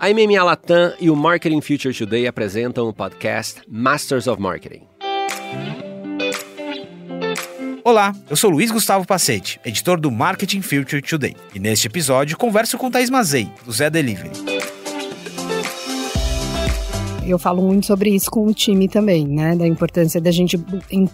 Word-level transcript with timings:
A 0.00 0.10
MMA 0.10 0.44
Latam 0.44 0.92
e 1.00 1.10
o 1.10 1.16
Marketing 1.16 1.60
Future 1.60 1.92
Today 1.92 2.28
apresentam 2.28 2.86
o 2.86 2.92
podcast 2.92 3.62
Masters 3.68 4.28
of 4.28 4.40
Marketing. 4.40 4.82
Olá, 7.82 8.14
eu 8.30 8.36
sou 8.36 8.48
Luiz 8.48 8.70
Gustavo 8.70 9.04
Pacete, 9.04 9.60
editor 9.64 9.98
do 9.98 10.08
Marketing 10.08 10.62
Future 10.62 11.02
Today. 11.02 11.34
E 11.52 11.58
neste 11.58 11.88
episódio 11.88 12.36
converso 12.36 12.78
com 12.78 12.88
Thaís 12.88 13.10
Mazei, 13.10 13.50
do 13.64 13.72
Zé 13.72 13.90
Delivery. 13.90 14.57
Eu 17.28 17.38
falo 17.38 17.62
muito 17.62 17.86
sobre 17.86 18.10
isso 18.10 18.30
com 18.30 18.46
o 18.46 18.54
time 18.54 18.88
também, 18.88 19.26
né? 19.26 19.54
Da 19.54 19.66
importância 19.66 20.20
da 20.20 20.30
gente 20.30 20.58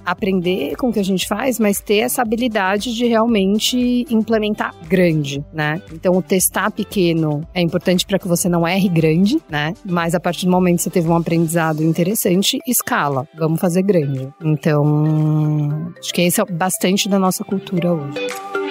aprender 0.06 0.76
com 0.76 0.88
o 0.88 0.92
que 0.92 1.00
a 1.00 1.04
gente 1.04 1.26
faz, 1.26 1.58
mas 1.58 1.80
ter 1.80 1.96
essa 1.96 2.22
habilidade 2.22 2.94
de 2.94 3.06
realmente 3.06 4.06
implementar 4.08 4.74
grande, 4.88 5.44
né? 5.52 5.82
Então, 5.92 6.14
o 6.14 6.22
testar 6.22 6.70
pequeno 6.70 7.46
é 7.52 7.60
importante 7.60 8.06
para 8.06 8.18
que 8.18 8.28
você 8.28 8.48
não 8.48 8.66
erre 8.66 8.88
grande, 8.88 9.38
né? 9.48 9.74
Mas 9.84 10.14
a 10.14 10.20
partir 10.20 10.46
do 10.46 10.52
momento 10.52 10.76
que 10.76 10.82
você 10.84 10.90
teve 10.90 11.08
um 11.08 11.16
aprendizado 11.16 11.82
interessante, 11.82 12.58
escala. 12.66 13.26
Vamos 13.36 13.60
fazer 13.60 13.82
grande. 13.82 14.28
Então, 14.42 15.92
acho 15.98 16.12
que 16.12 16.22
esse 16.22 16.40
é 16.40 16.44
bastante 16.44 17.08
da 17.08 17.18
nossa 17.18 17.42
cultura 17.42 17.92
hoje. 17.92 18.63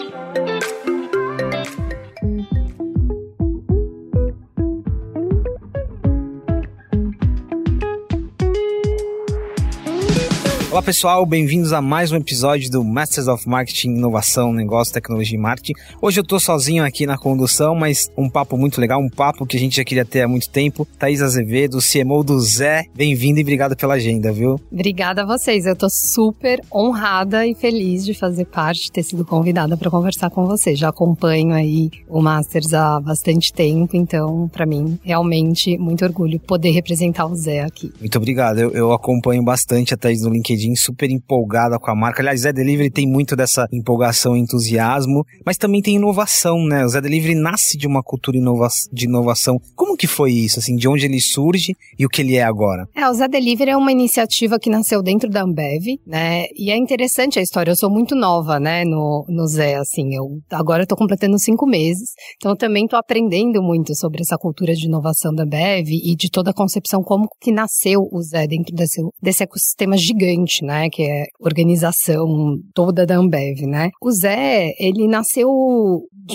Olá 10.74 10.82
pessoal, 10.82 11.24
bem-vindos 11.24 11.72
a 11.72 11.80
mais 11.80 12.12
um 12.12 12.16
episódio 12.16 12.68
do 12.72 12.84
Masters 12.84 13.28
of 13.28 13.48
Marketing, 13.48 13.90
Inovação, 13.90 14.52
Negócio, 14.52 14.92
Tecnologia 14.92 15.38
e 15.38 15.40
Marketing. 15.40 15.74
Hoje 16.02 16.20
eu 16.20 16.24
tô 16.24 16.40
sozinho 16.40 16.84
aqui 16.84 17.06
na 17.06 17.16
condução, 17.16 17.76
mas 17.76 18.10
um 18.18 18.28
papo 18.28 18.58
muito 18.58 18.82
legal, 18.82 19.00
um 19.00 19.08
papo 19.08 19.46
que 19.46 19.56
a 19.56 19.60
gente 19.60 19.76
já 19.76 19.84
queria 19.84 20.04
ter 20.04 20.22
há 20.22 20.28
muito 20.28 20.50
tempo. 20.50 20.88
Thaís 20.98 21.22
Azevedo, 21.22 21.78
CMO 21.78 22.24
do 22.24 22.40
Zé, 22.40 22.86
bem-vindo 22.96 23.40
e 23.40 23.44
obrigado 23.44 23.78
pela 23.78 23.94
agenda, 23.94 24.32
viu? 24.32 24.60
Obrigada 24.72 25.22
a 25.22 25.26
vocês, 25.28 25.68
eu 25.68 25.76
tô 25.76 25.88
super 25.92 26.60
honrada 26.74 27.46
e 27.46 27.54
feliz 27.54 28.04
de 28.04 28.16
fazer 28.16 28.46
parte, 28.46 28.92
ter 28.92 29.04
sido 29.04 29.24
convidada 29.24 29.78
para 29.78 29.92
conversar 29.92 30.32
com 30.32 30.48
vocês. 30.48 30.80
Já 30.80 30.90
acompanho 30.90 31.54
aí 31.54 31.92
o 32.10 32.20
Masters 32.20 32.74
há 32.74 33.00
bastante 33.00 33.54
tempo, 33.54 33.96
então 33.96 34.50
para 34.52 34.66
mim 34.66 34.98
realmente 35.04 35.78
muito 35.78 36.04
orgulho 36.04 36.40
poder 36.40 36.72
representar 36.72 37.28
o 37.28 37.36
Zé 37.36 37.62
aqui. 37.62 37.94
Muito 38.00 38.18
obrigado, 38.18 38.58
eu, 38.58 38.72
eu 38.72 38.92
acompanho 38.92 39.44
bastante 39.44 39.94
a 39.94 39.98
Thaís 39.98 40.24
no 40.24 40.32
LinkedIn 40.32 40.63
Super 40.76 41.10
empolgada 41.10 41.80
com 41.80 41.90
a 41.90 41.96
marca. 41.96 42.22
Aliás, 42.22 42.42
Zé 42.42 42.54
Delivery 42.54 42.90
tem 42.90 43.08
muito 43.08 43.36
dessa 43.36 43.68
empolgação 43.72 44.36
e 44.36 44.40
entusiasmo, 44.40 45.26
mas 45.46 45.58
também 45.58 45.82
tem 45.82 45.96
inovação, 45.96 46.64
né? 46.66 46.86
O 46.86 46.90
Zé 46.90 47.02
Delivery 47.02 47.36
nasce 47.36 47.78
de 47.78 47.88
uma 47.88 48.04
cultura 48.04 48.38
inova 48.38 48.68
de 48.92 49.06
inovação. 49.06 49.60
Como 49.76 49.98
que 49.98 50.08
foi 50.08 50.32
isso, 50.32 50.60
assim, 50.60 50.76
de 50.76 50.88
onde 50.88 51.06
ele 51.06 51.20
surge 51.20 51.76
e 51.98 52.06
o 52.06 52.10
que 52.10 52.22
ele 52.22 52.36
é 52.36 52.44
agora? 52.44 52.88
É, 52.96 53.10
o 53.10 53.14
Zé 53.14 53.28
Delivery 53.28 53.72
é 53.72 53.78
uma 53.78 53.92
iniciativa 53.92 54.60
que 54.60 54.70
nasceu 54.70 55.02
dentro 55.02 55.30
da 55.30 55.44
Ambev, 55.44 56.00
né? 56.06 56.46
E 56.56 56.72
é 56.72 56.78
interessante 56.78 57.40
a 57.40 57.42
história. 57.42 57.72
Eu 57.72 57.76
sou 57.76 57.90
muito 57.90 58.16
nova, 58.16 58.60
né, 58.60 58.84
no, 58.86 59.26
no 59.28 59.48
Zé, 59.48 59.76
assim. 59.76 60.16
Eu 60.16 60.40
agora 60.52 60.86
tô 60.86 60.96
completando 60.96 61.40
cinco 61.40 61.66
meses, 61.66 62.10
então 62.38 62.52
eu 62.52 62.58
também 62.58 62.88
tô 62.88 62.96
aprendendo 62.96 63.62
muito 63.62 63.96
sobre 63.96 64.22
essa 64.22 64.38
cultura 64.38 64.74
de 64.74 64.86
inovação 64.86 65.34
da 65.34 65.44
Ambev 65.44 65.90
e 65.90 66.16
de 66.16 66.30
toda 66.30 66.52
a 66.52 66.54
concepção 66.54 67.02
como 67.02 67.28
que 67.42 67.52
nasceu 67.52 68.08
o 68.12 68.22
Zé 68.22 68.48
dentro 68.48 68.76
desse, 68.76 69.02
desse 69.22 69.44
ecossistema 69.44 69.98
gigante 69.98 70.53
né, 70.62 70.90
que 70.90 71.04
é 71.04 71.26
organização 71.40 72.58
toda 72.74 73.06
da 73.06 73.16
Ambev, 73.16 73.62
né? 73.66 73.90
O 74.02 74.12
Zé, 74.12 74.74
ele 74.80 75.08
nasceu 75.08 75.50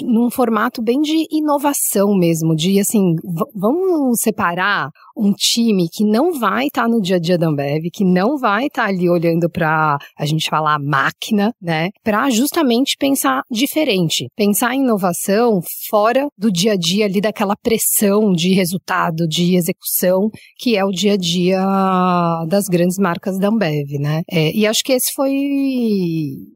num 0.03 0.31
formato 0.31 0.83
bem 0.83 1.01
de 1.01 1.27
inovação 1.31 2.15
mesmo, 2.15 2.55
de 2.55 2.79
assim, 2.79 3.15
vamos 3.55 4.21
separar 4.21 4.91
um 5.17 5.33
time 5.33 5.89
que 5.93 6.05
não 6.05 6.39
vai 6.39 6.67
estar 6.67 6.83
tá 6.83 6.89
no 6.89 7.01
dia 7.01 7.17
a 7.17 7.19
dia 7.19 7.37
da 7.37 7.49
Ambev, 7.49 7.89
que 7.93 8.05
não 8.05 8.39
vai 8.39 8.67
estar 8.67 8.85
tá 8.85 8.89
ali 8.89 9.09
olhando 9.11 9.51
para 9.51 9.99
a 10.17 10.27
gente 10.27 10.49
falar 10.49 10.79
máquina, 10.79 11.53
né? 11.61 11.91
Para 12.05 12.31
justamente 12.31 12.97
pensar 12.99 13.43
diferente, 13.51 14.29
pensar 14.37 14.75
em 14.75 14.83
inovação 14.83 15.61
fora 15.91 16.29
do 16.39 16.53
dia 16.53 16.73
a 16.73 16.77
dia 16.77 17.07
ali 17.07 17.21
daquela 17.21 17.57
pressão 17.57 18.33
de 18.33 18.53
resultado, 18.53 19.27
de 19.27 19.57
execução, 19.57 20.31
que 20.57 20.77
é 20.77 20.85
o 20.85 20.91
dia 20.91 21.15
a 21.15 21.17
dia 21.17 21.65
das 22.49 22.67
grandes 22.67 22.99
marcas 22.99 23.39
da 23.39 23.49
Ambev, 23.49 23.99
né? 23.99 24.08
É, 24.31 24.53
e 24.53 24.67
acho 24.67 24.83
que 24.83 24.93
esse 24.93 25.13
foi 25.15 25.33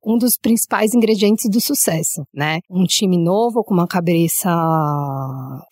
um 0.04 0.18
dos 0.18 0.36
principais 0.40 0.94
ingredientes 0.94 1.48
do 1.50 1.60
sucesso, 1.60 2.22
né? 2.34 2.58
Um 2.70 2.84
time 2.84 3.16
novo 3.16 3.62
com 3.64 3.74
uma 3.74 3.86
cabeça 3.86 4.50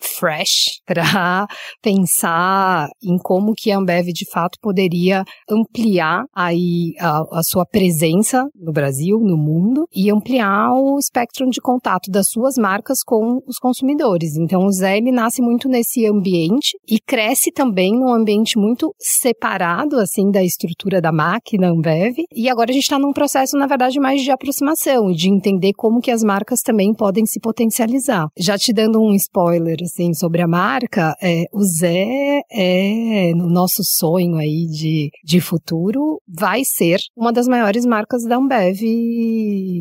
fresh 0.01 0.81
para 0.85 1.47
pensar 1.81 2.87
em 3.03 3.17
como 3.17 3.53
que 3.55 3.71
a 3.71 3.77
Ambev 3.77 4.07
de 4.13 4.29
fato 4.29 4.57
poderia 4.61 5.23
ampliar 5.49 6.23
aí 6.35 6.93
a, 6.99 7.39
a 7.39 7.43
sua 7.43 7.65
presença 7.65 8.47
no 8.55 8.71
Brasil, 8.71 9.19
no 9.19 9.37
mundo 9.37 9.85
e 9.93 10.11
ampliar 10.11 10.73
o 10.73 10.97
espectro 10.99 11.49
de 11.49 11.61
contato 11.61 12.09
das 12.11 12.27
suas 12.29 12.55
marcas 12.55 12.99
com 13.03 13.39
os 13.47 13.57
consumidores. 13.57 14.35
Então 14.37 14.65
o 14.65 14.71
Zé 14.71 14.97
ele 14.97 15.11
nasce 15.11 15.41
muito 15.41 15.67
nesse 15.67 16.05
ambiente 16.05 16.77
e 16.87 16.99
cresce 16.99 17.51
também 17.51 17.93
num 17.93 18.13
ambiente 18.13 18.57
muito 18.57 18.93
separado 18.99 19.97
assim 19.97 20.29
da 20.29 20.43
estrutura 20.43 21.01
da 21.01 21.11
máquina 21.11 21.70
Ambev. 21.71 22.15
E 22.33 22.49
agora 22.49 22.71
a 22.71 22.73
gente 22.73 22.83
está 22.83 22.99
num 22.99 23.13
processo 23.13 23.57
na 23.57 23.67
verdade 23.67 23.99
mais 23.99 24.21
de 24.21 24.31
aproximação 24.31 25.09
e 25.09 25.15
de 25.15 25.29
entender 25.29 25.73
como 25.73 26.01
que 26.01 26.11
as 26.11 26.23
marcas 26.23 26.61
também 26.61 26.93
podem 26.93 27.25
se 27.25 27.39
potencializar. 27.39 28.27
Já 28.37 28.57
te 28.57 28.73
dando 28.73 29.01
um 29.01 29.13
spoiler 29.13 29.77
assim 29.83 30.13
sobre 30.13 30.41
a 30.41 30.47
marca, 30.47 31.15
é, 31.21 31.45
o 31.53 31.63
Zé 31.63 32.41
é 32.51 33.31
no 33.35 33.49
nosso 33.49 33.83
sonho 33.83 34.37
aí 34.37 34.65
de, 34.67 35.09
de 35.23 35.41
futuro, 35.41 36.21
vai 36.27 36.61
ser 36.63 36.99
uma 37.15 37.31
das 37.31 37.47
maiores 37.47 37.85
marcas 37.85 38.23
da 38.23 38.37
Ambev 38.37 38.81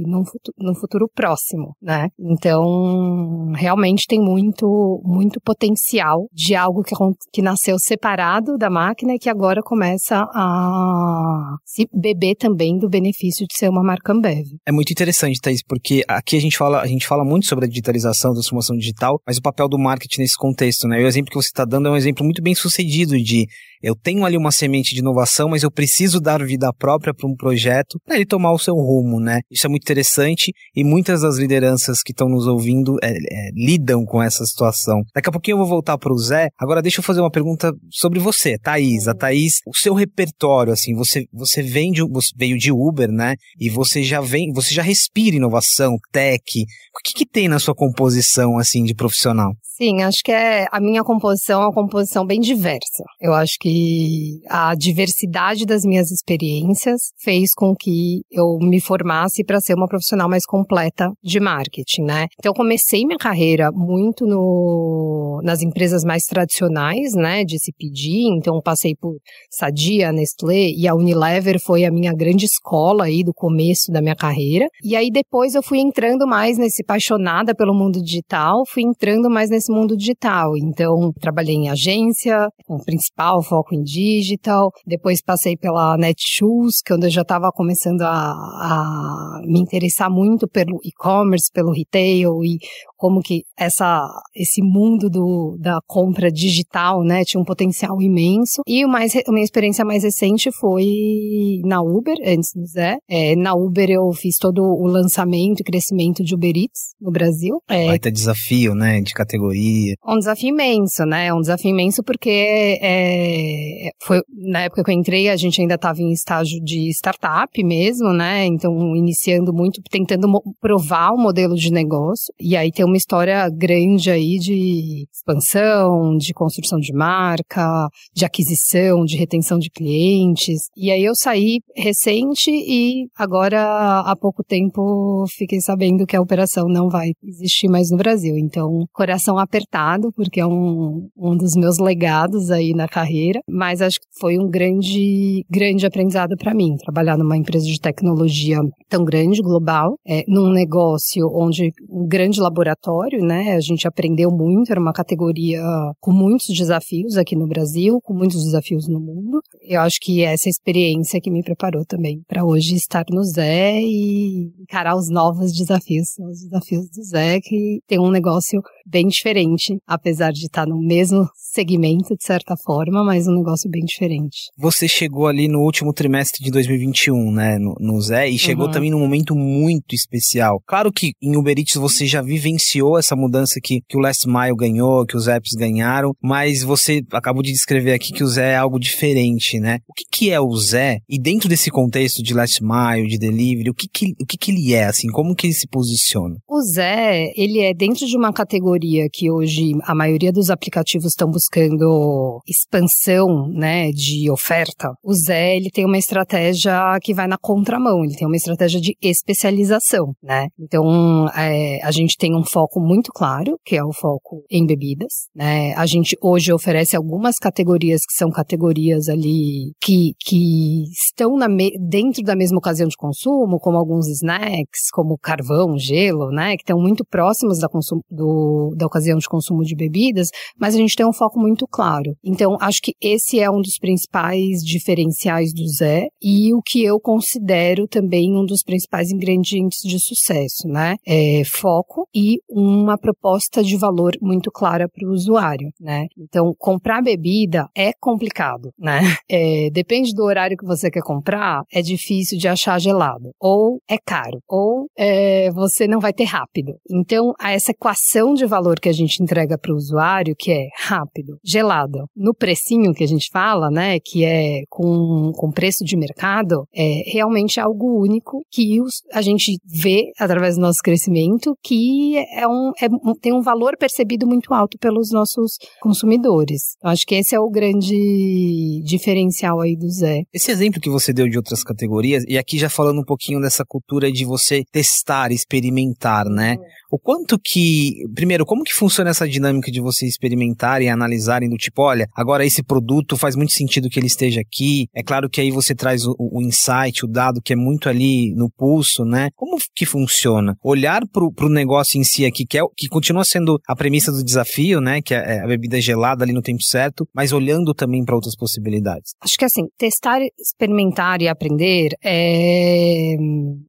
num 0.06 0.24
futuro, 0.24 0.56
num 0.58 0.74
futuro 0.74 1.08
próximo, 1.14 1.74
né? 1.80 2.08
Então, 2.18 3.52
realmente 3.54 4.06
tem 4.06 4.20
muito, 4.20 5.00
muito 5.04 5.40
potencial 5.40 6.26
de 6.32 6.54
algo 6.54 6.82
que, 6.82 6.94
que 7.32 7.42
nasceu 7.42 7.78
separado 7.78 8.56
da 8.56 8.70
máquina 8.70 9.14
e 9.14 9.18
que 9.18 9.28
agora 9.28 9.62
começa 9.62 10.28
a 10.34 11.56
se 11.64 11.79
beber 11.92 12.34
também 12.36 12.78
do 12.78 12.88
benefício 12.88 13.46
de 13.46 13.56
ser 13.56 13.68
uma 13.68 13.82
marca 13.82 14.12
Ambev. 14.12 14.46
É 14.66 14.72
muito 14.72 14.90
interessante, 14.90 15.40
Thaís, 15.40 15.62
porque 15.62 16.02
aqui 16.08 16.36
a 16.36 16.40
gente 16.40 16.56
fala, 16.56 16.80
a 16.80 16.86
gente 16.86 17.06
fala 17.06 17.24
muito 17.24 17.46
sobre 17.46 17.66
a 17.66 17.68
digitalização, 17.68 18.32
transformação 18.32 18.76
digital, 18.76 19.20
mas 19.26 19.38
o 19.38 19.42
papel 19.42 19.68
do 19.68 19.78
marketing 19.78 20.22
nesse 20.22 20.36
contexto, 20.36 20.88
né? 20.88 21.00
E 21.00 21.04
o 21.04 21.08
exemplo 21.08 21.30
que 21.30 21.36
você 21.36 21.48
está 21.48 21.64
dando 21.64 21.88
é 21.88 21.90
um 21.92 21.96
exemplo 21.96 22.24
muito 22.24 22.42
bem 22.42 22.54
sucedido 22.54 22.70
sucedido 22.90 23.16
de 23.18 23.46
eu 23.82 23.94
tenho 23.96 24.26
ali 24.26 24.36
uma 24.36 24.52
semente 24.52 24.94
de 24.94 25.00
inovação, 25.00 25.48
mas 25.48 25.62
eu 25.62 25.70
preciso 25.70 26.20
dar 26.20 26.44
vida 26.44 26.70
própria 26.78 27.14
para 27.14 27.26
um 27.26 27.34
projeto 27.34 27.98
para 28.04 28.16
ele 28.16 28.26
tomar 28.26 28.52
o 28.52 28.58
seu 28.58 28.74
rumo, 28.74 29.18
né? 29.18 29.40
Isso 29.50 29.66
é 29.66 29.70
muito 29.70 29.82
interessante 29.82 30.52
e 30.76 30.84
muitas 30.84 31.22
das 31.22 31.38
lideranças 31.38 32.02
que 32.02 32.12
estão 32.12 32.28
nos 32.28 32.46
ouvindo 32.46 32.98
é, 33.02 33.10
é, 33.10 33.50
lidam 33.54 34.04
com 34.04 34.22
essa 34.22 34.44
situação. 34.44 35.00
Daqui 35.14 35.30
a 35.30 35.32
pouquinho 35.32 35.54
eu 35.54 35.58
vou 35.58 35.66
voltar 35.66 35.96
para 35.96 36.12
o 36.12 36.18
Zé. 36.18 36.48
Agora 36.58 36.82
deixa 36.82 37.00
eu 37.00 37.04
fazer 37.04 37.20
uma 37.20 37.30
pergunta 37.30 37.72
sobre 37.90 38.18
você, 38.18 38.58
Thaís. 38.58 39.08
A 39.08 39.14
Thaís, 39.14 39.60
o 39.66 39.74
seu 39.74 39.94
repertório, 39.94 40.74
assim, 40.74 40.94
você, 40.94 41.24
você 41.32 41.62
vem 41.70 41.90
de, 41.92 42.02
você 42.02 42.30
veio 42.36 42.58
de 42.58 42.72
Uber, 42.72 43.10
né? 43.10 43.36
E 43.58 43.68
você 43.70 44.02
já 44.02 44.20
vem, 44.20 44.52
você 44.52 44.74
já 44.74 44.82
respira 44.82 45.36
inovação, 45.36 45.96
tech. 46.12 46.62
O 46.94 47.02
que, 47.04 47.14
que 47.14 47.26
tem 47.26 47.48
na 47.48 47.58
sua 47.58 47.74
composição, 47.74 48.58
assim, 48.58 48.84
de 48.84 48.94
profissional? 48.94 49.52
Sim, 49.80 50.02
acho 50.02 50.18
que 50.22 50.30
é 50.30 50.66
a 50.70 50.78
minha 50.78 51.02
composição 51.02 51.62
é 51.62 51.64
uma 51.64 51.72
composição 51.72 52.26
bem 52.26 52.38
diversa. 52.38 53.02
Eu 53.18 53.32
acho 53.32 53.54
que 53.58 54.38
a 54.46 54.74
diversidade 54.74 55.64
das 55.64 55.84
minhas 55.84 56.10
experiências 56.10 57.00
fez 57.18 57.54
com 57.56 57.74
que 57.74 58.20
eu 58.30 58.58
me 58.60 58.78
formasse 58.78 59.42
para 59.42 59.58
ser 59.58 59.72
uma 59.72 59.88
profissional 59.88 60.28
mais 60.28 60.44
completa 60.44 61.10
de 61.24 61.40
marketing, 61.40 62.02
né? 62.02 62.26
Então 62.38 62.50
eu 62.50 62.54
comecei 62.54 63.06
minha 63.06 63.16
carreira 63.16 63.70
muito 63.72 64.26
no, 64.26 65.40
nas 65.42 65.62
empresas 65.62 66.04
mais 66.04 66.24
tradicionais, 66.24 67.14
né, 67.14 67.42
de 67.42 67.58
se 67.58 67.72
pedir. 67.72 68.28
Então 68.36 68.60
passei 68.62 68.94
por 68.94 69.16
Sadia, 69.50 70.12
Nestlé 70.12 70.72
e 70.76 70.86
a 70.86 70.94
Unilever 70.94 71.49
foi 71.58 71.84
a 71.84 71.90
minha 71.90 72.12
grande 72.12 72.44
escola 72.44 73.04
aí 73.04 73.24
do 73.24 73.32
começo 73.32 73.90
da 73.90 74.00
minha 74.00 74.14
carreira. 74.14 74.68
E 74.84 74.94
aí 74.94 75.10
depois 75.10 75.54
eu 75.54 75.62
fui 75.62 75.78
entrando 75.78 76.26
mais 76.26 76.58
nesse 76.58 76.82
apaixonada 76.82 77.54
pelo 77.54 77.74
mundo 77.74 78.02
digital, 78.02 78.64
fui 78.66 78.82
entrando 78.82 79.30
mais 79.30 79.50
nesse 79.50 79.72
mundo 79.72 79.96
digital. 79.96 80.56
Então, 80.56 81.12
trabalhei 81.20 81.54
em 81.54 81.68
agência, 81.68 82.48
com 82.66 82.78
principal 82.78 83.42
foco 83.42 83.74
em 83.74 83.82
digital. 83.82 84.70
Depois 84.86 85.22
passei 85.22 85.56
pela 85.56 85.96
Netshoes, 85.96 86.82
que 86.84 86.92
é 86.92 86.96
onde 86.96 87.06
eu 87.06 87.10
já 87.10 87.22
estava 87.22 87.50
começando 87.52 88.02
a, 88.02 88.32
a 88.32 89.40
me 89.44 89.60
interessar 89.60 90.10
muito 90.10 90.46
pelo 90.48 90.78
e-commerce, 90.84 91.50
pelo 91.52 91.72
retail 91.72 92.44
e 92.44 92.58
como 93.00 93.22
que 93.22 93.44
essa, 93.58 94.06
esse 94.36 94.60
mundo 94.60 95.08
do, 95.08 95.56
da 95.58 95.78
compra 95.86 96.30
digital, 96.30 97.02
né, 97.02 97.24
tinha 97.24 97.40
um 97.40 97.44
potencial 97.44 98.00
imenso. 98.02 98.60
E 98.68 98.84
o 98.84 98.88
mais, 98.90 99.16
a 99.16 99.32
minha 99.32 99.42
experiência 99.42 99.86
mais 99.86 100.04
recente 100.04 100.50
foi 100.52 101.62
na 101.64 101.80
Uber, 101.80 102.14
antes 102.22 102.50
do 102.54 102.66
Zé. 102.66 102.98
É, 103.08 103.34
na 103.34 103.54
Uber 103.54 103.88
eu 103.88 104.12
fiz 104.12 104.36
todo 104.36 104.62
o 104.62 104.86
lançamento 104.86 105.60
e 105.60 105.64
crescimento 105.64 106.22
de 106.22 106.34
Uber 106.34 106.52
Eats 106.54 106.94
no 107.00 107.10
Brasil. 107.10 107.62
É, 107.70 107.86
Vai 107.86 107.98
ter 107.98 108.10
desafio, 108.10 108.74
né, 108.74 109.00
de 109.00 109.14
categoria. 109.14 109.94
Um 110.06 110.18
desafio 110.18 110.50
imenso, 110.50 111.06
né, 111.06 111.32
um 111.32 111.40
desafio 111.40 111.70
imenso 111.70 112.02
porque 112.04 112.78
é, 112.82 113.92
foi, 114.02 114.20
na 114.28 114.60
época 114.64 114.84
que 114.84 114.90
eu 114.90 114.94
entrei, 114.94 115.30
a 115.30 115.36
gente 115.36 115.58
ainda 115.58 115.76
estava 115.76 116.02
em 116.02 116.12
estágio 116.12 116.62
de 116.62 116.90
startup 116.90 117.50
mesmo, 117.64 118.12
né, 118.12 118.44
então 118.44 118.94
iniciando 118.94 119.54
muito, 119.54 119.80
tentando 119.90 120.28
provar 120.60 121.12
o 121.12 121.18
modelo 121.18 121.54
de 121.54 121.72
negócio. 121.72 122.30
E 122.38 122.54
aí 122.54 122.70
tem 122.70 122.89
uma 122.90 122.96
história 122.96 123.48
grande 123.48 124.10
aí 124.10 124.38
de 124.38 125.06
expansão, 125.12 126.16
de 126.16 126.34
construção 126.34 126.78
de 126.78 126.92
marca, 126.92 127.88
de 128.14 128.24
aquisição, 128.24 129.04
de 129.04 129.16
retenção 129.16 129.58
de 129.58 129.70
clientes. 129.70 130.68
E 130.76 130.90
aí 130.90 131.04
eu 131.04 131.12
saí 131.14 131.60
recente 131.74 132.50
e 132.50 133.06
agora 133.16 134.00
há 134.00 134.16
pouco 134.16 134.42
tempo 134.42 135.24
fiquei 135.36 135.60
sabendo 135.60 136.06
que 136.06 136.16
a 136.16 136.20
operação 136.20 136.66
não 136.68 136.88
vai 136.88 137.12
existir 137.22 137.68
mais 137.68 137.90
no 137.90 137.96
Brasil. 137.96 138.36
Então, 138.36 138.84
coração 138.92 139.38
apertado, 139.38 140.12
porque 140.12 140.40
é 140.40 140.46
um, 140.46 141.08
um 141.16 141.36
dos 141.36 141.54
meus 141.54 141.78
legados 141.78 142.50
aí 142.50 142.74
na 142.74 142.88
carreira, 142.88 143.40
mas 143.48 143.80
acho 143.80 144.00
que 144.00 144.06
foi 144.18 144.38
um 144.38 144.48
grande, 144.48 145.44
grande 145.48 145.86
aprendizado 145.86 146.36
para 146.36 146.54
mim, 146.54 146.74
trabalhar 146.76 147.16
numa 147.16 147.36
empresa 147.36 147.66
de 147.66 147.80
tecnologia 147.80 148.58
tão 148.88 149.04
grande, 149.04 149.40
global, 149.40 149.96
é, 150.06 150.24
num 150.26 150.50
negócio 150.50 151.28
onde 151.32 151.72
um 151.88 152.06
grande 152.06 152.40
laboratório, 152.40 152.79
né? 153.22 153.52
A 153.52 153.60
gente 153.60 153.86
aprendeu 153.86 154.30
muito, 154.30 154.70
era 154.70 154.80
uma 154.80 154.92
categoria 154.92 155.60
com 156.00 156.12
muitos 156.12 156.46
desafios 156.56 157.16
aqui 157.16 157.36
no 157.36 157.46
Brasil, 157.46 158.00
com 158.02 158.14
muitos 158.14 158.44
desafios 158.44 158.88
no 158.88 159.00
mundo. 159.00 159.40
Eu 159.60 159.80
acho 159.80 159.98
que 160.00 160.22
essa 160.22 160.48
experiência 160.48 161.20
que 161.20 161.30
me 161.30 161.42
preparou 161.42 161.84
também 161.84 162.22
para 162.26 162.44
hoje 162.44 162.74
estar 162.74 163.04
no 163.10 163.22
Zé 163.22 163.80
e 163.80 164.52
encarar 164.60 164.96
os 164.96 165.10
novos 165.10 165.52
desafios, 165.52 166.08
os 166.18 166.42
desafios 166.42 166.88
do 166.90 167.02
Zé, 167.02 167.38
que 167.40 167.80
tem 167.86 167.98
um 167.98 168.10
negócio 168.10 168.60
bem 168.86 169.06
diferente, 169.06 169.78
apesar 169.86 170.32
de 170.32 170.46
estar 170.46 170.66
no 170.66 170.80
mesmo 170.80 171.28
segmento, 171.36 172.16
de 172.16 172.24
certa 172.24 172.54
forma, 172.56 173.04
mas 173.04 173.26
um 173.26 173.34
negócio 173.34 173.68
bem 173.68 173.84
diferente. 173.84 174.50
Você 174.56 174.86
chegou 174.86 175.26
ali 175.26 175.48
no 175.48 175.60
último 175.60 175.92
trimestre 175.92 176.42
de 176.42 176.50
2021, 176.50 177.32
né, 177.32 177.58
no, 177.58 177.74
no 177.78 178.00
Zé, 178.00 178.28
e 178.28 178.38
chegou 178.38 178.66
uhum. 178.66 178.72
também 178.72 178.90
num 178.90 179.00
momento 179.00 179.34
muito 179.34 179.94
especial. 179.94 180.60
Claro 180.66 180.92
que 180.92 181.12
em 181.20 181.36
Uber 181.36 181.58
Eats 181.58 181.74
você 181.74 182.06
já 182.06 182.22
vivenciou 182.22 182.69
essa 182.98 183.16
mudança 183.16 183.60
que, 183.62 183.80
que 183.88 183.96
o 183.96 184.00
Last 184.00 184.26
Mile 184.26 184.56
ganhou, 184.56 185.06
que 185.06 185.16
os 185.16 185.28
apps 185.28 185.52
ganharam, 185.54 186.12
mas 186.22 186.62
você 186.62 187.02
acabou 187.12 187.42
de 187.42 187.52
descrever 187.52 187.92
aqui 187.92 188.12
que 188.12 188.24
o 188.24 188.28
Zé 188.28 188.52
é 188.52 188.56
algo 188.56 188.78
diferente, 188.78 189.58
né? 189.58 189.78
O 189.88 189.92
que, 189.92 190.04
que 190.10 190.30
é 190.30 190.40
o 190.40 190.54
Zé? 190.56 190.98
E 191.08 191.18
dentro 191.18 191.48
desse 191.48 191.70
contexto 191.70 192.22
de 192.22 192.34
Last 192.34 192.62
Mile, 192.62 193.08
de 193.08 193.18
delivery, 193.18 193.70
o 193.70 193.74
que, 193.74 193.88
que, 193.88 194.12
o 194.20 194.26
que, 194.26 194.36
que 194.36 194.50
ele 194.50 194.74
é, 194.74 194.84
assim? 194.84 195.08
Como 195.08 195.34
que 195.34 195.46
ele 195.46 195.54
se 195.54 195.66
posiciona? 195.68 196.36
O 196.48 196.60
Zé, 196.62 197.32
ele 197.36 197.60
é 197.60 197.74
dentro 197.74 198.06
de 198.06 198.16
uma 198.16 198.32
categoria 198.32 199.08
que 199.12 199.30
hoje 199.30 199.72
a 199.84 199.94
maioria 199.94 200.32
dos 200.32 200.50
aplicativos 200.50 201.06
estão 201.06 201.30
buscando 201.30 202.40
expansão, 202.46 203.48
né, 203.48 203.90
de 203.90 204.30
oferta, 204.30 204.92
o 205.02 205.14
Zé, 205.14 205.56
ele 205.56 205.70
tem 205.70 205.84
uma 205.84 205.98
estratégia 205.98 206.98
que 207.02 207.14
vai 207.14 207.26
na 207.26 207.38
contramão, 207.38 208.04
ele 208.04 208.14
tem 208.14 208.26
uma 208.26 208.36
estratégia 208.36 208.80
de 208.80 208.96
especialização, 209.02 210.14
né? 210.22 210.48
Então, 210.58 211.28
é, 211.36 211.80
a 211.82 211.90
gente 211.90 212.16
tem 212.16 212.36
um 212.36 212.44
foco 212.44 212.59
muito 212.80 213.10
claro, 213.12 213.56
que 213.64 213.76
é 213.76 213.84
o 213.84 213.92
foco 213.92 214.42
em 214.50 214.66
bebidas, 214.66 215.28
né? 215.34 215.72
A 215.74 215.86
gente 215.86 216.16
hoje 216.22 216.52
oferece 216.52 216.96
algumas 216.96 217.36
categorias 217.36 218.00
que 218.06 218.14
são 218.14 218.30
categorias 218.30 219.08
ali 219.08 219.72
que, 219.80 220.12
que 220.18 220.84
estão 220.90 221.36
na 221.36 221.46
dentro 221.78 222.22
da 222.22 222.36
mesma 222.36 222.58
ocasião 222.58 222.88
de 222.88 222.96
consumo, 222.96 223.58
como 223.58 223.76
alguns 223.76 224.08
snacks, 224.08 224.90
como 224.92 225.18
carvão, 225.18 225.76
gelo, 225.78 226.30
né? 226.30 226.56
Que 226.56 226.62
estão 226.62 226.80
muito 226.80 227.04
próximos 227.04 227.58
da, 227.58 227.68
do, 228.10 228.74
da 228.76 228.86
ocasião 228.86 229.18
de 229.18 229.28
consumo 229.28 229.62
de 229.62 229.74
bebidas, 229.74 230.28
mas 230.58 230.74
a 230.74 230.78
gente 230.78 230.96
tem 230.96 231.06
um 231.06 231.12
foco 231.12 231.38
muito 231.38 231.66
claro. 231.66 232.14
Então, 232.24 232.56
acho 232.60 232.80
que 232.82 232.92
esse 233.00 233.40
é 233.40 233.50
um 233.50 233.60
dos 233.60 233.78
principais 233.78 234.60
diferenciais 234.62 235.52
do 235.52 235.66
Zé 235.68 236.06
e 236.22 236.54
o 236.54 236.60
que 236.64 236.82
eu 236.82 236.98
considero 237.00 237.86
também 237.88 238.36
um 238.36 238.44
dos 238.44 238.62
principais 238.62 239.10
ingredientes 239.10 239.80
de 239.82 239.98
sucesso, 239.98 240.66
né? 240.66 240.96
É 241.06 241.42
foco 241.44 242.06
e 242.14 242.38
uma 242.50 242.98
proposta 242.98 243.62
de 243.62 243.76
valor 243.76 244.12
muito 244.20 244.50
clara 244.50 244.88
para 244.88 245.08
o 245.08 245.12
usuário, 245.12 245.70
né? 245.80 246.06
Então, 246.18 246.52
comprar 246.58 247.02
bebida 247.02 247.68
é 247.76 247.92
complicado, 247.98 248.70
né? 248.78 249.00
É, 249.32 249.70
depende 249.70 250.12
do 250.12 250.24
horário 250.24 250.56
que 250.56 250.66
você 250.66 250.90
quer 250.90 251.02
comprar, 251.02 251.62
é 251.72 251.80
difícil 251.80 252.36
de 252.36 252.48
achar 252.48 252.80
gelado, 252.80 253.30
ou 253.38 253.80
é 253.88 253.96
caro, 253.96 254.40
ou 254.48 254.88
é, 254.98 255.50
você 255.52 255.86
não 255.86 256.00
vai 256.00 256.12
ter 256.12 256.24
rápido. 256.24 256.72
Então, 256.90 257.32
essa 257.40 257.70
equação 257.70 258.34
de 258.34 258.44
valor 258.44 258.80
que 258.80 258.88
a 258.88 258.92
gente 258.92 259.22
entrega 259.22 259.56
para 259.56 259.72
o 259.72 259.76
usuário, 259.76 260.34
que 260.36 260.50
é 260.50 260.66
rápido, 260.76 261.38
gelado, 261.44 262.06
no 262.16 262.34
precinho 262.34 262.92
que 262.92 263.04
a 263.04 263.06
gente 263.06 263.28
fala, 263.32 263.70
né, 263.70 263.98
que 264.00 264.24
é 264.24 264.62
com, 264.68 265.30
com 265.36 265.52
preço 265.52 265.84
de 265.84 265.96
mercado, 265.96 266.66
é 266.74 267.02
realmente 267.06 267.60
algo 267.60 268.00
único 268.02 268.42
que 268.50 268.80
a 269.12 269.22
gente 269.22 269.58
vê 269.64 270.10
através 270.18 270.56
do 270.56 270.62
nosso 270.62 270.80
crescimento 270.82 271.54
que 271.62 272.16
é 272.16 272.39
um, 272.46 272.72
é, 272.80 272.88
tem 273.20 273.32
um 273.32 273.42
valor 273.42 273.76
percebido 273.76 274.26
muito 274.26 274.52
alto 274.52 274.78
pelos 274.78 275.10
nossos 275.10 275.58
consumidores. 275.80 276.76
Eu 276.82 276.90
acho 276.90 277.06
que 277.06 277.14
esse 277.14 277.34
é 277.34 277.40
o 277.40 277.50
grande 277.50 278.82
diferencial 278.84 279.60
aí 279.60 279.76
do 279.76 279.88
Zé. 279.88 280.22
Esse 280.32 280.50
exemplo 280.50 280.80
que 280.80 280.90
você 280.90 281.12
deu 281.12 281.28
de 281.28 281.36
outras 281.36 281.62
categorias, 281.62 282.24
e 282.28 282.38
aqui 282.38 282.58
já 282.58 282.68
falando 282.68 283.00
um 283.00 283.04
pouquinho 283.04 283.40
dessa 283.40 283.64
cultura 283.64 284.10
de 284.10 284.24
você 284.24 284.62
testar, 284.72 285.32
experimentar, 285.32 286.26
né? 286.26 286.56
O 286.90 286.98
quanto 286.98 287.38
que, 287.38 288.04
primeiro, 288.14 288.44
como 288.44 288.64
que 288.64 288.74
funciona 288.74 289.10
essa 289.10 289.28
dinâmica 289.28 289.70
de 289.70 289.80
você 289.80 290.06
experimentar 290.06 290.82
e 290.82 290.88
analisarem 290.88 291.48
do 291.48 291.56
tipo, 291.56 291.82
olha, 291.82 292.08
agora 292.16 292.44
esse 292.44 292.64
produto 292.64 293.16
faz 293.16 293.36
muito 293.36 293.52
sentido 293.52 293.88
que 293.88 293.98
ele 293.98 294.08
esteja 294.08 294.40
aqui. 294.40 294.88
É 294.94 295.02
claro 295.02 295.30
que 295.30 295.40
aí 295.40 295.52
você 295.52 295.72
traz 295.72 296.04
o, 296.04 296.16
o 296.18 296.42
insight, 296.42 297.04
o 297.04 297.08
dado 297.08 297.40
que 297.40 297.52
é 297.52 297.56
muito 297.56 297.88
ali 297.88 298.34
no 298.34 298.50
pulso, 298.50 299.04
né? 299.04 299.28
Como 299.36 299.56
que 299.74 299.86
funciona? 299.86 300.56
Olhar 300.64 301.02
pro, 301.12 301.32
pro 301.32 301.48
negócio 301.48 301.98
em 301.98 302.02
si 302.02 302.26
aqui, 302.26 302.44
que, 302.44 302.58
é, 302.58 302.62
que 302.76 302.88
continua 302.88 303.24
sendo 303.24 303.60
a 303.68 303.76
premissa 303.76 304.10
do 304.10 304.24
desafio, 304.24 304.80
né? 304.80 305.00
Que 305.00 305.14
é, 305.14 305.36
é 305.36 305.44
a 305.44 305.46
bebida 305.46 305.80
gelada 305.80 306.24
ali 306.24 306.32
no 306.32 306.42
tempo 306.42 306.62
certo, 306.62 307.06
mas 307.14 307.32
olhando 307.32 307.72
também 307.72 308.04
para 308.04 308.16
outras 308.16 308.34
possibilidades. 308.34 309.12
Acho 309.22 309.36
que 309.36 309.44
assim, 309.44 309.62
testar, 309.78 310.20
experimentar 310.38 311.22
e 311.22 311.28
aprender 311.28 311.90
é, 312.02 313.14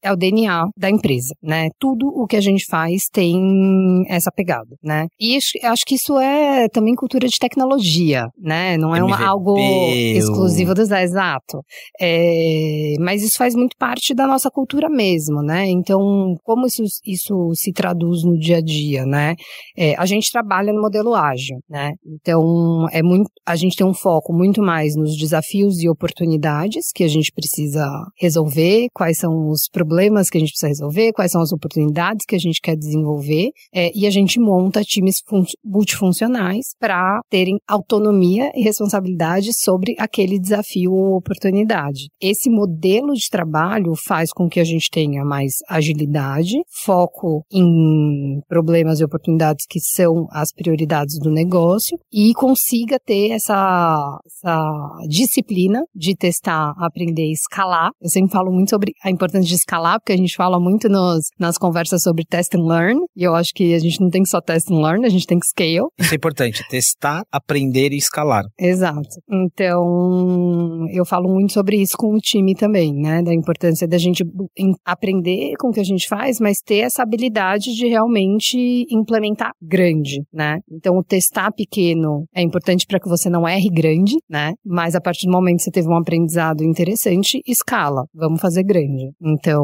é 0.01 0.11
o 0.11 0.15
DNA 0.15 0.69
da 0.75 0.89
empresa, 0.89 1.35
né? 1.41 1.69
Tudo 1.79 2.07
o 2.07 2.25
que 2.25 2.35
a 2.35 2.41
gente 2.41 2.65
faz 2.65 3.10
tem 3.11 4.03
essa 4.07 4.31
pegada, 4.31 4.75
né? 4.83 5.07
E 5.19 5.37
acho 5.63 5.83
que 5.85 5.95
isso 5.95 6.17
é 6.17 6.67
também 6.69 6.95
cultura 6.95 7.27
de 7.27 7.37
tecnologia, 7.37 8.27
né? 8.39 8.77
Não 8.77 8.95
é 8.95 9.03
uma, 9.03 9.25
algo 9.25 9.57
exclusivo 9.59 10.73
do 10.73 10.85
Zé, 10.85 11.03
exato. 11.03 11.61
É, 11.99 12.93
mas 12.99 13.21
isso 13.21 13.37
faz 13.37 13.53
muito 13.55 13.75
parte 13.77 14.13
da 14.13 14.25
nossa 14.25 14.49
cultura 14.49 14.89
mesmo, 14.89 15.41
né? 15.41 15.67
Então, 15.67 16.35
como 16.43 16.65
isso, 16.65 16.83
isso 17.05 17.51
se 17.53 17.73
traduz 17.73 18.23
no 18.23 18.37
dia 18.37 18.57
a 18.57 18.61
dia, 18.61 19.05
né? 19.05 19.35
É, 19.77 19.95
a 19.97 20.05
gente 20.05 20.31
trabalha 20.31 20.71
no 20.71 20.81
modelo 20.81 21.13
ágil, 21.13 21.57
né? 21.69 21.91
Então, 22.05 22.87
é 22.91 23.03
muito, 23.03 23.29
a 23.45 23.55
gente 23.55 23.75
tem 23.75 23.85
um 23.85 23.93
foco 23.93 24.33
muito 24.33 24.61
mais 24.61 24.95
nos 24.95 25.17
desafios 25.17 25.81
e 25.81 25.89
oportunidades 25.89 26.91
que 26.93 27.03
a 27.03 27.07
gente 27.07 27.31
precisa 27.33 27.85
resolver, 28.19 28.87
quais 28.93 29.17
são 29.17 29.49
os 29.49 29.67
problemas 29.69 30.29
que 30.29 30.37
a 30.37 30.39
gente 30.39 30.51
precisa 30.51 30.69
resolver, 30.69 31.11
quais 31.11 31.31
são 31.31 31.41
as 31.41 31.51
oportunidades 31.51 32.25
que 32.25 32.35
a 32.35 32.39
gente 32.39 32.61
quer 32.61 32.75
desenvolver 32.75 33.00
desenvolver 33.01 33.51
é, 33.73 33.91
e 33.95 34.05
a 34.05 34.09
gente 34.09 34.39
monta 34.39 34.83
times 34.83 35.15
multifuncionais 35.63 36.75
para 36.79 37.21
terem 37.29 37.57
autonomia 37.67 38.51
e 38.55 38.61
responsabilidade 38.61 39.51
sobre 39.53 39.95
aquele 39.97 40.39
desafio 40.39 40.93
ou 40.93 41.17
oportunidade. 41.17 42.09
Esse 42.21 42.49
modelo 42.49 43.13
de 43.13 43.29
trabalho 43.29 43.93
faz 43.95 44.31
com 44.31 44.47
que 44.47 44.59
a 44.59 44.63
gente 44.63 44.89
tenha 44.89 45.25
mais 45.25 45.53
agilidade, 45.67 46.57
foco 46.83 47.43
em 47.51 48.41
problemas 48.47 48.99
e 48.99 49.03
oportunidades 49.03 49.65
que 49.67 49.79
são 49.79 50.27
as 50.31 50.51
prioridades 50.53 51.17
do 51.19 51.31
negócio 51.31 51.97
e 52.11 52.33
consiga 52.33 52.99
ter 52.99 53.31
essa, 53.31 54.19
essa 54.25 54.97
disciplina 55.07 55.83
de 55.95 56.15
testar, 56.15 56.73
aprender 56.77 57.25
e 57.25 57.33
escalar. 57.33 57.91
Eu 58.01 58.09
sempre 58.09 58.31
falo 58.31 58.51
muito 58.51 58.69
sobre 58.69 58.93
a 59.03 59.09
importância 59.09 59.47
de 59.47 59.55
escalar, 59.55 59.99
porque 59.99 60.13
a 60.13 60.17
gente 60.17 60.35
fala 60.35 60.59
muito 60.59 60.89
nos, 60.89 61.29
nas 61.39 61.57
conversas 61.57 62.03
sobre 62.03 62.25
test 62.25 62.53
and 62.55 62.65
learn, 62.65 62.90
learn. 62.91 63.05
E 63.15 63.23
eu 63.23 63.35
acho 63.35 63.51
que 63.53 63.73
a 63.73 63.79
gente 63.79 63.99
não 64.01 64.09
tem 64.09 64.25
só 64.25 64.41
test 64.41 64.69
and 64.71 64.81
learn, 64.81 65.05
a 65.05 65.09
gente 65.09 65.25
tem 65.25 65.39
que 65.39 65.47
scale. 65.47 65.87
Isso 65.99 66.13
é 66.13 66.15
importante, 66.15 66.63
testar, 66.69 67.23
aprender 67.31 67.91
e 67.91 67.97
escalar. 67.97 68.43
Exato. 68.59 69.09
Então, 69.29 70.85
eu 70.91 71.05
falo 71.05 71.29
muito 71.29 71.53
sobre 71.53 71.77
isso 71.77 71.95
com 71.97 72.13
o 72.13 72.19
time 72.19 72.53
também, 72.53 72.93
né? 72.93 73.21
Da 73.21 73.33
importância 73.33 73.87
da 73.87 73.97
gente 73.97 74.23
aprender 74.85 75.53
com 75.59 75.69
o 75.69 75.71
que 75.71 75.79
a 75.79 75.85
gente 75.85 76.07
faz, 76.07 76.39
mas 76.39 76.59
ter 76.59 76.79
essa 76.79 77.03
habilidade 77.03 77.73
de 77.73 77.87
realmente 77.87 78.85
implementar 78.89 79.51
grande, 79.61 80.21
né? 80.33 80.59
Então, 80.69 80.97
o 80.97 81.03
testar 81.03 81.51
pequeno 81.51 82.25
é 82.35 82.41
importante 82.41 82.85
para 82.85 82.99
que 82.99 83.09
você 83.09 83.29
não 83.29 83.47
erre 83.47 83.69
grande, 83.69 84.15
né? 84.29 84.53
Mas 84.65 84.95
a 84.95 85.01
partir 85.01 85.25
do 85.25 85.31
momento 85.31 85.57
que 85.57 85.63
você 85.63 85.71
teve 85.71 85.87
um 85.87 85.97
aprendizado 85.97 86.63
interessante, 86.63 87.41
escala. 87.47 88.05
Vamos 88.13 88.41
fazer 88.41 88.63
grande. 88.63 89.11
Então, 89.21 89.63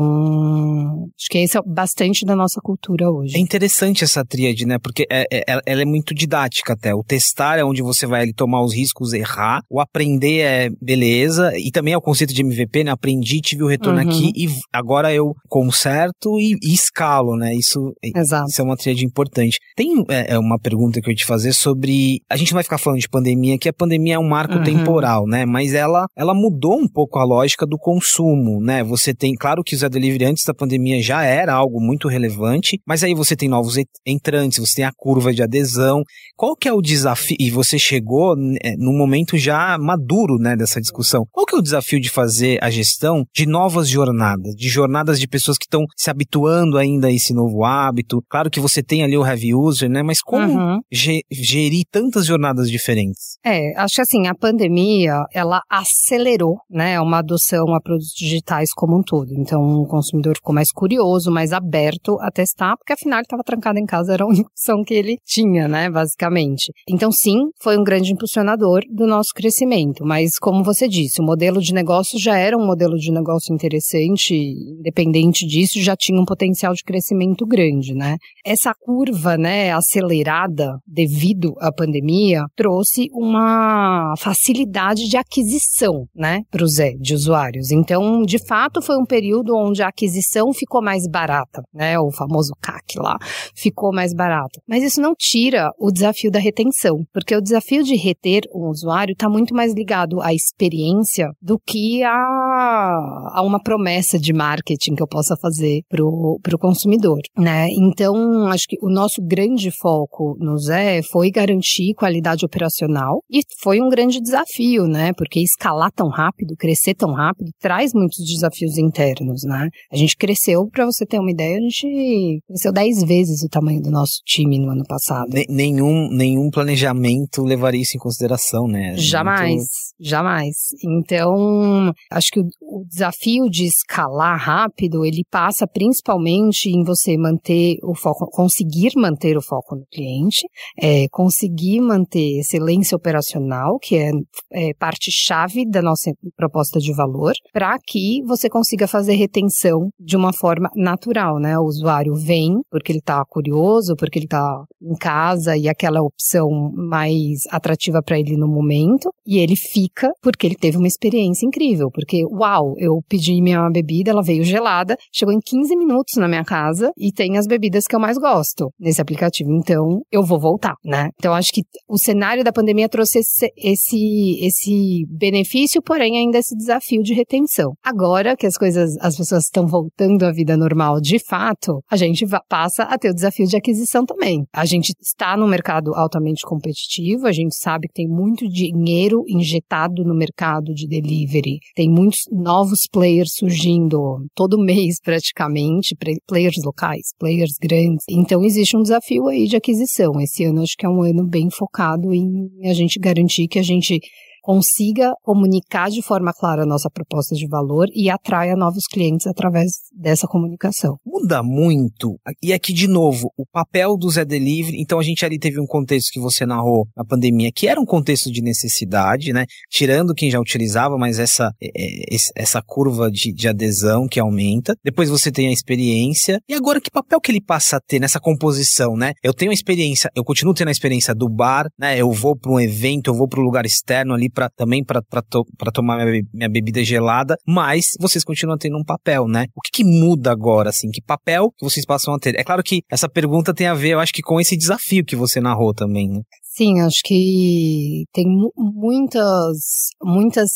acho 1.18 1.28
que 1.30 1.40
esse 1.40 1.58
é 1.58 1.62
bastante 1.66 2.26
da 2.26 2.36
nossa 2.36 2.60
cultura 2.62 3.10
hoje. 3.10 3.17
É 3.34 3.40
interessante 3.40 4.04
essa 4.04 4.24
tríade, 4.26 4.66
né? 4.66 4.78
Porque 4.80 5.06
é, 5.10 5.26
é, 5.32 5.62
ela 5.66 5.82
é 5.82 5.86
muito 5.86 6.14
didática 6.14 6.74
até. 6.74 6.94
O 6.94 7.04
testar 7.04 7.58
é 7.58 7.64
onde 7.64 7.82
você 7.82 8.06
vai 8.06 8.22
ali, 8.22 8.34
tomar 8.34 8.64
os 8.64 8.74
riscos, 8.74 9.14
errar. 9.14 9.62
O 9.70 9.80
aprender 9.80 10.40
é 10.40 10.70
beleza. 10.82 11.52
E 11.58 11.72
também 11.72 11.94
é 11.94 11.98
o 11.98 12.02
conceito 12.02 12.34
de 12.34 12.42
MVP, 12.42 12.84
né? 12.84 12.92
Aprendi, 12.92 13.42
tive 13.42 13.64
o 13.64 13.68
retorno 13.68 14.02
uhum. 14.02 14.08
aqui 14.08 14.32
e 14.36 14.48
agora 14.74 15.14
eu 15.14 15.34
conserto 15.48 16.40
e, 16.40 16.58
e 16.62 16.74
escalo, 16.74 17.36
né? 17.36 17.56
Isso, 17.56 17.94
Exato. 18.04 18.50
isso 18.50 18.62
é 18.62 18.64
uma 18.64 18.78
tríade 18.78 19.06
importante. 19.06 19.58
Tem 19.76 20.04
é, 20.10 20.34
é, 20.34 20.40
uma 20.40 20.60
pergunta 20.60 21.02
que 21.02 21.10
eu 21.10 21.12
ia 21.12 21.16
te 21.16 21.26
fazer 21.26 21.54
sobre. 21.54 22.22
A 22.30 22.38
gente 22.38 22.52
não 22.52 22.58
vai 22.58 22.64
ficar 22.64 22.78
falando 22.78 23.00
de 23.00 23.10
pandemia, 23.10 23.58
que 23.58 23.70
a 23.70 23.74
pandemia 23.74 24.16
é 24.16 24.20
um 24.20 24.28
marco 24.28 24.56
uhum. 24.56 24.64
temporal, 24.64 25.26
né? 25.26 25.46
Mas 25.46 25.74
ela, 25.74 26.06
ela 26.16 26.34
mudou 26.34 26.78
um 26.78 26.88
pouco 26.88 27.20
a 27.20 27.24
lógica 27.24 27.66
do 27.66 27.78
consumo, 27.78 28.62
né? 28.62 28.84
Você 28.84 29.14
tem, 29.14 29.34
claro 29.34 29.64
que 29.64 29.76
o 29.76 29.78
Zé 29.78 29.90
Delivery 29.90 30.26
antes 30.26 30.44
da 30.46 30.54
pandemia 30.54 31.02
já 31.02 31.24
era 31.24 31.54
algo 31.54 31.80
muito 31.80 32.08
relevante, 32.08 32.80
mas 32.86 32.97
aí 33.04 33.14
você 33.14 33.36
tem 33.36 33.50
novos 33.50 33.76
entrantes, 34.06 34.60
você 34.60 34.76
tem 34.78 34.86
a 34.86 34.92
curva 34.96 35.34
de 35.34 35.44
adesão. 35.44 36.04
Qual 36.36 36.56
que 36.56 36.68
é 36.68 36.74
o 36.74 36.82
desafio? 36.82 37.38
E 37.40 37.50
você 37.50 37.80
chegou 37.80 38.36
é, 38.64 38.76
num 38.78 38.98
momento 38.98 39.38
já 39.38 39.78
maduro, 39.78 40.38
né, 40.38 40.56
dessa 40.56 40.80
discussão. 40.80 41.26
Qual 41.32 41.46
que 41.46 41.56
é 41.56 41.58
o 41.58 41.62
desafio 41.62 42.00
de 42.00 42.10
fazer 42.10 42.58
a 42.62 42.70
gestão 42.70 43.24
de 43.36 43.46
novas 43.46 43.90
jornadas, 43.90 44.54
de 44.56 44.70
jornadas 44.70 45.20
de 45.20 45.28
pessoas 45.28 45.58
que 45.58 45.66
estão 45.66 45.86
se 45.96 46.10
habituando 46.10 46.78
ainda 46.78 47.08
a 47.08 47.12
esse 47.12 47.34
novo 47.34 47.64
hábito? 47.64 48.22
Claro 48.30 48.50
que 48.50 48.60
você 48.60 48.84
tem 48.84 49.04
ali 49.04 49.18
o 49.18 49.26
heavy 49.26 49.54
user, 49.54 49.90
né? 49.90 50.04
Mas 50.04 50.22
como 50.22 50.54
uhum. 50.54 50.80
gerir 50.92 51.84
tantas 51.92 52.26
jornadas 52.26 52.70
diferentes? 52.70 53.38
É, 53.46 53.76
acho 53.78 53.96
que 53.96 54.02
assim, 54.02 54.28
a 54.28 54.36
pandemia, 54.36 55.26
ela 55.34 55.62
acelerou, 55.70 56.58
né, 56.70 57.00
uma 57.00 57.20
adoção 57.20 57.74
a 57.74 57.82
produtos 57.82 58.14
digitais 58.16 58.70
como 58.76 58.98
um 58.98 59.02
todo. 59.02 59.34
Então, 59.34 59.62
o 59.82 59.88
consumidor 59.88 60.36
ficou 60.36 60.54
mais 60.54 60.72
curioso, 60.72 61.32
mais 61.32 61.54
aberto 61.54 62.18
a 62.22 62.32
testar, 62.32 62.76
porque 62.88 62.94
afinal 62.94 63.20
ele 63.20 63.26
estava 63.26 63.44
trancado 63.44 63.78
em 63.78 63.86
casa, 63.86 64.14
era 64.14 64.24
a 64.24 64.28
única 64.28 64.50
opção 64.50 64.82
que 64.82 64.94
ele 64.94 65.18
tinha, 65.26 65.68
né, 65.68 65.90
basicamente. 65.90 66.72
Então, 66.90 67.12
sim, 67.12 67.50
foi 67.62 67.78
um 67.78 67.84
grande 67.84 68.14
impulsionador 68.14 68.84
do 68.90 69.06
nosso 69.06 69.34
crescimento, 69.36 70.06
mas 70.06 70.40
como 70.40 70.64
você 70.64 70.88
disse, 70.88 71.20
o 71.20 71.26
modelo 71.26 71.60
de 71.60 71.74
negócio 71.74 72.18
já 72.18 72.38
era 72.38 72.58
um 72.58 72.66
modelo 72.66 72.96
de 72.96 73.12
negócio 73.12 73.54
interessante, 73.54 74.34
independente 74.34 75.46
disso, 75.46 75.82
já 75.82 75.98
tinha 75.98 76.20
um 76.20 76.24
potencial 76.24 76.74
de 76.74 76.84
crescimento 76.84 77.46
grande, 77.46 77.94
né? 77.94 78.16
Essa 78.46 78.74
curva, 78.74 79.38
né, 79.38 79.74
acelerada 79.74 80.78
devido 80.88 81.56
à 81.60 81.74
pandemia, 81.74 82.44
trouxe 82.56 83.10
uma 83.12 84.14
facilidade 84.18 85.10
de 85.10 85.18
aquisição, 85.18 86.06
né, 86.16 86.44
para 86.50 86.64
o 86.64 86.68
Zé, 86.68 86.94
de 86.98 87.14
usuários. 87.14 87.72
Então, 87.72 88.22
de 88.22 88.40
fato, 88.40 88.82
foi 88.82 88.98
um 88.98 89.06
período 89.06 89.58
onde 89.58 89.84
a 89.84 89.90
aquisição 89.90 90.54
ficou 90.54 90.82
mais 90.82 91.04
barata, 91.10 91.62
né, 91.74 92.00
o 92.00 92.12
famoso 92.12 92.54
CAC 92.62 92.77
lá, 92.98 93.18
ficou 93.56 93.94
mais 93.94 94.14
barato. 94.14 94.62
Mas 94.68 94.84
isso 94.84 95.02
não 95.02 95.14
tira 95.18 95.70
o 95.80 95.92
desafio 95.92 96.32
da 96.32 96.40
retenção, 96.40 97.04
porque 97.14 97.36
o 97.36 97.42
desafio 97.42 97.84
de 97.84 97.96
reter 97.96 98.44
um 98.54 98.70
usuário 98.70 99.14
está 99.14 99.30
muito 99.30 99.54
mais 99.54 99.74
ligado 99.74 100.22
à 100.22 100.34
experiência 100.34 101.30
do 101.42 101.60
que 101.60 102.04
a, 102.04 102.12
a 102.12 103.42
uma 103.44 103.62
promessa 103.62 104.20
de 104.20 104.34
marketing 104.34 104.96
que 104.96 105.04
eu 105.04 105.08
possa 105.08 105.36
fazer 105.42 105.82
para 105.90 106.04
o 106.04 106.60
consumidor, 106.60 107.20
né? 107.38 107.68
Então, 107.70 108.48
acho 108.48 108.66
que 108.68 108.78
o 108.82 108.90
nosso 108.90 109.22
grande 109.22 109.72
foco 109.72 110.36
no 110.40 110.58
Zé 110.58 111.02
foi 111.02 111.32
garantir 111.32 111.94
qualidade 111.94 112.46
operacional 112.46 113.22
e 113.30 113.42
foi 113.62 113.82
um 113.82 113.90
grande 113.90 114.20
desafio, 114.22 114.86
né? 114.86 115.12
Porque 115.14 115.40
escalar 115.40 115.92
tão 115.92 116.10
rápido, 116.10 116.56
crescer 116.58 116.94
tão 116.94 117.14
rápido, 117.14 117.52
traz 117.60 117.92
muitos 117.94 118.26
desafios 118.26 118.78
internos, 118.78 119.44
né? 119.44 119.70
A 119.92 119.96
gente 119.96 120.16
cresceu, 120.16 120.68
para 120.68 120.86
você 120.86 121.06
ter 121.06 121.20
uma 121.20 121.32
ideia, 121.32 121.58
a 121.58 121.62
gente 121.62 122.42
cresceu 122.68 122.72
10 122.72 123.04
vezes 123.04 123.44
o 123.44 123.50
tamanho 123.50 123.82
do 123.82 123.90
nosso 123.90 124.22
time 124.26 124.60
no 124.60 124.72
ano 124.72 124.84
passado. 124.88 125.30
nenhum, 125.50 126.10
nenhum 126.10 126.50
planejamento 126.50 127.44
levaria 127.44 127.82
isso 127.82 127.98
em 127.98 128.00
consideração, 128.00 128.68
né? 128.68 128.96
Jamais, 128.98 129.56
Muito... 129.56 129.68
jamais. 130.00 130.56
Então, 130.84 131.94
acho 132.12 132.32
que 132.32 132.40
o, 132.40 132.46
o 132.62 132.86
desafio 132.88 133.50
de 133.50 133.66
escalar 133.66 134.40
rápido, 134.40 135.06
ele 135.06 135.24
passa 135.30 135.68
principalmente 135.68 136.70
em 136.70 136.84
você 136.84 137.18
manter 137.18 137.78
o 137.84 137.96
foco, 137.96 138.28
conseguir 138.30 138.92
manter 138.96 139.38
o 139.38 139.42
foco 139.42 139.76
no 139.76 139.86
cliente, 139.92 140.46
é, 140.80 141.08
conseguir 141.10 141.80
manter 141.82 142.40
excelência 142.40 142.96
operacional, 142.96 143.78
que 143.80 143.96
é, 143.96 144.12
é 144.54 144.74
parte-chave 144.78 145.66
da 145.70 145.82
nossa 145.82 146.12
proposta 146.36 146.80
de 146.80 146.94
valor, 146.94 147.34
para 147.54 147.78
que 147.86 148.22
você 148.26 148.50
consiga 148.50 148.88
fazer 148.88 149.16
retenção 149.16 149.90
de 150.00 150.16
uma 150.16 150.34
forma 150.34 150.70
natural, 150.76 151.40
né? 151.40 151.58
O 151.58 151.64
usuário 151.64 152.16
vem 152.16 152.57
porque 152.70 152.92
ele 152.92 153.00
está 153.00 153.24
curioso, 153.26 153.96
porque 153.96 154.20
ele 154.20 154.26
está 154.26 154.64
em 154.82 154.96
casa 154.96 155.56
e 155.58 155.68
aquela 155.68 156.02
opção 156.02 156.50
mais 156.76 157.42
atrativa 157.50 158.02
para 158.02 158.20
ele 158.20 158.38
no 158.38 158.48
momento, 158.48 159.12
e 159.26 159.38
ele 159.38 159.56
fica 159.56 160.12
porque 160.22 160.48
ele 160.48 160.56
teve 160.56 160.78
uma 160.78 160.88
experiência 160.88 161.46
incrível, 161.46 161.90
porque 161.92 162.24
uau, 162.26 162.74
eu 162.78 163.02
pedi 163.08 163.42
minha 163.42 163.70
bebida, 163.70 164.12
ela 164.12 164.24
veio 164.24 164.44
gelada, 164.44 164.96
chegou 165.12 165.34
em 165.34 165.40
15 165.40 165.76
minutos 165.76 166.16
na 166.18 166.28
minha 166.28 166.44
casa 166.44 166.92
e 166.98 167.12
tem 167.12 167.38
as 167.38 167.48
bebidas 167.48 167.86
que 167.86 167.96
eu 167.96 168.00
mais 168.00 168.18
gosto 168.18 168.72
nesse 168.80 169.02
aplicativo, 169.02 169.52
então 169.52 170.02
eu 170.12 170.24
vou 170.24 170.40
voltar, 170.40 170.76
né? 170.84 171.10
Então 171.18 171.34
acho 171.34 171.52
que 171.52 171.62
o 171.88 171.98
cenário 171.98 172.44
da 172.44 172.52
pandemia 172.52 172.90
trouxe 172.90 173.20
esse, 173.20 173.52
esse, 173.58 174.46
esse 174.46 175.06
benefício, 175.10 175.82
porém 175.82 176.18
ainda 176.18 176.38
esse 176.38 176.56
desafio 176.56 177.02
de 177.02 177.14
retenção. 177.14 177.74
Agora 177.84 178.36
que 178.36 178.46
as 178.46 178.58
coisas, 178.58 178.96
as 179.00 179.16
pessoas 179.16 179.46
estão 179.46 179.66
voltando 179.66 180.24
à 180.24 180.32
vida 180.32 180.56
normal 180.56 181.00
de 181.02 181.20
fato, 181.20 181.82
a 181.90 181.96
gente 181.96 182.26
passa 182.48 182.84
a 182.84 182.98
ter 182.98 183.10
o 183.10 183.14
desafio 183.14 183.46
de 183.46 183.56
aquisição 183.56 184.06
também. 184.06 184.46
A 184.54 184.66
gente 184.66 184.94
está 185.02 185.36
num 185.38 185.48
mercado 185.48 185.94
altamente 185.94 186.42
competitivo, 186.46 187.28
a 187.28 187.32
gente 187.32 187.56
sabe 187.56 187.88
que 187.88 187.94
tem 187.94 188.08
muito 188.08 188.48
dinheiro 188.48 189.24
injetado 189.28 190.04
no 190.04 190.16
mercado 190.16 190.74
de 190.74 190.88
delivery, 190.88 191.60
tem 191.76 191.90
muitos 191.90 192.22
novos 192.32 192.88
players 192.92 193.34
surgindo 193.36 194.26
todo 194.36 194.58
mês 194.64 195.00
praticamente, 195.04 195.96
players 196.28 196.64
locais, 196.64 197.14
players 197.20 197.54
grandes. 197.62 198.06
Então 198.10 198.44
existe 198.44 198.76
um 198.76 198.82
desafio 198.82 199.28
aí 199.28 199.48
de 199.48 199.56
aquisição. 199.56 200.20
Esse 200.20 200.44
ano 200.46 200.62
acho 200.62 200.76
que 200.78 200.86
é 200.86 200.90
um 200.90 201.02
ano 201.02 201.26
bem 201.26 201.50
focado 201.50 202.14
em 202.14 202.48
a 202.64 202.74
gente 202.74 203.00
garantir 203.00 203.48
que 203.48 203.60
a 203.60 203.64
gente 203.64 204.00
consiga 204.48 205.12
comunicar 205.24 205.90
de 205.90 206.02
forma 206.02 206.32
clara 206.32 206.64
a 206.64 206.66
nossa 206.66 206.90
proposta 206.90 207.36
de 207.36 207.46
valor 207.50 207.90
e 207.94 208.10
atraia 208.10 208.56
novos 208.56 208.86
clientes 208.90 209.28
através 209.28 209.72
dessa 209.94 210.26
comunicação. 210.26 210.96
Muda 211.06 211.44
muito. 211.44 212.18
E 212.42 212.54
aqui, 212.54 212.72
de 212.72 212.88
novo, 212.88 213.30
o 213.38 213.46
papel 213.46 213.98
do 213.98 214.10
Zé 214.10 214.24
Delivery. 214.24 214.80
Então, 214.80 215.00
a 215.00 215.04
gente 215.04 215.26
ali 215.26 215.38
teve 215.38 215.60
um 215.60 215.66
contexto 215.66 216.14
que 216.14 216.20
você 216.22 216.46
narrou 216.46 216.88
na 216.96 217.04
pandemia, 217.04 217.52
que 217.54 217.68
era 217.68 217.78
um 217.78 217.86
contexto 217.86 218.32
de 218.32 218.42
necessidade, 218.42 219.34
né? 219.34 219.44
Tirando 219.70 220.14
quem 220.14 220.32
já 220.32 220.40
utilizava, 220.40 220.98
mas 220.98 221.20
essa, 221.20 221.52
é, 221.62 221.68
é, 221.68 222.18
essa 222.38 222.62
curva 222.62 223.12
de, 223.12 223.34
de 223.34 223.50
adesão 223.50 224.08
que 224.08 224.18
aumenta. 224.18 224.78
Depois 224.82 225.10
você 225.10 225.30
tem 225.30 225.50
a 225.50 225.52
experiência. 225.52 226.40
E 226.48 226.54
agora, 226.54 226.80
que 226.80 226.90
papel 226.90 227.20
que 227.20 227.34
ele 227.34 227.42
passa 227.42 227.76
a 227.76 227.82
ter 227.82 228.00
nessa 228.00 228.18
composição, 228.22 228.96
né? 228.96 229.12
Eu 229.22 229.34
tenho 229.34 229.52
a 229.52 229.54
experiência, 229.54 230.10
eu 230.16 230.24
continuo 230.24 230.54
tendo 230.54 230.70
a 230.70 230.72
experiência 230.72 231.14
do 231.14 231.28
bar, 231.28 231.68
né? 231.78 232.00
Eu 232.00 232.14
vou 232.14 232.34
para 232.34 232.54
um 232.54 232.62
evento, 232.62 233.10
eu 233.10 233.14
vou 233.14 233.28
para 233.28 233.42
um 233.42 233.44
lugar 233.44 233.66
externo 233.66 234.14
ali 234.14 234.30
para 234.38 234.50
também 234.52 234.84
para 234.84 235.02
to, 235.24 235.44
tomar 235.74 236.06
minha, 236.06 236.22
minha, 236.32 236.50
bebida 236.50 236.84
gelada, 236.84 237.36
mas 237.48 237.88
vocês 238.00 238.24
continuam 238.24 238.56
tendo 238.56 238.78
um 238.78 238.84
papel, 238.84 239.28
né? 239.28 239.48
O 239.56 239.62
que, 239.62 239.72
que 239.72 239.84
muda 239.84 240.32
agora, 240.32 240.70
assim? 240.70 240.92
Que 240.92 241.02
papel 241.02 241.50
que 241.58 241.66
vocês 241.66 241.84
passam 241.84 242.14
a 242.14 242.20
ter? 242.20 242.40
É 242.40 242.44
claro 242.44 242.62
que 242.62 242.84
essa 242.92 243.10
pergunta 243.10 243.52
tem 243.52 243.66
a 243.66 243.74
ver, 243.74 243.94
eu 243.94 244.00
acho 244.00 244.14
que 244.14 244.22
com 244.22 244.40
esse 244.40 244.56
desafio 244.56 245.04
que 245.04 245.16
você 245.16 245.42
narrou 245.42 245.74
também, 245.74 246.08
né? 246.08 246.22
Sim, 246.58 246.82
acho 246.82 247.02
que 247.06 248.06
tem 248.12 248.26
muitas, 248.58 249.90
muitas 250.04 250.50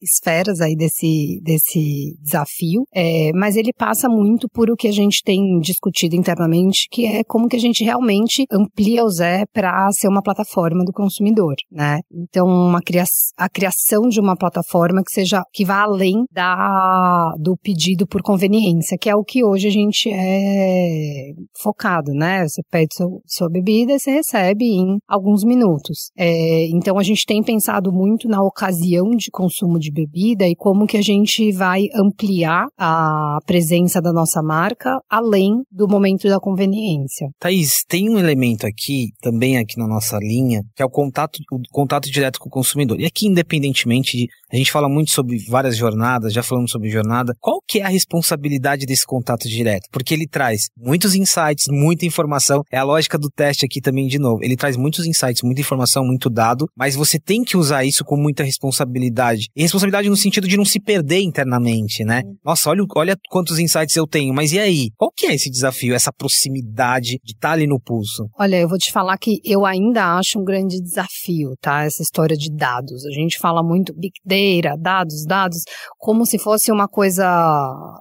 esferas 0.00 0.60
aí 0.60 0.76
desse, 0.76 1.40
desse 1.42 2.14
desafio, 2.22 2.84
é, 2.94 3.32
mas 3.34 3.56
ele 3.56 3.72
passa 3.76 4.08
muito 4.08 4.48
por 4.48 4.70
o 4.70 4.76
que 4.76 4.86
a 4.86 4.92
gente 4.92 5.24
tem 5.24 5.58
discutido 5.58 6.14
internamente, 6.14 6.86
que 6.88 7.04
é 7.04 7.24
como 7.24 7.48
que 7.48 7.56
a 7.56 7.60
gente 7.60 7.82
realmente 7.82 8.44
amplia 8.52 9.04
o 9.04 9.10
Zé 9.10 9.44
para 9.52 9.90
ser 9.90 10.06
uma 10.06 10.22
plataforma 10.22 10.84
do 10.84 10.92
consumidor, 10.92 11.56
né? 11.68 11.98
Então, 12.12 12.46
uma 12.46 12.80
cria 12.80 13.02
a 13.36 13.48
criação 13.48 14.08
de 14.08 14.20
uma 14.20 14.36
plataforma 14.36 15.02
que 15.02 15.10
seja 15.10 15.42
que 15.52 15.64
vá 15.64 15.82
além 15.82 16.26
da 16.30 17.32
do 17.40 17.56
pedido 17.56 18.06
por 18.06 18.22
conveniência, 18.22 18.96
que 19.00 19.10
é 19.10 19.16
o 19.16 19.24
que 19.24 19.42
hoje 19.42 19.66
a 19.66 19.72
gente 19.72 20.08
é 20.12 21.32
focado, 21.60 22.12
né? 22.12 22.46
Você 22.46 22.62
pede 22.70 22.94
sua 23.26 23.48
bebida 23.48 23.94
e 23.94 23.98
você 23.98 24.12
recebe 24.12 24.64
em 24.64 24.98
alguns 25.08 25.39
minutos. 25.42 26.10
É, 26.16 26.66
então, 26.68 26.98
a 26.98 27.02
gente 27.02 27.24
tem 27.26 27.42
pensado 27.42 27.92
muito 27.92 28.28
na 28.28 28.42
ocasião 28.42 29.10
de 29.10 29.30
consumo 29.30 29.78
de 29.78 29.90
bebida 29.90 30.46
e 30.46 30.54
como 30.54 30.86
que 30.86 30.96
a 30.96 31.02
gente 31.02 31.50
vai 31.52 31.86
ampliar 31.94 32.66
a 32.78 33.38
presença 33.46 34.00
da 34.00 34.12
nossa 34.12 34.42
marca 34.42 35.00
além 35.08 35.62
do 35.70 35.88
momento 35.88 36.28
da 36.28 36.38
conveniência. 36.38 37.28
Thaís, 37.38 37.84
tem 37.88 38.08
um 38.08 38.18
elemento 38.18 38.66
aqui, 38.66 39.08
também 39.20 39.58
aqui 39.58 39.78
na 39.78 39.86
nossa 39.86 40.18
linha, 40.18 40.62
que 40.76 40.82
é 40.82 40.86
o 40.86 40.90
contato, 40.90 41.38
o 41.52 41.60
contato 41.72 42.10
direto 42.10 42.38
com 42.38 42.48
o 42.48 42.52
consumidor. 42.52 43.00
E 43.00 43.04
aqui, 43.04 43.26
independentemente 43.26 44.20
de. 44.20 44.28
A 44.52 44.56
gente 44.56 44.72
fala 44.72 44.88
muito 44.88 45.12
sobre 45.12 45.38
várias 45.48 45.76
jornadas, 45.76 46.32
já 46.32 46.42
falamos 46.42 46.72
sobre 46.72 46.90
jornada. 46.90 47.34
Qual 47.38 47.60
que 47.66 47.78
é 47.78 47.84
a 47.84 47.88
responsabilidade 47.88 48.84
desse 48.84 49.06
contato 49.06 49.48
direto? 49.48 49.88
Porque 49.92 50.12
ele 50.12 50.26
traz 50.26 50.68
muitos 50.76 51.14
insights, 51.14 51.68
muita 51.68 52.04
informação. 52.04 52.64
É 52.68 52.76
a 52.76 52.82
lógica 52.82 53.16
do 53.16 53.30
teste 53.30 53.64
aqui 53.64 53.80
também, 53.80 54.08
de 54.08 54.18
novo. 54.18 54.42
Ele 54.42 54.56
traz 54.56 54.76
muitos 54.76 55.06
insights, 55.06 55.29
muita 55.44 55.60
informação, 55.60 56.04
muito 56.04 56.28
dado, 56.28 56.66
mas 56.76 56.94
você 56.94 57.18
tem 57.18 57.42
que 57.42 57.56
usar 57.56 57.84
isso 57.84 58.04
com 58.04 58.16
muita 58.16 58.42
responsabilidade. 58.42 59.48
E 59.54 59.62
responsabilidade 59.62 60.08
no 60.08 60.16
sentido 60.16 60.48
de 60.48 60.56
não 60.56 60.64
se 60.64 60.80
perder 60.80 61.20
internamente, 61.20 62.04
né? 62.04 62.22
Nossa, 62.44 62.70
olha, 62.70 62.84
olha 62.96 63.16
quantos 63.30 63.58
insights 63.58 63.96
eu 63.96 64.06
tenho, 64.06 64.34
mas 64.34 64.52
e 64.52 64.58
aí? 64.58 64.88
Qual 64.96 65.10
que 65.14 65.26
é 65.26 65.34
esse 65.34 65.50
desafio, 65.50 65.94
essa 65.94 66.12
proximidade 66.12 67.18
de 67.22 67.32
estar 67.32 67.48
tá 67.48 67.52
ali 67.52 67.66
no 67.66 67.80
pulso? 67.80 68.28
Olha, 68.38 68.56
eu 68.56 68.68
vou 68.68 68.78
te 68.78 68.92
falar 68.92 69.16
que 69.18 69.40
eu 69.44 69.64
ainda 69.64 70.18
acho 70.18 70.38
um 70.38 70.44
grande 70.44 70.80
desafio, 70.80 71.54
tá? 71.60 71.84
Essa 71.84 72.02
história 72.02 72.36
de 72.36 72.50
dados. 72.50 73.04
A 73.06 73.10
gente 73.10 73.38
fala 73.38 73.62
muito 73.62 73.94
big 73.94 74.12
data, 74.24 74.76
dados, 74.80 75.24
dados, 75.26 75.62
como 75.98 76.24
se 76.24 76.38
fosse 76.38 76.72
uma 76.72 76.88
coisa 76.88 77.24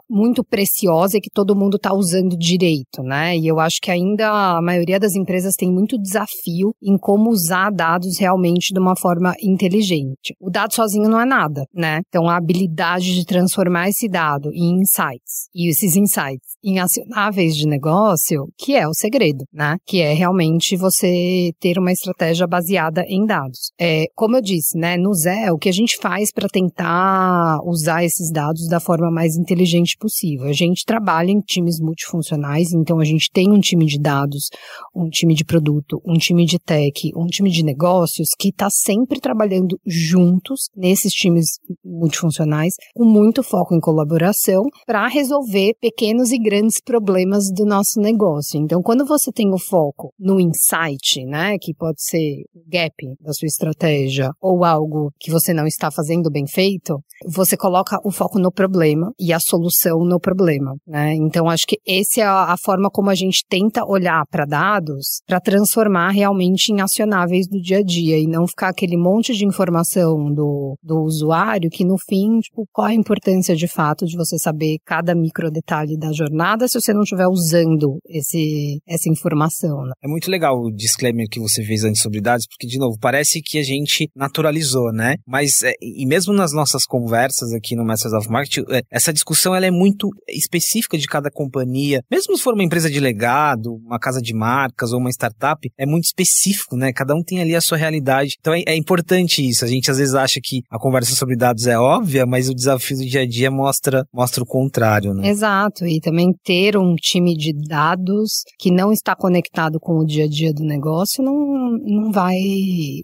muito 0.10 0.44
preciosa 0.44 1.18
e 1.18 1.22
que 1.22 1.30
todo 1.30 1.56
mundo 1.56 1.78
está 1.78 1.94
usando 1.94 2.38
direito, 2.38 3.04
né? 3.04 3.38
E 3.38 3.48
eu 3.48 3.60
acho 3.60 3.80
que 3.82 3.92
ainda 3.92 4.58
a 4.58 4.62
maioria 4.62 5.00
das 5.00 5.16
empresas 5.16 5.56
tem 5.56 5.72
muito 5.72 5.98
desafio 5.98 6.74
em 6.82 6.98
como 6.98 7.19
usar 7.28 7.72
dados 7.72 8.18
realmente 8.20 8.74
de 8.74 8.80
uma 8.80 8.96
forma 8.96 9.34
inteligente. 9.42 10.36
O 10.40 10.50
dado 10.50 10.74
sozinho 10.74 11.10
não 11.10 11.20
é 11.20 11.26
nada, 11.26 11.66
né? 11.74 12.02
Então 12.08 12.30
a 12.30 12.38
habilidade 12.38 13.16
de 13.16 13.26
transformar 13.26 13.90
esse 13.90 14.08
dado 14.08 14.52
em 14.54 14.82
insights 14.82 15.50
e 15.54 15.70
esses 15.70 15.96
insights 15.96 16.58
em 16.64 16.80
acionáveis 16.80 17.56
de 17.56 17.66
negócio, 17.68 18.48
que 18.58 18.76
é 18.76 18.88
o 18.88 18.94
segredo, 18.94 19.46
né? 19.54 19.78
Que 19.86 20.02
é 20.02 20.14
realmente 20.14 20.76
você 20.76 21.52
ter 21.60 21.78
uma 21.78 21.92
estratégia 21.92 22.46
baseada 22.46 23.04
em 23.08 23.26
dados. 23.26 23.72
É, 23.80 24.06
como 24.16 24.38
eu 24.38 24.42
disse, 24.42 24.78
né? 24.78 24.98
No 24.98 25.14
Zé, 25.14 25.52
o 25.52 25.58
que 25.58 25.70
a 25.70 25.74
gente 25.74 25.98
faz 25.98 26.32
para 26.32 26.48
tentar 26.48 27.60
usar 27.66 28.04
esses 28.04 28.32
dados 28.32 28.68
da 28.68 28.80
forma 28.80 29.10
mais 29.10 29.36
inteligente 29.36 29.96
possível? 29.98 30.48
A 30.48 30.54
gente 30.54 30.84
trabalha 30.86 31.32
em 31.32 31.40
times 31.40 31.80
multifuncionais, 31.80 32.74
então 32.74 33.00
a 33.00 33.06
gente 33.06 33.30
tem 33.32 33.52
um 33.52 33.60
time 33.60 33.86
de 33.86 34.00
dados, 34.00 34.50
um 34.96 35.10
time 35.10 35.34
de 35.34 35.46
produto, 35.46 36.02
um 36.06 36.18
time 36.18 36.46
de 36.46 36.60
tech, 36.60 37.09
um 37.16 37.26
time 37.26 37.50
de 37.50 37.64
negócios 37.64 38.30
que 38.38 38.50
está 38.50 38.70
sempre 38.70 39.20
trabalhando 39.20 39.80
juntos 39.86 40.70
nesses 40.76 41.12
times 41.14 41.60
multifuncionais, 41.84 42.74
com 42.96 43.06
muito 43.06 43.44
foco 43.44 43.76
em 43.76 43.80
colaboração, 43.80 44.64
para 44.86 45.08
resolver 45.08 45.74
pequenos 45.82 46.32
e 46.32 46.38
grandes 46.38 46.82
problemas 46.82 47.52
do 47.52 47.66
nosso 47.66 48.00
negócio. 48.00 48.60
Então, 48.60 48.82
quando 48.82 49.06
você 49.06 49.32
tem 49.32 49.52
o 49.54 49.60
foco 49.60 50.14
no 50.20 50.40
insight, 50.40 51.26
né, 51.26 51.58
que 51.60 51.74
pode 51.74 52.02
ser 52.02 52.44
o 52.54 52.62
gap 52.68 52.94
da 53.22 53.34
sua 53.34 53.48
estratégia 53.48 54.32
ou 54.42 54.64
algo 54.64 55.12
que 55.20 55.32
você 55.32 55.54
não 55.54 55.66
está 55.66 55.92
fazendo 55.92 56.30
bem 56.30 56.48
feito, 56.48 57.00
você 57.26 57.58
coloca 57.58 58.00
o 58.04 58.12
foco 58.12 58.40
no 58.40 58.52
problema 58.52 59.12
e 59.20 59.34
a 59.34 59.40
solução 59.40 60.00
no 60.06 60.20
problema, 60.20 60.76
né? 60.88 61.14
Então, 61.16 61.50
acho 61.50 61.66
que 61.68 61.78
essa 61.88 62.22
é 62.22 62.24
a, 62.24 62.56
forma 62.58 62.90
como 62.90 63.10
a 63.10 63.16
gente 63.16 63.44
tenta 63.48 63.86
olhar 63.86 64.24
para 64.30 64.46
dados 64.46 65.22
para 65.28 65.40
transformar 65.40 66.12
realmente 66.12 66.72
em 66.72 66.82
do 67.06 67.62
dia 67.62 67.78
a 67.78 67.84
dia 67.84 68.18
e 68.18 68.28
não 68.28 68.48
ficar 68.48 68.70
aquele 68.70 68.98
monte 68.98 69.34
de 69.34 69.46
informação 69.46 70.34
do, 70.34 70.76
do 70.84 71.02
usuário 71.02 71.70
que 71.70 71.86
no 71.86 71.98
fim, 71.98 72.40
tipo, 72.40 72.66
qual 72.72 72.88
a 72.88 72.94
importância 72.94 73.56
de 73.56 73.68
fato 73.68 74.06
de 74.06 74.18
você 74.18 74.38
saber 74.38 74.78
cada 74.86 75.16
micro 75.16 75.52
detalhe 75.52 75.98
da 75.98 76.12
jornada 76.12 76.50
nada 76.50 76.68
se 76.68 76.80
você 76.80 76.94
não 76.94 77.04
estiver 77.04 77.28
usando 77.28 78.00
esse, 78.08 78.80
essa 78.88 79.10
informação. 79.10 79.86
Né? 79.86 79.92
É 80.04 80.08
muito 80.08 80.32
legal 80.32 80.60
o 80.60 80.72
disclaimer 80.72 81.28
que 81.30 81.40
você 81.40 81.64
fez 81.64 81.84
antes 81.84 82.02
sobre 82.02 82.22
dados, 82.22 82.46
porque, 82.48 82.68
de 82.68 82.80
novo, 82.80 82.98
parece 83.00 83.42
que 83.42 83.60
a 83.60 83.64
gente 83.64 84.10
naturalizou, 84.16 84.92
né? 84.92 85.16
Mas, 85.28 85.62
é, 85.64 85.74
e 85.82 86.06
mesmo 86.06 86.34
nas 86.34 86.54
nossas 86.54 86.86
conversas 86.86 87.54
aqui 87.54 87.76
no 87.76 87.86
Masters 87.86 88.14
of 88.14 88.30
Marketing, 88.30 88.66
é, 88.72 88.82
essa 88.92 89.14
discussão 89.14 89.56
ela 89.56 89.66
é 89.66 89.72
muito 89.72 90.10
específica 90.28 90.98
de 90.98 91.08
cada 91.08 91.30
companhia. 91.30 92.02
Mesmo 92.10 92.38
se 92.38 92.44
for 92.44 92.54
uma 92.54 92.64
empresa 92.64 92.90
de 92.90 93.00
legado, 93.00 93.76
uma 93.86 94.00
casa 94.00 94.22
de 94.22 94.34
marcas 94.34 94.92
ou 94.92 95.00
uma 95.00 95.10
startup, 95.10 95.70
é 95.78 95.86
muito 95.86 96.06
específico, 96.06 96.76
né? 96.80 96.92
Cada 96.94 97.14
um 97.14 97.24
tem 97.24 97.42
ali 97.42 97.56
a 97.56 97.62
sua 97.62 97.78
realidade. 97.78 98.36
Então 98.40 98.54
é, 98.54 98.64
é 98.66 98.76
importante 98.76 99.48
isso. 99.48 99.64
A 99.64 99.68
gente 99.68 99.92
às 99.92 99.98
vezes 99.98 100.16
acha 100.16 100.40
que 100.42 100.62
a 100.70 100.80
conversa 100.80 101.14
sobre 101.16 101.36
dados 101.36 101.68
é 101.68 101.78
óbvia, 101.78 102.26
mas 102.26 102.50
o 102.50 102.56
desafio 102.56 102.98
do 102.98 103.06
dia 103.06 103.22
a 103.22 103.28
dia 103.28 103.52
mostra, 103.52 104.06
mostra 104.14 104.44
o 104.44 104.48
contrário, 104.48 105.14
né? 105.14 105.28
Exato. 105.28 105.86
E 105.86 106.00
também 106.00 106.34
ter 106.44 106.78
um 106.78 106.96
time 106.96 107.36
de 107.36 107.54
dados 107.54 108.44
que 108.58 108.72
não 108.72 108.92
está 108.92 109.16
conectado 109.16 109.80
com 109.80 110.00
o 110.00 110.06
dia 110.06 110.26
a 110.26 110.28
dia 110.28 110.54
do 110.54 110.64
negócio 110.64 111.24
não, 111.24 111.78
não 111.86 112.12
vai 112.12 112.38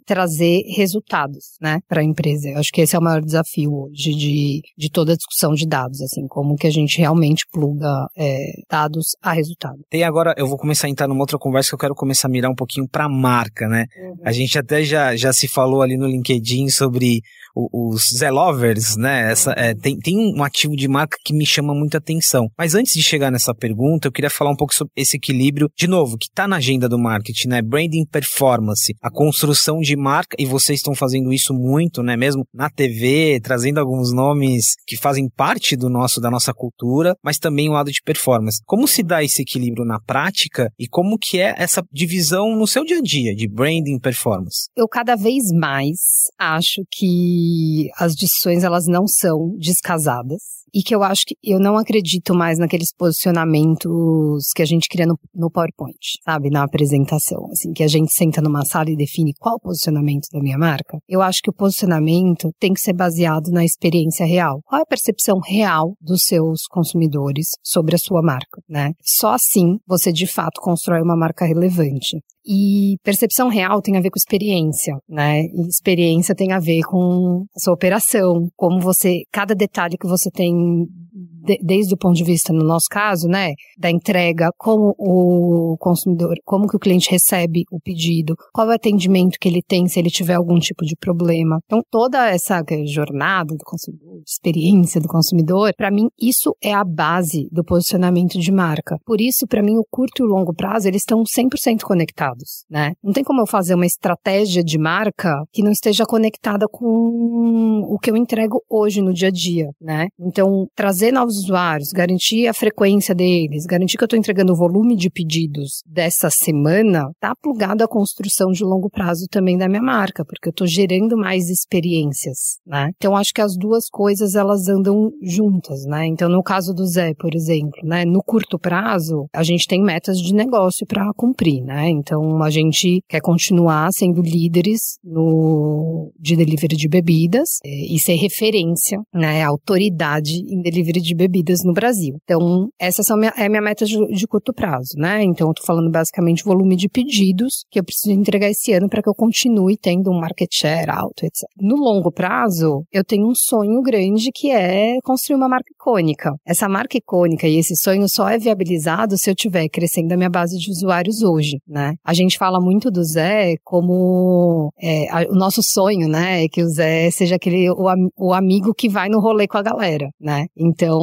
trazer 0.06 0.64
resultados, 0.76 1.58
né, 1.62 1.80
para 1.88 2.02
a 2.02 2.04
empresa. 2.04 2.50
Eu 2.50 2.60
acho 2.60 2.72
que 2.72 2.82
esse 2.82 2.96
é 2.96 3.00
o 3.00 3.02
maior 3.02 3.22
desafio 3.22 3.72
hoje 3.74 4.12
de, 4.16 4.62
de 4.78 4.90
toda 4.90 5.14
a 5.14 5.16
discussão 5.16 5.54
de 5.54 5.68
dados, 5.68 6.02
assim, 6.02 6.28
como 6.28 6.56
que 6.56 6.68
a 6.68 6.72
gente 6.72 6.98
realmente 6.98 7.46
pluga 7.52 8.08
é, 8.18 8.46
dados 8.70 9.16
a 9.22 9.34
resultado. 9.34 9.80
Tem 9.90 10.04
agora, 10.04 10.34
eu 10.38 10.48
vou 10.48 10.58
começar 10.58 10.88
a 10.88 10.90
entrar 10.90 11.08
numa 11.08 11.22
outra 11.22 11.38
conversa 11.38 11.70
que 11.70 11.76
eu 11.76 11.80
quero 11.80 11.96
começar 11.96 12.28
a 12.28 12.32
mirar 12.32 12.52
um 12.52 12.56
pouquinho 12.56 12.88
para 12.88 13.06
a 13.06 13.10
marca, 13.10 13.65
né? 13.68 13.86
Uhum. 13.98 14.16
A 14.24 14.32
gente 14.32 14.58
até 14.58 14.84
já, 14.84 15.16
já 15.16 15.34
se 15.34 15.48
falou 15.48 15.82
ali 15.82 15.98
no 15.98 16.08
LinkedIn 16.08 16.70
sobre 16.70 17.22
os 17.56 18.10
Zelovers, 18.18 18.98
né? 18.98 19.32
Essa, 19.32 19.54
é, 19.56 19.74
tem, 19.74 19.98
tem 19.98 20.18
um 20.18 20.44
ativo 20.44 20.76
de 20.76 20.88
marca 20.88 21.18
que 21.24 21.34
me 21.34 21.46
chama 21.46 21.74
muita 21.74 21.98
atenção. 21.98 22.50
Mas 22.58 22.76
antes 22.76 22.94
de 22.94 23.02
chegar 23.02 23.32
nessa 23.32 23.56
pergunta, 23.56 24.08
eu 24.08 24.12
queria 24.12 24.30
falar 24.30 24.52
um 24.52 24.56
pouco 24.56 24.76
sobre 24.76 24.92
esse 24.96 25.16
equilíbrio, 25.18 25.70
de 25.76 25.88
novo, 25.88 26.18
que 26.18 26.28
está 26.28 26.48
na 26.48 26.58
agenda 26.58 26.90
do 26.90 27.00
marketing, 27.00 27.48
né? 27.48 27.62
Branding 27.62 28.06
performance, 28.06 28.94
a 29.02 29.10
construção 29.10 29.80
de 29.80 29.96
marca, 29.96 30.36
e 30.38 30.46
vocês 30.46 30.80
estão 30.80 30.94
fazendo 30.94 31.32
isso 31.32 31.54
muito, 31.54 32.04
né? 32.04 32.18
Mesmo 32.18 32.46
na 32.54 32.70
TV, 32.70 33.40
trazendo 33.42 33.80
alguns 33.80 34.14
nomes 34.14 34.76
que 34.86 34.98
fazem 34.98 35.30
parte 35.30 35.76
do 35.76 35.90
nosso, 35.90 36.20
da 36.20 36.30
nossa 36.30 36.54
cultura, 36.54 37.16
mas 37.24 37.38
também 37.38 37.70
o 37.70 37.74
lado 37.74 37.92
de 37.92 38.02
performance. 38.04 38.62
Como 38.66 38.88
se 38.88 39.02
dá 39.02 39.24
esse 39.24 39.42
equilíbrio 39.42 39.86
na 39.86 40.00
prática 40.00 40.70
e 40.78 40.88
como 40.88 41.18
que 41.18 41.40
é 41.40 41.56
essa 41.58 41.84
divisão 41.92 42.56
no 42.56 42.68
seu 42.68 42.84
dia 42.84 42.98
a 42.98 43.02
dia 43.02 43.36
de 43.36 43.48
branding 43.56 43.98
performance? 44.00 44.68
Eu 44.76 44.88
cada 44.88 45.16
vez 45.16 45.46
mais 45.54 45.98
acho 46.38 46.82
que 46.92 47.90
as 47.98 48.14
discussões 48.14 48.64
elas 48.64 48.86
não 48.86 49.08
são 49.08 49.56
descasadas 49.58 50.65
e 50.76 50.84
que 50.84 50.94
eu 50.94 51.02
acho 51.04 51.24
que 51.26 51.38
eu 51.42 51.58
não 51.58 51.78
acredito 51.78 52.36
mais 52.36 52.60
naqueles 52.60 52.94
posicionamentos 52.94 54.52
que 54.54 54.62
a 54.62 54.66
gente 54.66 54.90
cria 54.90 55.06
no, 55.06 55.18
no 55.34 55.50
PowerPoint, 55.50 55.96
sabe, 56.26 56.50
na 56.50 56.64
apresentação, 56.64 57.48
assim, 57.50 57.72
que 57.72 57.82
a 57.82 57.88
gente 57.88 58.14
senta 58.14 58.42
numa 58.42 58.66
sala 58.66 58.90
e 58.90 58.98
define 58.98 59.34
qual 59.40 59.56
o 59.56 59.60
posicionamento 59.60 60.28
da 60.34 60.42
minha 60.42 60.58
marca. 60.58 61.00
Eu 61.08 61.22
acho 61.22 61.40
que 61.42 61.50
o 61.50 61.54
posicionamento 61.54 62.52
tem 62.60 62.74
que 62.74 62.82
ser 62.82 62.92
baseado 62.92 63.52
na 63.52 63.64
experiência 63.64 64.26
real. 64.26 64.60
Qual 64.66 64.80
é 64.80 64.84
a 64.84 64.86
percepção 64.86 65.40
real 65.40 65.94
dos 66.02 66.24
seus 66.24 66.64
consumidores 66.70 67.48
sobre 67.64 67.96
a 67.96 68.00
sua 68.00 68.22
marca, 68.22 68.62
né? 68.68 68.92
Só 69.02 69.34
assim 69.34 69.78
você 69.88 70.12
de 70.12 70.28
fato 70.28 70.60
constrói 70.60 71.02
uma 71.02 71.16
marca 71.16 71.46
relevante. 71.46 72.20
E 72.48 72.98
percepção 73.04 73.48
real 73.50 73.82
tem 73.82 73.98
a 73.98 74.02
ver 74.02 74.12
com 74.12 74.20
experiência, 74.20 74.96
né? 75.10 75.42
E 75.42 75.68
experiência 75.68 76.36
tem 76.36 76.52
a 76.52 76.60
ver 76.60 76.84
com 76.84 77.46
a 77.56 77.60
sua 77.60 77.74
operação, 77.74 78.48
como 78.56 78.80
você, 78.80 79.24
cada 79.32 79.56
detalhe 79.56 79.98
que 79.98 80.08
você 80.08 80.30
tem 80.30 80.54
and 80.66 81.05
de, 81.46 81.58
desde 81.62 81.94
o 81.94 81.98
ponto 81.98 82.16
de 82.16 82.24
vista, 82.24 82.52
no 82.52 82.64
nosso 82.64 82.88
caso, 82.90 83.28
né, 83.28 83.54
da 83.78 83.90
entrega, 83.90 84.50
como 84.58 84.96
o 84.98 85.78
consumidor, 85.80 86.36
como 86.44 86.68
que 86.68 86.76
o 86.76 86.80
cliente 86.80 87.10
recebe 87.10 87.64
o 87.72 87.80
pedido, 87.80 88.36
qual 88.54 88.68
é 88.68 88.72
o 88.72 88.76
atendimento 88.76 89.38
que 89.40 89.48
ele 89.48 89.62
tem 89.66 89.88
se 89.88 90.00
ele 90.00 90.10
tiver 90.10 90.36
algum 90.36 90.60
tipo 90.60 90.86
de 90.86 90.96
problema. 90.96 91.60
Então, 91.66 91.82
toda 91.90 92.28
essa 92.30 92.64
jornada 92.86 93.56
do 93.56 93.64
consumidor, 93.64 94.22
experiência 94.26 95.00
do 95.00 95.08
consumidor, 95.08 95.72
para 95.78 95.92
mim, 95.92 96.08
isso 96.20 96.56
é 96.62 96.74
a 96.74 96.84
base 96.84 97.48
do 97.52 97.64
posicionamento 97.64 98.40
de 98.40 98.52
marca. 98.52 98.98
Por 99.06 99.22
isso, 99.22 99.46
para 99.48 99.64
mim, 99.64 99.78
o 99.78 99.86
curto 99.90 100.24
e 100.24 100.26
o 100.26 100.30
longo 100.30 100.54
prazo, 100.54 100.88
eles 100.88 101.02
estão 101.02 101.24
100% 101.24 101.82
conectados, 101.84 102.66
né? 102.70 102.94
Não 103.04 103.14
tem 103.14 103.24
como 103.24 103.42
eu 103.42 103.48
fazer 103.48 103.76
uma 103.76 103.86
estratégia 103.86 104.64
de 104.64 104.78
marca 104.78 105.44
que 105.52 105.62
não 105.62 105.72
esteja 105.72 106.06
conectada 106.06 106.68
com 106.68 107.84
o 107.88 107.98
que 108.00 108.10
eu 108.10 108.18
entrego 108.18 108.62
hoje 108.70 109.02
no 109.02 109.14
dia 109.14 109.28
a 109.28 109.32
dia, 109.32 109.70
né? 109.80 110.08
Então, 110.20 110.68
trazer 110.76 111.12
novos 111.12 111.35
usuários, 111.36 111.92
garantir 111.92 112.48
a 112.48 112.54
frequência 112.54 113.14
deles, 113.14 113.66
garantir 113.66 113.98
que 113.98 114.04
eu 114.04 114.08
estou 114.08 114.20
entregando 114.20 114.54
o 114.54 114.58
volume 114.58 114.96
de 114.96 115.10
pedidos 115.10 115.82
dessa 115.86 116.30
semana, 116.30 117.10
tá 117.20 117.34
plugado 117.42 117.84
à 117.84 117.88
construção 117.88 118.52
de 118.52 118.64
longo 118.64 118.90
prazo 118.90 119.26
também 119.30 119.58
da 119.58 119.68
minha 119.68 119.82
marca, 119.82 120.24
porque 120.26 120.50
eu 120.50 120.52
estou 120.52 120.68
gerando 120.68 121.18
mais 121.18 121.50
experiências, 121.50 122.58
né? 122.66 122.90
Então, 122.96 123.16
acho 123.16 123.34
que 123.34 123.42
as 123.42 123.56
duas 123.58 123.90
coisas, 123.90 124.36
elas 124.36 124.68
andam 124.68 125.12
juntas, 125.22 125.86
né? 125.86 126.06
Então, 126.06 126.30
no 126.30 126.44
caso 126.44 126.74
do 126.74 126.86
Zé, 126.86 127.14
por 127.18 127.36
exemplo, 127.36 127.80
né? 127.84 128.06
No 128.06 128.22
curto 128.24 128.58
prazo, 128.60 129.28
a 129.34 129.44
gente 129.44 129.68
tem 129.68 129.82
metas 129.82 130.18
de 130.18 130.34
negócio 130.34 130.86
para 130.86 131.12
cumprir, 131.16 131.62
né? 131.62 131.90
Então, 131.90 132.42
a 132.42 132.50
gente 132.50 133.02
quer 133.08 133.22
continuar 133.22 133.90
sendo 133.92 134.22
líderes 134.22 134.98
no, 135.04 136.12
de 136.20 136.36
delivery 136.36 136.76
de 136.76 136.88
bebidas 136.88 137.60
é, 137.66 137.94
e 137.94 138.00
ser 138.00 138.16
referência, 138.16 139.00
né? 139.14 139.44
Autoridade 139.44 140.34
em 140.50 140.62
delivery 140.62 141.02
de 141.02 141.16
bebidas 141.16 141.25
no 141.64 141.74
Brasil. 141.74 142.18
Então, 142.24 142.70
essa 142.80 143.02
é 143.38 143.46
a 143.46 143.50
minha 143.50 143.62
meta 143.62 143.86
de, 143.86 143.98
de 144.08 144.28
curto 144.28 144.54
prazo, 144.54 144.94
né? 144.98 145.24
Então, 145.24 145.48
eu 145.48 145.54
tô 145.54 145.64
falando 145.64 145.90
basicamente 145.90 146.44
volume 146.44 146.76
de 146.76 146.90
pedidos 146.90 147.66
que 147.70 147.80
eu 147.80 147.84
preciso 147.84 148.12
entregar 148.12 148.50
esse 148.50 148.74
ano 148.74 148.90
para 148.90 149.02
que 149.02 149.10
eu 149.10 149.16
continue 149.16 149.78
tendo 149.78 150.12
um 150.12 150.20
market 150.20 150.50
share 150.52 150.90
alto, 150.90 151.26
etc. 151.26 151.44
No 151.60 151.76
longo 151.76 152.12
prazo, 152.12 152.84
eu 152.92 153.04
tenho 153.04 153.28
um 153.28 153.36
sonho 153.36 153.82
grande 153.82 154.32
que 154.34 154.52
é 154.52 154.98
construir 155.04 155.38
uma 155.38 155.50
marca 155.50 155.72
icônica. 155.72 156.34
Essa 156.46 156.68
marca 156.68 156.98
icônica 156.98 157.48
e 157.48 157.58
esse 157.58 157.76
sonho 157.76 158.08
só 158.10 158.30
é 158.30 158.38
viabilizado 158.38 159.18
se 159.18 159.30
eu 159.30 159.36
tiver 159.36 159.68
crescendo 159.70 160.14
a 160.14 160.18
minha 160.18 160.30
base 160.30 160.58
de 160.58 160.70
usuários 160.72 161.22
hoje, 161.22 161.58
né? 161.68 161.94
A 162.04 162.14
gente 162.14 162.38
fala 162.38 162.60
muito 162.60 162.90
do 162.92 163.04
Zé 163.04 163.56
como 163.64 164.72
é, 164.82 165.08
a, 165.10 165.26
o 165.30 165.36
nosso 165.36 165.62
sonho, 165.64 166.08
né? 166.08 166.44
É 166.44 166.48
que 166.48 166.64
o 166.64 166.68
Zé 166.68 167.10
seja 167.12 167.36
aquele 167.36 167.70
o, 167.70 167.86
o 168.18 168.34
amigo 168.34 168.74
que 168.74 168.90
vai 168.90 169.10
no 169.10 169.20
rolê 169.20 169.48
com 169.48 169.58
a 169.58 169.64
galera, 169.64 170.10
né? 170.20 170.46
Então, 170.58 171.00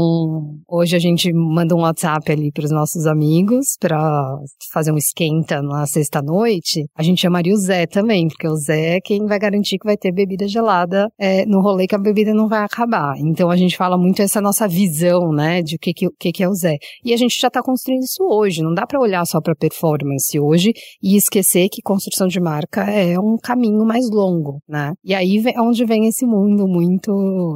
hoje 0.68 0.96
a 0.96 0.98
gente 0.98 1.32
manda 1.32 1.74
um 1.74 1.80
WhatsApp 1.80 2.30
ali 2.30 2.50
para 2.52 2.64
os 2.64 2.70
nossos 2.70 3.06
amigos 3.06 3.76
para 3.80 4.36
fazer 4.72 4.92
um 4.92 4.96
esquenta 4.96 5.62
na 5.62 5.86
sexta-noite. 5.86 6.86
A 6.96 7.02
gente 7.02 7.20
chamaria 7.20 7.54
o 7.54 7.56
Zé 7.56 7.86
também, 7.86 8.28
porque 8.28 8.48
o 8.48 8.56
Zé 8.56 8.96
é 8.96 9.00
quem 9.00 9.26
vai 9.26 9.38
garantir 9.38 9.78
que 9.78 9.86
vai 9.86 9.96
ter 9.96 10.12
bebida 10.12 10.46
gelada 10.48 11.08
é, 11.18 11.44
no 11.46 11.60
rolê 11.60 11.86
que 11.86 11.94
a 11.94 11.98
bebida 11.98 12.34
não 12.34 12.48
vai 12.48 12.64
acabar. 12.64 13.14
Então, 13.18 13.50
a 13.50 13.56
gente 13.56 13.76
fala 13.76 13.96
muito 13.96 14.22
essa 14.22 14.40
nossa 14.40 14.66
visão, 14.66 15.32
né, 15.32 15.62
de 15.62 15.76
o 15.76 15.78
que, 15.78 15.92
que, 15.92 16.32
que 16.32 16.42
é 16.42 16.48
o 16.48 16.54
Zé. 16.54 16.76
E 17.04 17.12
a 17.12 17.16
gente 17.16 17.38
já 17.40 17.48
está 17.48 17.62
construindo 17.62 18.02
isso 18.02 18.24
hoje, 18.24 18.62
não 18.62 18.74
dá 18.74 18.86
para 18.86 19.00
olhar 19.00 19.24
só 19.26 19.40
para 19.40 19.54
performance 19.54 20.38
hoje 20.38 20.72
e 21.02 21.16
esquecer 21.16 21.68
que 21.70 21.82
construção 21.82 22.26
de 22.26 22.40
marca 22.40 22.82
é 22.82 23.18
um 23.18 23.36
caminho 23.42 23.84
mais 23.84 24.08
longo, 24.10 24.60
né? 24.68 24.92
E 25.04 25.14
aí 25.14 25.42
é 25.54 25.60
onde 25.60 25.84
vem 25.84 26.06
esse 26.06 26.26
mundo 26.26 26.66
muito 26.66 27.12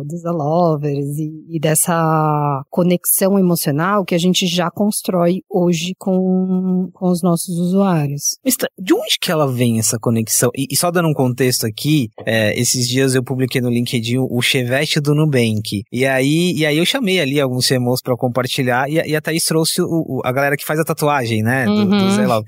dos 0.06 0.22
lovers 0.24 1.18
e, 1.18 1.56
e 1.56 1.60
dessa 1.60 1.94
conexão 2.70 3.38
emocional 3.38 4.04
que 4.04 4.14
a 4.14 4.18
gente 4.18 4.46
já 4.46 4.70
constrói 4.70 5.40
hoje 5.50 5.94
com, 5.98 6.88
com 6.92 7.08
os 7.08 7.22
nossos 7.22 7.58
usuários. 7.58 8.36
Tá, 8.58 8.68
de 8.78 8.94
onde 8.94 9.18
que 9.20 9.30
ela 9.30 9.50
vem 9.50 9.78
essa 9.78 9.98
conexão? 9.98 10.50
E, 10.56 10.66
e 10.70 10.76
só 10.76 10.90
dando 10.90 11.08
um 11.08 11.14
contexto 11.14 11.66
aqui, 11.66 12.08
é, 12.24 12.58
esses 12.58 12.88
dias 12.88 13.14
eu 13.14 13.22
publiquei 13.22 13.60
no 13.60 13.70
LinkedIn 13.70 14.18
o 14.18 14.40
Chevette 14.40 15.00
do 15.00 15.14
Nubank. 15.14 15.82
E 15.92 16.06
aí, 16.06 16.52
e 16.56 16.66
aí 16.66 16.78
eu 16.78 16.86
chamei 16.86 17.20
ali 17.20 17.40
alguns 17.40 17.68
CMOs 17.68 18.00
para 18.02 18.16
compartilhar 18.16 18.88
e, 18.88 18.94
e 18.94 19.16
a 19.16 19.20
Thaís 19.20 19.44
trouxe 19.44 19.82
o, 19.82 19.86
o, 19.86 20.20
a 20.24 20.32
galera 20.32 20.56
que 20.56 20.64
faz 20.64 20.80
a 20.80 20.84
tatuagem, 20.84 21.42
né? 21.42 21.64
Do, 21.66 21.72
uhum. 21.72 21.98
do 21.98 22.10
Zé 22.12 22.26
Love. 22.26 22.46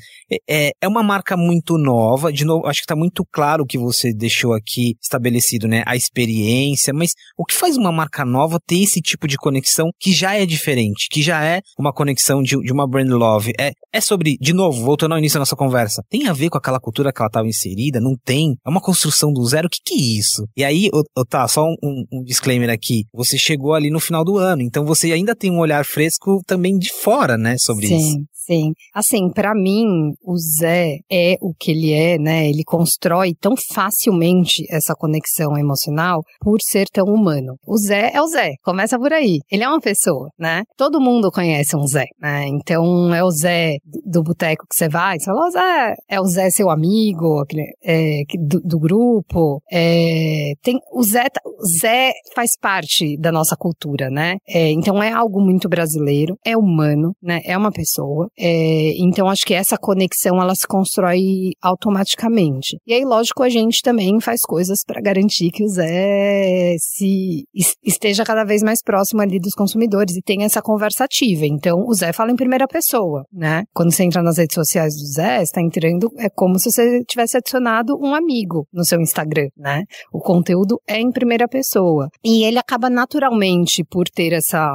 É, 0.48 0.72
é 0.80 0.88
uma 0.88 1.02
marca 1.02 1.36
muito 1.36 1.78
nova, 1.78 2.32
de 2.32 2.44
novo, 2.44 2.66
acho 2.66 2.80
que 2.80 2.84
está 2.84 2.96
muito 2.96 3.24
claro 3.30 3.64
o 3.64 3.66
que 3.66 3.78
você 3.78 4.12
deixou 4.12 4.52
aqui 4.52 4.96
estabelecido, 5.02 5.66
né? 5.66 5.82
A 5.86 5.96
experiência, 5.96 6.92
mas 6.92 7.12
o 7.36 7.44
que 7.44 7.54
faz 7.54 7.76
uma 7.76 7.92
marca 7.92 8.24
nova 8.24 8.58
ter 8.66 8.82
esse 8.82 9.00
tipo 9.00 9.26
de 9.26 9.36
conexão 9.36 9.77
que 9.98 10.12
já 10.12 10.34
é 10.34 10.46
diferente, 10.46 11.08
que 11.10 11.22
já 11.22 11.44
é 11.44 11.60
uma 11.78 11.92
conexão 11.92 12.42
de, 12.42 12.56
de 12.60 12.72
uma 12.72 12.86
brand 12.86 13.10
love? 13.10 13.52
É, 13.58 13.72
é 13.92 14.00
sobre, 14.00 14.36
de 14.40 14.52
novo, 14.52 14.82
voltando 14.82 15.12
ao 15.12 15.18
início 15.18 15.36
da 15.36 15.40
nossa 15.40 15.56
conversa, 15.56 16.02
tem 16.08 16.26
a 16.26 16.32
ver 16.32 16.48
com 16.50 16.58
aquela 16.58 16.80
cultura 16.80 17.12
que 17.12 17.20
ela 17.20 17.28
estava 17.28 17.46
inserida? 17.46 18.00
Não 18.00 18.16
tem? 18.24 18.56
É 18.64 18.68
uma 18.68 18.80
construção 18.80 19.32
do 19.32 19.44
zero? 19.44 19.66
O 19.66 19.70
que, 19.70 19.80
que 19.84 19.94
é 19.94 20.18
isso? 20.18 20.46
E 20.56 20.64
aí, 20.64 20.90
tá, 21.28 21.46
só 21.48 21.64
um, 21.82 22.04
um 22.12 22.22
disclaimer 22.22 22.70
aqui. 22.70 23.04
Você 23.14 23.38
chegou 23.38 23.74
ali 23.74 23.90
no 23.90 24.00
final 24.00 24.24
do 24.24 24.36
ano, 24.36 24.62
então 24.62 24.84
você 24.84 25.12
ainda 25.12 25.34
tem 25.34 25.50
um 25.50 25.58
olhar 25.58 25.84
fresco 25.84 26.40
também 26.46 26.78
de 26.78 26.92
fora, 26.92 27.36
né, 27.36 27.56
sobre 27.58 27.86
Sim. 27.86 27.96
isso. 27.96 28.18
Sim. 28.48 28.72
Assim, 28.94 29.28
para 29.28 29.54
mim, 29.54 30.14
o 30.24 30.34
Zé 30.38 31.00
é 31.12 31.36
o 31.42 31.52
que 31.52 31.70
ele 31.70 31.92
é, 31.92 32.18
né? 32.18 32.48
Ele 32.48 32.64
constrói 32.64 33.34
tão 33.38 33.52
facilmente 33.74 34.64
essa 34.70 34.94
conexão 34.94 35.58
emocional 35.58 36.22
por 36.40 36.58
ser 36.62 36.86
tão 36.90 37.04
humano. 37.04 37.56
O 37.66 37.76
Zé 37.76 38.10
é 38.14 38.22
o 38.22 38.26
Zé, 38.26 38.52
começa 38.64 38.98
por 38.98 39.12
aí. 39.12 39.40
Ele 39.52 39.64
é 39.64 39.68
uma 39.68 39.80
pessoa, 39.80 40.30
né? 40.38 40.62
Todo 40.78 40.98
mundo 40.98 41.30
conhece 41.30 41.76
um 41.76 41.86
Zé, 41.86 42.06
né? 42.18 42.46
Então, 42.48 43.12
é 43.12 43.22
o 43.22 43.30
Zé 43.30 43.76
do 44.06 44.22
boteco 44.22 44.64
que 44.66 44.74
você 44.74 44.88
vai, 44.88 45.18
você 45.18 45.26
fala, 45.26 45.50
Zé, 45.50 45.94
é 46.08 46.18
o 46.18 46.24
Zé 46.24 46.48
seu 46.48 46.70
amigo, 46.70 47.44
é, 47.84 48.22
do, 48.48 48.60
do, 48.60 48.78
grupo. 48.78 49.60
É, 49.70 50.52
tem, 50.62 50.78
o, 50.90 51.02
Zé, 51.02 51.28
tá, 51.28 51.42
o 51.44 51.66
Zé 51.66 52.12
faz 52.34 52.52
parte 52.58 53.18
da 53.18 53.30
nossa 53.30 53.54
cultura, 53.56 54.08
né? 54.08 54.36
É, 54.48 54.70
então, 54.70 55.02
é 55.02 55.12
algo 55.12 55.38
muito 55.38 55.68
brasileiro, 55.68 56.38
é 56.42 56.56
humano, 56.56 57.14
né? 57.22 57.42
É 57.44 57.54
uma 57.54 57.70
pessoa. 57.70 58.30
É, 58.38 58.92
então, 58.98 59.28
acho 59.28 59.44
que 59.44 59.54
essa 59.54 59.76
conexão 59.76 60.40
ela 60.40 60.54
se 60.54 60.66
constrói 60.66 61.52
automaticamente. 61.60 62.78
E 62.86 62.94
aí, 62.94 63.04
lógico, 63.04 63.42
a 63.42 63.48
gente 63.48 63.82
também 63.82 64.20
faz 64.20 64.42
coisas 64.42 64.80
para 64.86 65.00
garantir 65.00 65.50
que 65.50 65.64
o 65.64 65.68
Zé 65.68 66.76
se 66.78 67.44
esteja 67.84 68.24
cada 68.24 68.44
vez 68.44 68.62
mais 68.62 68.80
próximo 68.82 69.20
ali 69.20 69.40
dos 69.40 69.54
consumidores 69.54 70.16
e 70.16 70.22
tenha 70.22 70.46
essa 70.46 70.62
conversa 70.62 71.04
ativa. 71.04 71.46
Então, 71.46 71.84
o 71.86 71.94
Zé 71.94 72.12
fala 72.12 72.30
em 72.30 72.36
primeira 72.36 72.68
pessoa, 72.68 73.24
né? 73.32 73.64
Quando 73.74 73.92
você 73.92 74.04
entra 74.04 74.22
nas 74.22 74.38
redes 74.38 74.54
sociais 74.54 74.94
do 74.94 75.06
Zé, 75.06 75.42
está 75.42 75.60
entrando, 75.60 76.08
é 76.18 76.28
como 76.28 76.58
se 76.58 76.70
você 76.70 77.02
tivesse 77.04 77.36
adicionado 77.36 77.98
um 78.00 78.14
amigo 78.14 78.66
no 78.72 78.84
seu 78.84 79.00
Instagram, 79.00 79.48
né? 79.56 79.84
O 80.12 80.20
conteúdo 80.20 80.80
é 80.86 81.00
em 81.00 81.10
primeira 81.10 81.48
pessoa. 81.48 82.08
E 82.24 82.44
ele 82.44 82.58
acaba 82.58 82.88
naturalmente 82.88 83.82
por 83.84 84.08
ter 84.08 84.32
essa, 84.32 84.70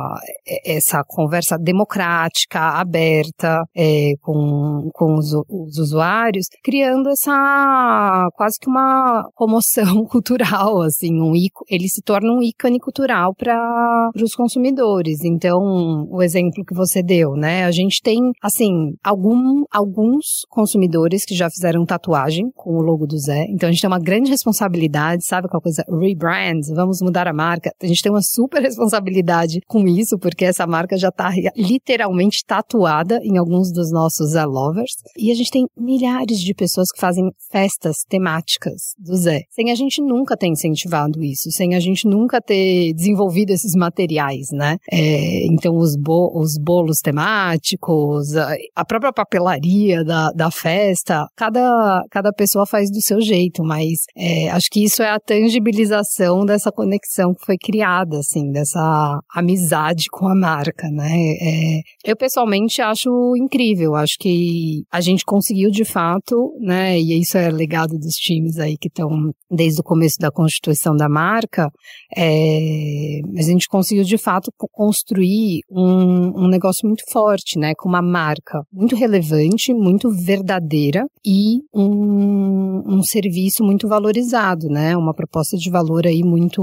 essa 0.65 1.04
conversa 1.08 1.58
democrática, 1.58 2.60
aberta, 2.60 3.53
é, 3.76 4.13
com, 4.22 4.89
com 4.94 5.16
os, 5.16 5.34
os, 5.50 5.78
usuários, 5.78 6.46
criando 6.63 7.10
essa 7.10 8.30
quase 8.36 8.58
que 8.60 8.68
uma 8.68 9.28
comoção 9.36 10.06
cultural, 10.10 10.82
assim, 10.82 11.22
um 11.22 11.34
ele 11.70 11.88
se 11.88 12.02
torna 12.02 12.32
um 12.32 12.42
ícone 12.42 12.80
cultural 12.80 13.34
para 13.36 14.10
os 14.16 14.36
consumidores. 14.36 15.24
Então, 15.24 16.08
o 16.10 16.22
exemplo 16.22 16.63
que 16.66 16.74
você 16.74 17.02
deu, 17.02 17.36
né? 17.36 17.66
A 17.66 17.72
gente 17.72 18.02
tem, 18.02 18.20
assim, 18.42 18.94
algum, 19.04 19.63
alguns 19.72 20.46
consumidores 20.50 21.26
que 21.26 21.36
já 21.36 21.50
fizeram 21.50 21.86
tatuagem 21.86 22.52
com 22.56 22.72
o 22.78 22.82
logo 22.82 23.06
do 23.06 23.18
Zé. 23.18 23.46
Então, 23.50 23.70
a 23.70 23.72
gente 23.72 23.82
tem 23.82 23.89
uma 23.89 24.00
grande 24.00 24.30
responsabilidade, 24.30 25.26
sabe 25.26 25.48
qual 25.48 25.62
coisa? 25.62 25.84
Rebrand, 25.89 26.62
vamos 26.76 27.00
mudar 27.02 27.28
a 27.28 27.34
marca. 27.34 27.72
A 27.82 27.88
gente 27.88 28.02
tem 28.02 28.12
uma 28.12 28.22
super 28.22 28.62
responsabilidade 28.63 29.60
com 29.68 29.88
isso, 29.88 30.18
porque 30.20 30.46
essa 30.46 30.66
marca 30.66 30.98
já 30.98 31.10
está 31.10 31.32
literalmente 31.56 32.44
tatuada 32.46 33.20
em 33.24 33.38
alguns 33.43 33.71
dos 33.71 33.91
nossos 33.91 34.32
Zé 34.32 34.45
Lovers. 34.45 34.93
E 35.17 35.32
a 35.32 35.36
gente 35.36 35.51
tem 35.51 35.65
milhares 35.77 36.39
de 36.39 36.53
pessoas 36.53 36.89
que 36.91 36.99
fazem 36.99 37.29
festas 37.51 37.97
temáticas 38.08 38.93
do 38.97 39.15
Zé. 39.15 39.41
Sem 39.51 39.71
a 39.71 39.75
gente 39.75 40.01
nunca 40.01 40.36
ter 40.38 40.47
incentivado 40.47 41.23
isso, 41.23 41.51
sem 41.51 41.75
a 41.75 41.79
gente 41.79 42.08
nunca 42.08 42.41
ter 42.41 42.93
desenvolvido 42.93 43.51
esses 43.51 43.73
materiais, 43.75 44.47
né? 44.51 44.77
É, 44.91 45.45
então, 45.47 45.77
os, 45.77 45.95
bo 45.95 46.32
os 46.34 46.58
bolos 46.58 46.99
temáticos, 46.99 48.36
a, 48.36 48.56
a 48.75 48.86
própria 48.86 49.13
papelaria 49.13 50.03
da, 50.03 50.32
da 50.32 50.51
festa, 50.51 51.25
cada, 51.36 52.03
cada 52.10 52.32
pessoa 52.32 52.65
faz 52.65 52.89
do 52.89 53.01
seu 53.01 53.21
jeito, 53.21 53.63
mas 53.63 53.99
é, 54.15 54.49
acho 54.49 54.67
que 54.71 54.84
isso 54.84 55.01
é 55.03 55.10
a 55.10 55.19
tangibilização 55.19 56.45
dessa 56.45 56.71
conexão 56.71 57.34
que 57.34 57.45
foi 57.45 57.58
criada, 57.58 58.19
assim, 58.19 58.51
dessa 58.51 59.19
amizade 59.34 60.06
com 60.12 60.27
a 60.27 60.36
marca, 60.36 60.88
né? 60.89 61.13
É, 61.41 61.82
eu 62.06 62.15
pessoalmente 62.15 62.82
acho 62.82 63.33
incrível. 63.36 63.96
Acho 63.96 64.17
que 64.19 64.84
a 64.91 65.02
gente 65.02 65.26
conseguiu 65.26 65.69
de 65.69 65.86
fato, 65.86 66.54
né? 66.60 67.00
E 67.00 67.19
isso 67.19 67.38
é 67.38 67.50
legado 67.50 67.98
dos 67.98 68.15
times 68.15 68.58
aí 68.60 68.78
que 68.78 68.88
estão 68.88 69.34
desde 69.50 69.82
o 69.82 69.84
começo 69.84 70.17
da 70.19 70.32
constituição 70.32 70.96
da 70.96 71.10
marca. 71.10 71.69
É, 72.15 73.22
mas 73.32 73.48
a 73.48 73.52
gente 73.52 73.67
conseguiu 73.67 74.04
de 74.04 74.17
fato 74.17 74.52
construir 74.72 75.62
um, 75.69 76.46
um 76.46 76.48
negócio 76.48 76.88
muito 76.88 77.04
forte, 77.12 77.58
né? 77.58 77.74
Com 77.78 77.89
uma 77.89 78.02
marca 78.02 78.62
muito 78.72 78.96
relevante, 78.96 79.74
muito 79.74 80.10
verdadeira 80.10 81.06
e 81.26 81.62
um, 81.74 82.84
um 82.86 83.04
serviço 83.04 83.63
muito 83.63 83.88
valorizado, 83.88 84.67
né? 84.67 84.96
Uma 84.98 85.13
proposta 85.13 85.58
de 85.58 85.69
valor 85.69 86.06
aí 86.06 86.24
muito, 86.24 86.62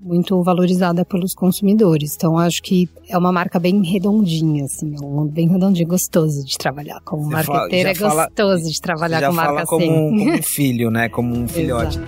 muito 0.00 0.42
valorizada 0.42 1.04
pelos 1.04 1.34
consumidores. 1.34 2.14
Então, 2.14 2.38
acho 2.38 2.62
que 2.62 2.88
é 3.08 3.16
uma 3.16 3.32
marca 3.32 3.58
bem 3.58 3.82
redondinha, 3.82 4.64
assim, 4.64 4.94
é 4.94 5.04
um 5.04 5.20
redondinho, 5.70 5.88
gostoso 5.88 6.44
de 6.44 6.56
trabalhar. 6.58 7.00
Como 7.04 7.24
Você 7.24 7.30
marqueteira 7.30 7.90
é 7.90 7.94
gostoso 7.94 8.70
de 8.70 8.80
trabalhar 8.80 9.26
com 9.26 9.32
marca 9.32 9.66
como 9.66 9.82
assim. 9.82 9.94
Como 9.94 10.32
um 10.32 10.42
filho, 10.42 10.90
né? 10.90 11.08
Como 11.08 11.36
um 11.36 11.48
filhote. 11.48 11.98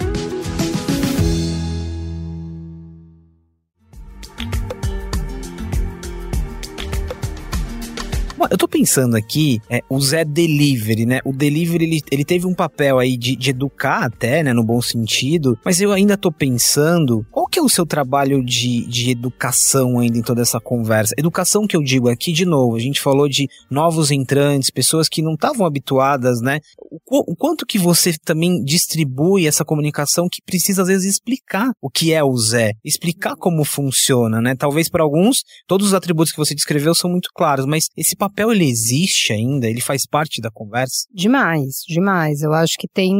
Eu 8.52 8.58
tô 8.58 8.68
pensando 8.68 9.16
aqui, 9.16 9.62
é, 9.70 9.80
o 9.88 9.98
Zé 9.98 10.26
Delivery, 10.26 11.06
né? 11.06 11.20
O 11.24 11.32
Delivery, 11.32 11.86
ele, 11.86 12.02
ele 12.12 12.22
teve 12.22 12.46
um 12.46 12.52
papel 12.52 12.98
aí 12.98 13.16
de, 13.16 13.34
de 13.34 13.48
educar 13.48 14.04
até, 14.04 14.42
né? 14.42 14.52
No 14.52 14.62
bom 14.62 14.82
sentido. 14.82 15.58
Mas 15.64 15.80
eu 15.80 15.90
ainda 15.90 16.18
tô 16.18 16.30
pensando, 16.30 17.24
qual 17.30 17.46
que 17.46 17.58
é 17.58 17.62
o 17.62 17.68
seu 17.68 17.86
trabalho 17.86 18.44
de, 18.44 18.84
de 18.84 19.10
educação 19.10 19.98
ainda 19.98 20.18
em 20.18 20.22
toda 20.22 20.42
essa 20.42 20.60
conversa? 20.60 21.14
Educação 21.16 21.66
que 21.66 21.74
eu 21.74 21.82
digo 21.82 22.10
aqui, 22.10 22.30
de 22.30 22.44
novo, 22.44 22.76
a 22.76 22.78
gente 22.78 23.00
falou 23.00 23.26
de 23.26 23.48
novos 23.70 24.10
entrantes, 24.10 24.68
pessoas 24.68 25.08
que 25.08 25.22
não 25.22 25.32
estavam 25.32 25.64
habituadas, 25.64 26.42
né? 26.42 26.60
O, 27.10 27.32
o 27.32 27.36
quanto 27.36 27.64
que 27.64 27.78
você 27.78 28.12
também 28.24 28.62
distribui 28.62 29.46
essa 29.46 29.64
comunicação 29.64 30.28
que 30.30 30.42
precisa, 30.44 30.82
às 30.82 30.88
vezes, 30.88 31.14
explicar 31.14 31.70
o 31.80 31.88
que 31.88 32.12
é 32.12 32.22
o 32.22 32.36
Zé, 32.36 32.72
explicar 32.84 33.34
como 33.36 33.64
funciona, 33.64 34.40
né? 34.40 34.54
Talvez 34.54 34.88
para 34.88 35.02
alguns, 35.02 35.42
todos 35.66 35.88
os 35.88 35.94
atributos 35.94 36.32
que 36.32 36.38
você 36.38 36.54
descreveu 36.54 36.94
são 36.94 37.10
muito 37.10 37.30
claros, 37.34 37.64
mas 37.66 37.86
esse 37.96 38.16
papel 38.16 38.52
ele 38.52 38.68
existe 38.68 39.32
ainda? 39.32 39.68
Ele 39.68 39.80
faz 39.80 40.06
parte 40.06 40.40
da 40.40 40.50
conversa? 40.50 41.06
Demais, 41.12 41.82
demais. 41.88 42.42
Eu 42.42 42.52
acho 42.52 42.74
que 42.78 42.88
tem, 42.88 43.14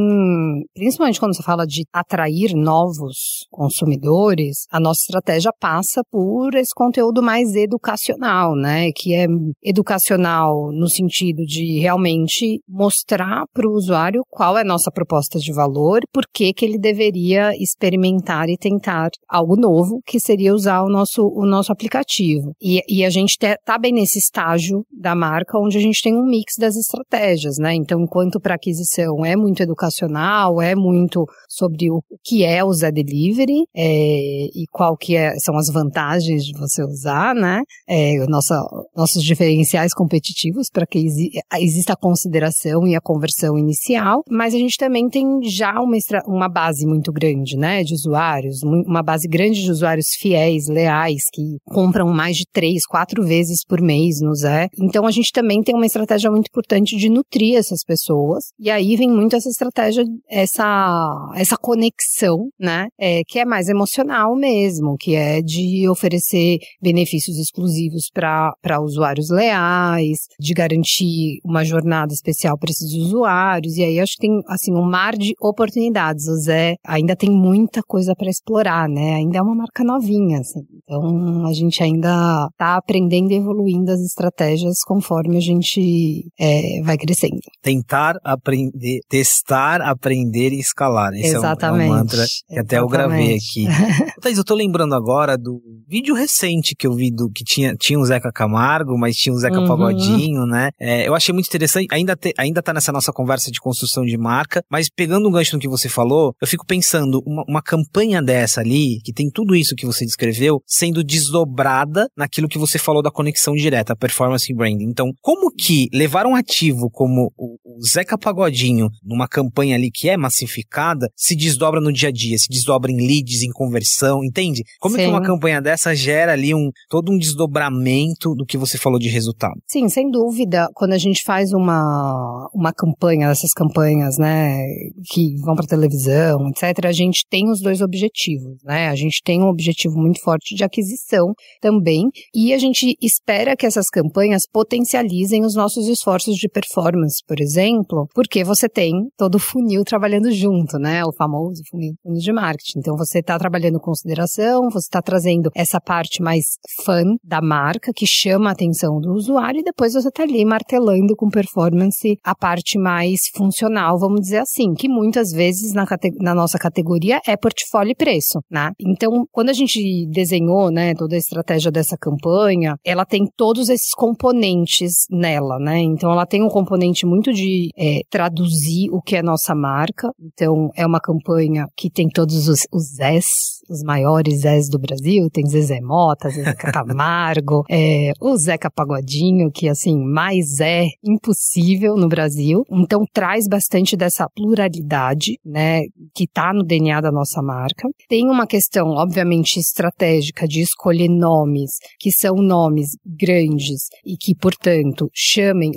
principalmente 0.75 1.19
quando 1.19 1.35
você 1.35 1.43
fala 1.43 1.67
de 1.67 1.85
atrair 1.93 2.55
novos 2.55 3.47
consumidores, 3.51 4.67
a 4.71 4.79
nossa 4.79 5.01
estratégia 5.01 5.53
passa 5.59 6.03
por 6.11 6.55
esse 6.55 6.75
conteúdo 6.75 7.23
mais 7.23 7.55
educacional, 7.55 8.55
né? 8.55 8.91
Que 8.95 9.15
é 9.15 9.27
educacional 9.63 10.71
no 10.73 10.89
sentido 10.89 11.45
de 11.45 11.79
realmente 11.79 12.61
mostrar 12.69 13.45
para 13.53 13.62
o 13.67 13.75
usuário 13.75 14.23
qual 14.31 14.57
é 14.57 14.63
a 14.63 14.65
nossa 14.65 14.91
proposta 14.91 15.39
de 15.39 15.53
valor, 15.53 16.01
por 16.13 16.25
que 16.33 16.53
que 16.53 16.65
ele 16.65 16.79
deveria 16.79 17.53
experimentar 17.57 18.49
e 18.49 18.57
tentar 18.57 19.11
algo 19.29 19.57
novo, 19.57 20.01
que 20.07 20.19
seria 20.19 20.55
usar 20.55 20.83
o 20.83 20.89
nosso, 20.89 21.27
o 21.27 21.47
nosso 21.47 21.73
aplicativo. 21.73 22.53
E, 22.61 22.81
e 22.89 23.05
a 23.05 23.11
gente 23.11 23.37
está 23.41 23.79
bem 23.79 23.93
nesse 23.93 24.19
estágio 24.19 24.85
da 24.91 25.15
marca, 25.15 25.59
onde 25.59 25.79
a 25.79 25.81
gente 25.81 26.03
tem 26.03 26.15
um 26.15 26.25
mix 26.25 26.55
das 26.59 26.77
estratégias, 26.77 27.57
né? 27.59 27.75
Então, 27.75 28.01
enquanto 28.01 28.41
para 28.41 28.55
aquisição 28.55 29.25
é 29.25 29.37
muito 29.37 29.63
educacional, 29.63 30.61
é 30.61 30.75
muito 30.75 31.25
sobre 31.49 31.91
o 31.91 32.03
que 32.25 32.45
é 32.45 32.65
o 32.65 32.73
Zé 32.73 32.91
Delivery 32.91 33.65
é, 33.75 34.47
e 34.55 34.65
qual 34.71 34.97
que 34.97 35.17
é, 35.17 35.35
são 35.39 35.57
as 35.57 35.69
vantagens 35.69 36.45
de 36.45 36.53
você 36.59 36.83
usar, 36.85 37.35
né? 37.35 37.63
É, 37.89 38.25
nossa, 38.27 38.61
nossos 38.97 39.23
diferenciais 39.23 39.93
competitivos 39.95 40.69
para 40.73 40.87
que 40.87 40.99
exi 40.99 41.31
exista 41.61 41.95
a 41.95 41.97
consideração 41.97 42.87
e 42.87 42.95
a 42.95 43.01
conversão 43.01 43.52
inicial, 43.59 44.23
mas 44.31 44.55
a 44.55 44.59
gente 44.59 44.77
também 44.77 45.09
tem 45.09 45.25
já 45.45 45.81
uma, 45.81 45.97
uma 46.27 46.49
base 46.49 46.87
muito 46.87 47.13
grande, 47.13 47.57
né? 47.57 47.83
De 47.83 47.95
usuários, 47.95 48.63
uma 48.63 49.03
base 49.03 49.29
grande 49.29 49.63
de 49.63 49.71
usuários 49.71 50.09
fiéis, 50.19 50.69
leais, 50.69 51.23
que 51.33 51.59
compram 51.67 52.09
mais 52.09 52.37
de 52.37 52.45
três, 52.53 52.87
quatro 52.87 53.25
vezes 53.25 53.65
por 53.67 53.81
mês 53.81 54.21
no 54.21 54.35
Zé. 54.35 54.69
Então 54.79 55.07
a 55.07 55.11
gente 55.11 55.33
também 55.33 55.63
tem 55.63 55.75
uma 55.75 55.87
estratégia 55.87 56.31
muito 56.31 56.49
importante 56.49 56.97
de 56.97 57.09
nutrir 57.09 57.57
essas 57.57 57.85
pessoas. 57.85 58.45
E 58.59 58.71
aí 58.71 58.97
vem 58.97 59.11
muito 59.11 59.37
essa 59.37 59.49
estratégia, 59.49 60.05
essa, 60.29 61.33
essa 61.35 61.57
conexão, 61.57 62.49
né? 62.59 62.87
É, 62.99 63.23
que 63.27 63.39
é 63.39 63.45
mais 63.45 63.69
emocional 63.69 64.35
mesmo, 64.37 64.97
que 64.99 65.15
é 65.15 65.41
de 65.41 65.89
oferecer 65.89 66.59
benefícios 66.81 67.39
exclusivos 67.39 68.11
para 68.13 68.81
usuários 68.81 69.31
leais, 69.31 70.19
de 70.39 70.55
garantir 70.55 71.39
uma 71.45 71.65
jornada 71.65 72.13
especial 72.13 72.59
para 72.59 72.71
esses 72.71 72.93
usuários. 72.95 73.42
E 73.77 73.85
aí 73.85 74.01
acho 74.01 74.13
que 74.13 74.27
tem 74.27 74.41
assim 74.49 74.73
um 74.73 74.83
mar 74.83 75.17
de 75.17 75.33
oportunidades. 75.41 76.27
O 76.29 76.37
Zé 76.37 76.77
ainda 76.87 77.17
tem 77.17 77.31
muita 77.31 77.83
coisa 77.83 78.15
para 78.17 78.29
explorar, 78.29 78.89
né? 78.89 79.15
Ainda 79.15 79.39
é 79.39 79.43
uma 79.43 79.55
marca 79.55 79.85
novinha, 79.85 80.41
assim. 80.41 80.61
Então 80.83 81.47
a 81.47 81.53
gente 81.53 81.83
ainda 81.83 82.49
está 82.51 82.77
aprendendo 82.77 83.33
e 83.33 83.37
evoluindo 83.37 83.91
as 83.91 84.01
estratégias 84.01 84.83
conforme 84.85 85.37
a 85.37 85.41
gente 85.41 86.27
é, 86.39 86.83
vai 86.83 86.97
crescendo. 86.97 87.41
Tentar 87.63 88.17
aprender, 88.25 89.01
testar, 89.09 89.81
aprender 89.81 90.53
e 90.53 90.61
escalar. 90.61 91.13
Esse 91.15 91.37
Exatamente. 91.37 91.87
é 91.87 91.91
um, 91.91 91.93
é 91.93 91.95
um 91.95 91.99
mantra 91.99 92.17
que 92.17 92.55
Exatamente. 92.55 92.61
até 92.61 92.79
eu 92.79 92.87
gravei 92.87 93.37
aqui. 93.37 93.67
Thaís, 94.21 94.39
eu 94.39 94.45
tô 94.45 94.55
lembrando 94.55 94.95
agora 94.95 95.37
do 95.37 95.61
vídeo 95.89 96.15
recente 96.15 96.75
que 96.77 96.87
eu 96.87 96.95
vi 96.95 97.11
do 97.11 97.31
que 97.31 97.45
tinha, 97.45 97.75
tinha 97.75 97.99
o 97.99 98.05
Zeca 98.05 98.31
Camargo, 98.33 98.99
mas 98.99 99.17
tinha 99.17 99.35
o 99.35 99.39
Zeca 99.39 99.61
uhum. 99.61 99.67
Pagodinho, 99.67 100.47
né? 100.47 100.71
É, 100.81 101.07
eu 101.07 101.15
achei 101.15 101.33
muito 101.33 101.47
interessante, 101.47 101.87
ainda, 101.91 102.17
te, 102.17 102.33
ainda 102.39 102.63
tá 102.63 102.73
nessa 102.73 102.93
nossa 102.93 103.13
conversa 103.23 103.51
de 103.53 103.61
construção 103.61 104.05
de 104.05 104.19
marca, 104.19 104.65
mas 104.69 104.89
pegando 104.89 105.29
um 105.29 105.33
gancho 105.33 105.55
no 105.55 105.61
que 105.61 105.69
você 105.69 105.89
falou, 105.89 106.35
eu 106.41 106.47
fico 106.47 106.67
pensando, 106.67 107.23
uma, 107.25 107.45
uma 107.49 107.63
campanha 107.63 108.21
dessa 108.21 108.61
ali, 108.61 109.01
que 109.05 109.13
tem 109.13 109.31
tudo 109.31 109.55
isso 109.55 109.77
que 109.77 109.87
você 109.87 110.05
descreveu, 110.05 110.61
sendo 110.67 111.05
desdobrada 111.05 112.09
naquilo 112.17 112.49
que 112.49 112.59
você 112.59 112.79
falou 112.79 113.03
da 113.03 113.11
conexão 113.11 113.55
direta, 113.55 113.95
performance 113.95 114.51
e 114.51 114.55
branding. 114.55 114.87
Então, 114.87 115.13
como 115.21 115.53
que 115.55 115.89
levar 115.93 116.27
um 116.27 116.35
ativo 116.35 116.91
como 116.91 117.33
o, 117.37 117.57
o 117.65 117.87
Zeca 117.87 118.19
Pagodinho 118.19 118.89
numa 119.05 119.29
campanha 119.29 119.77
ali 119.77 119.91
que 119.91 120.09
é 120.09 120.17
massificada 120.17 121.09
se 121.17 121.37
desdobra 121.37 121.81
no 121.81 121.93
dia 121.93 122.09
a 122.09 122.13
dia, 122.13 122.37
se 122.39 122.49
desdobra 122.51 122.91
em 122.91 122.97
leads, 122.97 123.43
em 123.43 123.51
conversão, 123.51 124.25
entende? 124.25 124.63
Como 124.81 124.97
Sim. 124.97 125.03
é 125.03 125.05
que 125.05 125.11
uma 125.11 125.23
campanha 125.23 125.63
dessa 125.63 125.95
gera 125.95 126.33
ali 126.33 126.55
um 126.55 126.71
todo 126.89 127.13
um 127.13 127.19
desdobramento 127.19 128.35
do 128.35 128.45
que 128.45 128.59
você 128.59 128.77
falou 128.77 128.99
de 128.99 129.09
resultado? 129.09 129.55
Sim, 129.69 129.89
sem 129.89 130.11
dúvida. 130.11 130.69
Quando 130.75 130.93
a 130.93 130.99
gente 130.99 131.23
faz 131.23 131.53
uma, 131.53 132.49
uma 132.53 132.73
campanha, 132.73 133.12
essas 133.21 133.53
campanhas, 133.53 134.17
né, 134.19 134.65
que 135.11 135.37
vão 135.43 135.55
para 135.55 135.67
televisão, 135.67 136.49
etc., 136.49 136.87
a 136.87 136.93
gente 136.93 137.25
tem 137.29 137.51
os 137.51 137.61
dois 137.61 137.81
objetivos, 137.81 138.63
né? 138.65 138.89
A 138.89 138.95
gente 138.95 139.21
tem 139.25 139.43
um 139.43 139.49
objetivo 139.49 139.97
muito 139.97 140.21
forte 140.21 140.55
de 140.55 140.65
aquisição 140.65 141.33
também, 141.61 142.09
e 142.35 142.53
a 142.53 142.59
gente 142.59 142.97
espera 143.01 143.57
que 143.57 143.67
essas 143.67 143.89
campanhas 143.89 144.43
potencializem 144.51 145.45
os 145.45 145.55
nossos 145.55 145.89
esforços 145.89 146.37
de 146.37 146.49
performance, 146.49 147.23
por 147.27 147.41
exemplo, 147.41 148.07
porque 148.15 148.45
você 148.45 148.69
tem 148.69 148.93
todo 149.17 149.37
o 149.37 149.41
funil 149.41 149.85
trabalhando 149.85 150.31
junto, 150.31 150.79
né? 150.79 151.05
O 151.05 151.13
famoso 151.13 151.63
funil 151.71 151.95
de 152.05 152.33
marketing. 152.33 152.79
Então 152.79 152.97
você 152.97 153.19
está 153.19 153.39
trabalhando 153.39 153.81
consideração, 153.81 154.69
você 154.71 154.87
está 154.87 155.03
trazendo 155.03 155.51
essa 155.55 155.81
parte 155.81 156.23
mais 156.23 156.45
fã 156.85 157.03
da 157.23 157.41
marca 157.41 157.93
que 157.95 158.07
chama 158.07 158.51
a 158.51 158.53
atenção 158.53 159.01
do 159.01 159.13
usuário 159.13 159.61
e 159.61 159.65
depois 159.65 159.95
você 159.95 160.09
está 160.09 160.23
ali 160.23 160.45
martelando 160.45 161.15
com 161.17 161.29
performance 161.29 162.19
a 162.23 162.35
parte 162.35 162.79
mais 162.79 163.02
funcional, 163.37 163.99
vamos 163.99 164.21
dizer 164.21 164.39
assim, 164.39 164.75
que 164.75 164.89
muitas 164.89 165.31
vezes 165.31 165.73
na, 165.73 165.85
na 166.21 166.35
nossa 166.35 166.59
categoria 166.59 167.21
é 167.27 167.37
portfólio 167.37 167.93
e 167.93 167.95
preço, 167.95 168.41
né? 168.51 168.71
Então, 168.81 169.25
quando 169.31 169.51
a 169.51 169.53
gente 169.53 170.07
desenhou, 170.11 170.71
né, 170.71 170.95
toda 170.95 171.15
a 171.15 171.19
estratégia 171.19 171.71
dessa 171.71 171.97
campanha, 171.97 172.77
ela 172.85 173.05
tem 173.05 173.27
todos 173.37 173.69
esses 173.69 173.93
componentes 173.95 174.93
nela, 175.11 175.59
né? 175.59 175.79
Então 175.79 176.11
ela 176.13 176.27
tem 176.27 176.43
um 176.43 176.49
componente 176.49 177.07
muito 177.07 177.33
de 177.33 177.71
é, 177.77 178.01
traduzir 178.11 178.91
o 178.91 179.01
que 179.01 179.17
é 179.17 179.23
nossa 179.23 179.55
marca. 179.55 180.11
Então 180.21 180.71
é 180.77 180.87
uma 180.87 181.01
campanha 181.01 181.67
que 181.77 181.91
tem 181.91 182.09
todos 182.09 182.49
os, 182.49 182.61
os 182.73 182.97
Zés, 182.97 183.27
os 183.69 183.83
maiores 183.83 184.41
Zés 184.41 184.69
do 184.69 184.79
Brasil. 184.79 185.29
Tem 185.31 185.47
Zezé 185.47 185.81
Mota, 185.81 186.29
Zezé 186.29 186.55
Camargo, 186.55 187.65
é, 187.71 188.13
o 188.21 188.37
Zeca 188.37 188.71
Pagodinho, 188.71 189.51
que 189.51 189.69
assim, 189.69 189.99
mais 189.99 190.61
é 190.61 190.87
impossível 191.05 191.97
no 191.97 192.09
Brasil. 192.09 192.65
Então 192.71 193.05
traz 193.13 193.47
bastante 193.49 193.97
dessa 193.97 194.29
pluralidade, 194.35 195.39
né? 195.45 195.83
Que 196.15 196.27
tá 196.27 196.53
no 196.53 196.65
DNA 196.65 197.01
da 197.01 197.13
nossa 197.13 197.43
marca. 197.43 197.89
Tem 198.09 198.29
uma 198.29 198.47
questão, 198.47 198.89
obviamente, 198.91 199.59
estratégica 199.59 200.47
de 200.47 200.61
escolher 200.61 201.09
nomes 201.09 201.73
que 201.99 202.11
são 202.11 202.37
nomes 202.37 202.91
grandes 203.05 203.89
e 204.05 204.17
que, 204.17 204.35
portanto, 204.35 205.09
chamem, 205.13 205.73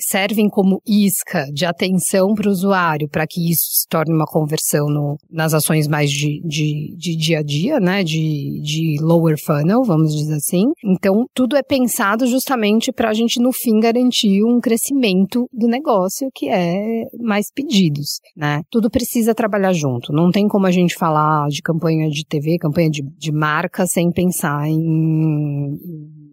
servem 0.00 0.48
como 0.48 0.80
isca 0.86 1.46
de 1.52 1.64
atenção 1.64 2.34
para 2.34 2.48
o 2.48 2.52
usuário, 2.52 3.08
para 3.08 3.26
que 3.26 3.50
isso 3.50 3.64
se 3.72 3.88
torne 3.88 4.12
uma 4.12 4.26
conversão 4.26 4.86
no, 4.88 5.16
nas 5.30 5.54
ações 5.54 5.88
mais 5.88 6.10
de, 6.10 6.40
de, 6.44 6.94
de 6.96 7.13
dia 7.16 7.38
a 7.38 7.42
dia, 7.42 7.80
né, 7.80 8.02
de, 8.02 8.60
de 8.62 8.96
lower 9.00 9.36
funnel, 9.38 9.82
vamos 9.84 10.14
dizer 10.14 10.34
assim. 10.34 10.66
Então, 10.84 11.26
tudo 11.34 11.56
é 11.56 11.62
pensado 11.62 12.26
justamente 12.26 12.92
para 12.92 13.10
a 13.10 13.14
gente, 13.14 13.40
no 13.40 13.52
fim, 13.52 13.80
garantir 13.80 14.42
um 14.44 14.60
crescimento 14.60 15.48
do 15.52 15.66
negócio, 15.66 16.28
que 16.34 16.48
é 16.48 17.04
mais 17.20 17.46
pedidos, 17.52 18.20
né? 18.36 18.62
Tudo 18.70 18.90
precisa 18.90 19.34
trabalhar 19.34 19.72
junto. 19.72 20.12
Não 20.12 20.30
tem 20.30 20.46
como 20.48 20.66
a 20.66 20.70
gente 20.70 20.94
falar 20.94 21.48
de 21.48 21.62
campanha 21.62 22.08
de 22.08 22.24
TV, 22.24 22.58
campanha 22.58 22.90
de, 22.90 23.02
de 23.02 23.32
marca, 23.32 23.86
sem 23.86 24.10
pensar 24.10 24.68
em 24.68 25.78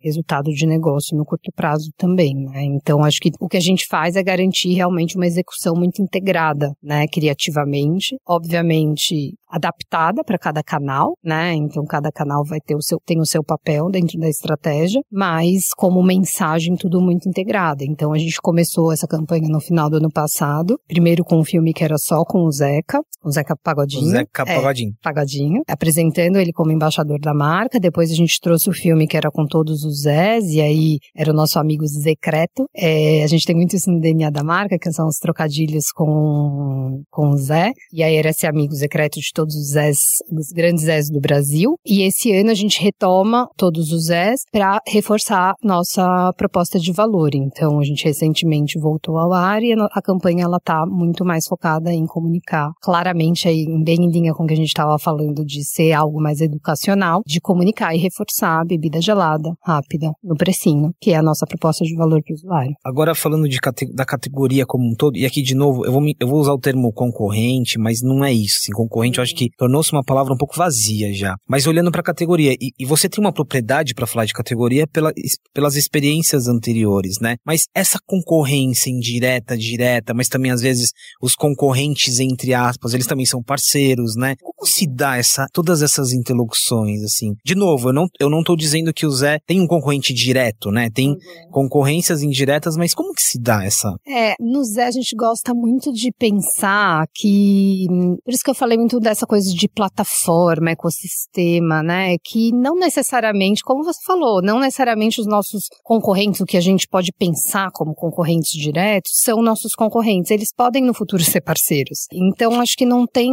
resultado 0.02 0.52
de 0.52 0.66
negócio 0.66 1.16
no 1.16 1.24
curto 1.24 1.52
prazo 1.56 1.92
também, 1.98 2.34
né? 2.34 2.64
Então, 2.64 3.04
acho 3.04 3.20
que 3.22 3.32
o 3.40 3.48
que 3.48 3.58
a 3.58 3.62
gente 3.62 3.86
faz 3.88 4.16
é 4.16 4.24
garantir 4.24 4.74
realmente 4.74 5.16
uma 5.16 5.28
execução 5.28 5.76
muito 5.76 6.02
integrada, 6.02 6.74
né, 6.82 7.06
criativamente, 7.08 8.18
obviamente 8.28 9.36
adaptada 9.52 10.24
para 10.24 10.38
cada 10.38 10.64
canal, 10.64 11.18
né? 11.24 11.54
Então, 11.54 11.84
cada 11.86 12.12
canal 12.12 12.44
vai 12.44 12.60
ter 12.60 12.76
o 12.76 12.82
seu 12.82 13.00
tem 13.06 13.20
o 13.20 13.26
seu 13.26 13.44
papel 13.44 13.90
dentro 13.90 14.18
da 14.20 14.30
estratégia, 14.30 15.02
mas 15.12 15.74
como 15.76 16.02
mensagem 16.02 16.76
tudo 16.76 17.02
muito 17.02 17.28
integrado. 17.28 17.84
Então, 17.84 18.14
a 18.14 18.18
gente 18.18 18.40
começou 18.42 18.92
essa 18.92 19.08
campanha 19.08 19.48
no 19.50 19.60
final 19.60 19.90
do 19.90 19.98
ano 19.98 20.10
passado, 20.10 20.80
primeiro 20.88 21.24
com 21.24 21.40
um 21.40 21.44
filme 21.44 21.74
que 21.74 21.84
era 21.84 21.98
só 21.98 22.24
com 22.24 22.46
o 22.46 22.52
Zeca, 22.52 23.00
o 23.24 23.32
Zeca 23.32 23.56
Pagodinho. 23.56 24.04
O 24.04 24.10
Zeca 24.10 24.44
é, 24.48 24.56
Pagodinho. 24.56 24.94
Pagodinho, 25.02 25.62
apresentando 25.68 26.38
ele 26.38 26.52
como 26.52 26.72
embaixador 26.72 27.20
da 27.20 27.34
marca. 27.34 27.80
Depois 27.80 28.12
a 28.12 28.16
gente 28.16 28.40
trouxe 28.40 28.70
o 28.70 28.74
filme 28.74 29.08
que 29.08 29.18
era 29.18 29.30
com 29.30 29.46
todos 29.46 29.84
os 29.84 30.02
Zés, 30.02 30.46
e 30.46 30.62
aí 30.62 30.98
era 31.16 31.32
o 31.32 31.36
nosso 31.36 31.60
amigo 31.60 31.86
Zecreto. 31.86 32.66
É, 32.76 33.24
a 33.24 33.28
gente 33.28 33.46
tem 33.46 33.56
muito 33.56 33.76
isso 33.76 33.92
no 33.92 34.00
DNA 34.00 34.30
da 34.30 34.44
marca, 34.44 34.78
que 34.80 34.92
são 34.92 35.08
os 35.08 35.18
trocadilhos 35.18 35.92
com, 35.94 37.04
com 37.10 37.30
o 37.30 37.38
Zé. 37.38 37.72
E 37.94 38.04
aí 38.04 38.16
era 38.16 38.30
esse 38.30 38.48
amigo 38.48 38.74
Zecreto 38.74 39.20
de 39.20 39.32
todos 39.34 39.41
os 39.50 39.72
Zés, 39.72 39.98
os 40.32 40.52
grandes 40.52 40.86
Zés 40.86 41.10
do 41.10 41.20
Brasil. 41.20 41.76
E 41.86 42.04
esse 42.04 42.32
ano 42.34 42.52
a 42.52 42.56
gente 42.56 42.82
retoma 42.82 43.48
todos 43.58 43.92
os 43.92 44.06
Zés 44.06 44.42
para 44.52 44.80
reforçar 44.88 45.54
nossa 45.64 46.32
proposta 46.38 46.80
de 46.80 46.92
valor. 46.92 47.34
Então 47.34 47.80
a 47.80 47.84
gente 47.84 48.06
recentemente 48.06 48.80
voltou 48.80 49.18
ao 49.18 49.34
ar 49.34 49.62
e 49.64 49.74
a, 49.74 50.02
campanha 50.02 50.44
ela 50.44 50.60
tá 50.60 50.86
muito 50.88 51.24
mais 51.24 51.46
focada 51.48 51.92
em 51.94 52.06
comunicar 52.06 52.72
claramente 52.82 53.48
aí, 53.48 53.66
bem 53.84 53.98
em 54.02 54.12
linha 54.12 54.34
com 54.34 54.44
o 54.44 54.48
que 54.48 54.54
a 54.54 54.58
gente 54.58 54.68
estava 54.68 54.98
falando 54.98 55.46
de 55.46 55.64
ser 55.64 55.94
algo 55.94 56.22
mais 56.22 56.42
educacional, 56.42 57.22
de 57.26 57.40
comunicar 57.40 57.96
e 57.96 57.98
reforçar 57.98 58.62
a 58.62 58.66
bebida 58.66 59.02
gelada, 59.02 59.54
rápida 59.64 60.12
no 60.24 60.36
precinho, 60.36 60.92
que 61.00 61.12
é 61.12 61.16
a 61.16 61.24
nossa 61.24 61.46
proposta 61.46 61.84
de 61.86 61.96
valor 61.96 62.22
para 62.24 62.34
o 62.34 62.36
usuário. 62.36 62.74
Agora, 62.84 63.16
falando 63.16 63.48
de, 63.48 63.58
da 63.94 64.06
categoria 64.06 64.66
como 64.66 64.90
um 64.90 64.96
todo, 64.96 65.18
e 65.18 65.26
aqui 65.26 65.42
de 65.42 65.56
novo, 65.56 65.86
eu 65.86 65.92
vou, 65.92 66.02
eu 66.20 66.28
vou 66.28 66.40
usar 66.40 66.54
o 66.54 66.60
termo 66.60 66.92
concorrente, 66.92 67.78
mas 67.78 68.02
não 68.02 68.24
é 68.24 68.34
isso. 68.34 68.60
Assim, 68.62 68.72
concorrente 68.72 69.18
eu 69.18 69.24
acho 69.24 69.31
que 69.34 69.50
tornou-se 69.58 69.92
uma 69.92 70.04
palavra 70.04 70.34
um 70.34 70.38
pouco 70.38 70.56
vazia 70.56 71.14
já. 71.14 71.36
Mas 71.48 71.68
olhando 71.68 71.92
para 71.92 72.02
a 72.02 72.04
categoria, 72.04 72.54
e, 72.54 72.72
e, 72.80 72.86
você 72.86 73.10
tem 73.10 73.24
uma 73.24 73.34
propriedade 73.34 73.94
para 73.94 74.08
falar 74.08 74.26
de 74.26 74.34
categoria 74.34 74.86
pela, 74.88 75.12
pelas 75.54 75.76
experiências 75.76 76.48
anteriores, 76.48 77.20
né? 77.22 77.36
Mas 77.46 77.66
essa 77.76 78.00
concorrência 78.06 78.90
indireta, 78.90 79.58
direta, 79.58 80.14
mas 80.14 80.28
também 80.28 80.52
às 80.52 80.62
vezes 80.62 80.92
os 81.22 81.36
concorrentes, 81.36 82.20
entre 82.20 82.54
aspas, 82.54 82.94
eles 82.94 83.08
também 83.08 83.26
são 83.26 83.42
parceiros, 83.44 84.16
né? 84.16 84.36
Como 84.42 84.68
se 84.68 84.88
dá 84.88 85.18
essa, 85.18 85.46
todas 85.54 85.82
essas 85.82 86.12
interlocuções, 86.12 87.04
assim? 87.04 87.34
De 87.44 87.56
novo, 87.56 87.90
eu 87.90 87.94
não, 87.94 88.08
eu 88.20 88.30
não 88.30 88.44
tô 88.44 88.56
dizendo 88.56 88.94
que 88.94 89.06
o 89.06 89.12
Zé 89.12 89.40
tem 89.46 89.60
um 89.60 89.68
concorrente 89.68 90.14
direto, 90.14 90.72
né? 90.72 90.90
Tem 90.94 91.10
uhum. 91.10 91.18
concorrências 91.52 92.22
indiretas, 92.22 92.76
mas 92.76 92.94
como 92.94 93.14
que 93.14 93.22
se 93.22 93.40
dá 93.40 93.64
essa? 93.64 93.94
É, 94.08 94.36
no 94.40 94.64
Zé 94.64 94.86
a 94.86 94.92
gente 94.92 95.16
gosta 95.16 95.54
muito 95.54 95.92
de 95.92 96.12
pensar 96.12 97.06
que. 97.14 97.86
Por 98.24 98.34
isso 98.34 98.44
que 98.44 98.50
eu 98.50 98.56
falei 98.56 98.78
muito 98.78 99.00
dessa 99.00 99.21
coisa 99.26 99.54
de 99.54 99.68
plataforma, 99.68 100.72
ecossistema, 100.72 101.82
né? 101.84 102.16
Que 102.24 102.52
não 102.52 102.76
necessariamente, 102.76 103.64
como 103.64 103.84
você 103.84 104.00
falou, 104.06 104.42
não 104.42 104.60
necessariamente 104.60 105.20
os 105.20 105.28
nossos 105.28 105.66
concorrentes, 105.84 106.42
o 106.42 106.46
que 106.46 106.58
a 106.58 106.62
gente 106.62 106.88
pode 106.88 107.12
pensar 107.18 107.70
como 107.74 107.94
concorrentes 107.94 108.52
diretos, 108.52 109.12
são 109.16 109.42
nossos 109.42 109.74
concorrentes. 109.74 110.32
Eles 110.32 110.54
podem 110.56 110.84
no 110.84 110.94
futuro 110.94 111.24
ser 111.24 111.42
parceiros. 111.42 112.08
Então, 112.12 112.60
acho 112.60 112.76
que 112.78 112.86
não 112.86 113.06
tem. 113.06 113.32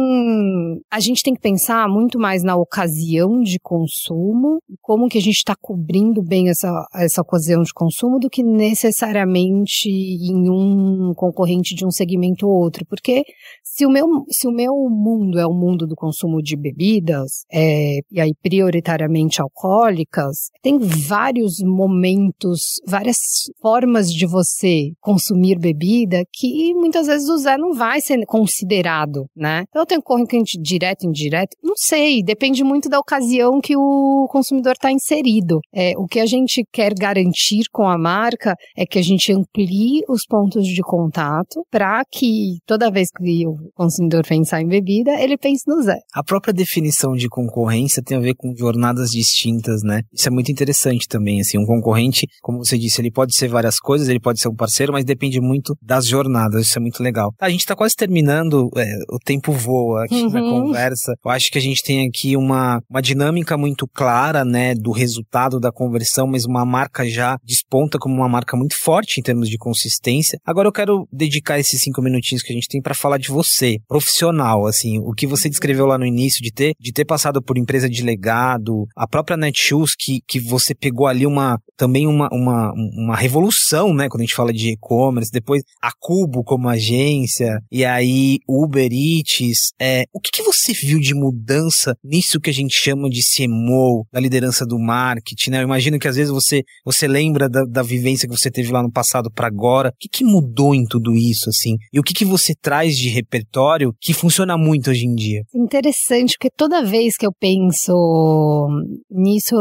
A 0.91 0.99
gente 0.99 1.23
tem 1.23 1.33
que 1.33 1.41
pensar 1.41 1.87
muito 1.87 2.19
mais 2.19 2.43
na 2.43 2.55
ocasião 2.55 3.41
de 3.41 3.59
consumo, 3.59 4.59
como 4.81 5.07
que 5.07 5.17
a 5.17 5.21
gente 5.21 5.37
está 5.37 5.55
cobrindo 5.59 6.23
bem 6.23 6.49
essa, 6.49 6.71
essa 6.95 7.21
ocasião 7.21 7.61
de 7.61 7.73
consumo 7.73 8.19
do 8.19 8.29
que 8.29 8.43
necessariamente 8.43 9.89
em 9.89 10.49
um 10.49 11.13
concorrente 11.15 11.75
de 11.75 11.85
um 11.85 11.91
segmento 11.91 12.47
ou 12.47 12.53
outro. 12.53 12.85
Porque 12.87 13.23
se 13.63 13.85
o 13.85 13.89
meu, 13.89 14.07
se 14.29 14.47
o 14.47 14.51
meu 14.51 14.73
mundo 14.89 15.39
é 15.39 15.45
o 15.45 15.53
mundo 15.53 15.78
do 15.85 15.95
consumo 15.95 16.41
de 16.41 16.55
bebidas, 16.55 17.43
é, 17.51 17.99
e 18.11 18.19
aí 18.19 18.33
prioritariamente 18.41 19.41
alcoólicas, 19.41 20.49
tem 20.61 20.77
vários 20.79 21.59
momentos, 21.61 22.75
várias 22.87 23.17
formas 23.61 24.13
de 24.13 24.25
você 24.25 24.91
consumir 24.99 25.57
bebida 25.59 26.23
que 26.33 26.73
muitas 26.73 27.07
vezes 27.07 27.29
o 27.29 27.37
Zé 27.37 27.57
não 27.57 27.73
vai 27.73 28.01
ser 28.01 28.19
considerado, 28.25 29.25
né? 29.35 29.63
Então 29.69 29.81
eu 29.81 29.85
tenho 29.85 30.01
concorrente 30.01 30.59
direto 30.59 31.05
indireto? 31.05 31.55
Não 31.63 31.75
sei, 31.75 32.23
depende 32.23 32.63
muito 32.63 32.89
da 32.89 32.99
ocasião 32.99 33.59
que 33.59 33.75
o 33.75 34.27
consumidor 34.29 34.73
está 34.73 34.91
inserido. 34.91 35.59
É, 35.73 35.93
o 35.97 36.05
que 36.05 36.19
a 36.19 36.25
gente 36.25 36.63
quer 36.71 36.93
garantir 36.93 37.63
com 37.71 37.87
a 37.87 37.97
marca 37.97 38.55
é 38.77 38.85
que 38.85 38.99
a 38.99 39.01
gente 39.01 39.31
amplie 39.31 40.03
os 40.07 40.25
pontos 40.25 40.65
de 40.65 40.81
contato 40.81 41.65
para 41.69 42.03
que 42.05 42.57
toda 42.65 42.91
vez 42.91 43.09
que 43.11 43.47
o 43.47 43.55
consumidor 43.75 44.25
pensar 44.25 44.61
em 44.61 44.67
bebida, 44.67 45.11
ele 45.21 45.37
pense 45.37 45.63
no 45.69 45.81
Zé. 45.81 45.97
A 46.13 46.23
própria 46.23 46.53
definição 46.53 47.13
de 47.13 47.29
concorrência 47.29 48.01
tem 48.03 48.17
a 48.17 48.21
ver 48.21 48.33
com 48.35 48.55
jornadas 48.55 49.11
distintas, 49.11 49.81
né? 49.83 50.01
Isso 50.11 50.27
é 50.27 50.31
muito 50.31 50.51
interessante 50.51 51.07
também, 51.07 51.39
assim, 51.39 51.57
um 51.57 51.65
concorrente, 51.65 52.27
como 52.41 52.57
você 52.59 52.77
disse, 52.77 53.01
ele 53.01 53.11
pode 53.11 53.35
ser 53.35 53.47
várias 53.47 53.79
coisas, 53.79 54.09
ele 54.09 54.19
pode 54.19 54.39
ser 54.39 54.49
um 54.49 54.55
parceiro, 54.55 54.91
mas 54.91 55.05
depende 55.05 55.39
muito 55.39 55.75
das 55.81 56.07
jornadas, 56.07 56.67
isso 56.67 56.77
é 56.77 56.81
muito 56.81 57.01
legal. 57.03 57.33
Tá, 57.37 57.45
a 57.45 57.49
gente 57.49 57.61
está 57.61 57.75
quase 57.75 57.95
terminando, 57.95 58.69
é, 58.75 58.95
o 59.11 59.19
tempo 59.19 59.51
voa 59.51 60.05
aqui 60.05 60.23
uhum. 60.23 60.29
na 60.29 60.41
conversa. 60.41 61.13
Eu 61.23 61.31
acho 61.31 61.51
que 61.51 61.57
a 61.57 61.61
gente 61.61 61.83
tem 61.83 62.07
aqui 62.07 62.35
uma, 62.35 62.81
uma 62.89 63.01
dinâmica 63.01 63.57
muito 63.57 63.87
clara, 63.87 64.43
né, 64.43 64.73
do 64.73 64.91
resultado 64.91 65.59
da 65.59 65.71
conversa 65.71 65.99
mas 66.27 66.45
uma 66.45 66.65
marca 66.65 67.07
já 67.07 67.37
desponta 67.43 67.97
como 67.97 68.15
uma 68.15 68.29
marca 68.29 68.55
muito 68.57 68.75
forte 68.75 69.19
em 69.19 69.23
termos 69.23 69.49
de 69.49 69.57
consistência. 69.57 70.39
Agora 70.45 70.67
eu 70.67 70.71
quero 70.71 71.07
dedicar 71.11 71.59
esses 71.59 71.81
cinco 71.81 72.01
minutinhos 72.01 72.41
que 72.43 72.51
a 72.51 72.55
gente 72.55 72.67
tem 72.67 72.81
para 72.81 72.93
falar 72.93 73.17
de 73.17 73.29
você, 73.29 73.77
profissional, 73.87 74.65
assim, 74.65 74.99
o 74.99 75.13
que 75.13 75.27
você 75.27 75.48
descreveu 75.49 75.85
lá 75.85 75.97
no 75.97 76.05
início 76.05 76.41
de 76.41 76.51
ter, 76.51 76.73
de 76.79 76.91
ter 76.91 77.05
passado 77.05 77.41
por 77.41 77.57
empresa 77.57 77.89
de 77.89 78.03
legado, 78.03 78.87
a 78.95 79.07
própria 79.07 79.37
Netshoes 79.37 79.95
que, 79.95 80.21
que 80.27 80.39
você 80.39 80.73
pegou 80.73 81.07
ali 81.07 81.25
uma, 81.25 81.59
também 81.79 82.05
uma, 82.05 82.27
uma, 82.33 82.73
uma 82.73 83.15
revolução, 83.15 83.93
né, 83.93 84.09
quando 84.09 84.19
a 84.19 84.25
gente 84.25 84.35
fala 84.35 84.51
de 84.51 84.73
e-commerce, 84.73 85.31
depois 85.31 85.63
a 85.81 85.91
Cubo 85.97 86.43
como 86.43 86.67
agência, 86.67 87.57
e 87.71 87.85
aí 87.85 88.39
Uber 88.45 88.91
Eats, 88.91 89.71
é, 89.79 90.03
o 90.13 90.19
que, 90.19 90.29
que 90.29 90.43
você 90.43 90.73
viu 90.73 90.99
de 90.99 91.15
mudança 91.15 91.95
nisso 92.03 92.41
que 92.41 92.49
a 92.49 92.53
gente 92.53 92.75
chama 92.75 93.09
de 93.09 93.21
CMO, 93.21 94.05
da 94.11 94.19
liderança 94.19 94.65
do 94.65 94.77
marketing, 94.77 95.51
né, 95.51 95.59
eu 95.59 95.63
imagino 95.63 95.97
que 95.97 96.07
às 96.07 96.17
vezes 96.17 96.31
você, 96.31 96.63
você 96.83 97.07
lembra 97.07 97.47
da, 97.47 97.63
da 97.63 97.81
vivência 97.81 98.27
que 98.27 98.37
você 98.37 98.51
teve 98.51 98.73
lá 98.73 98.83
no 98.83 98.91
passado 98.91 99.31
para 99.31 99.47
agora. 99.47 99.89
O 99.89 99.93
que, 99.97 100.09
que 100.09 100.25
mudou 100.25 100.75
em 100.75 100.85
tudo 100.85 101.15
isso, 101.15 101.49
assim? 101.49 101.77
E 101.93 101.99
o 101.99 102.03
que, 102.03 102.13
que 102.13 102.25
você 102.25 102.53
traz 102.61 102.97
de 102.97 103.07
repertório 103.07 103.93
que 104.01 104.13
funciona 104.13 104.57
muito 104.57 104.89
hoje 104.89 105.05
em 105.05 105.15
dia? 105.15 105.43
Interessante, 105.55 106.33
porque 106.37 106.49
toda 106.49 106.83
vez 106.83 107.15
que 107.15 107.25
eu 107.25 107.31
penso 107.31 108.67
nisso, 109.09 109.55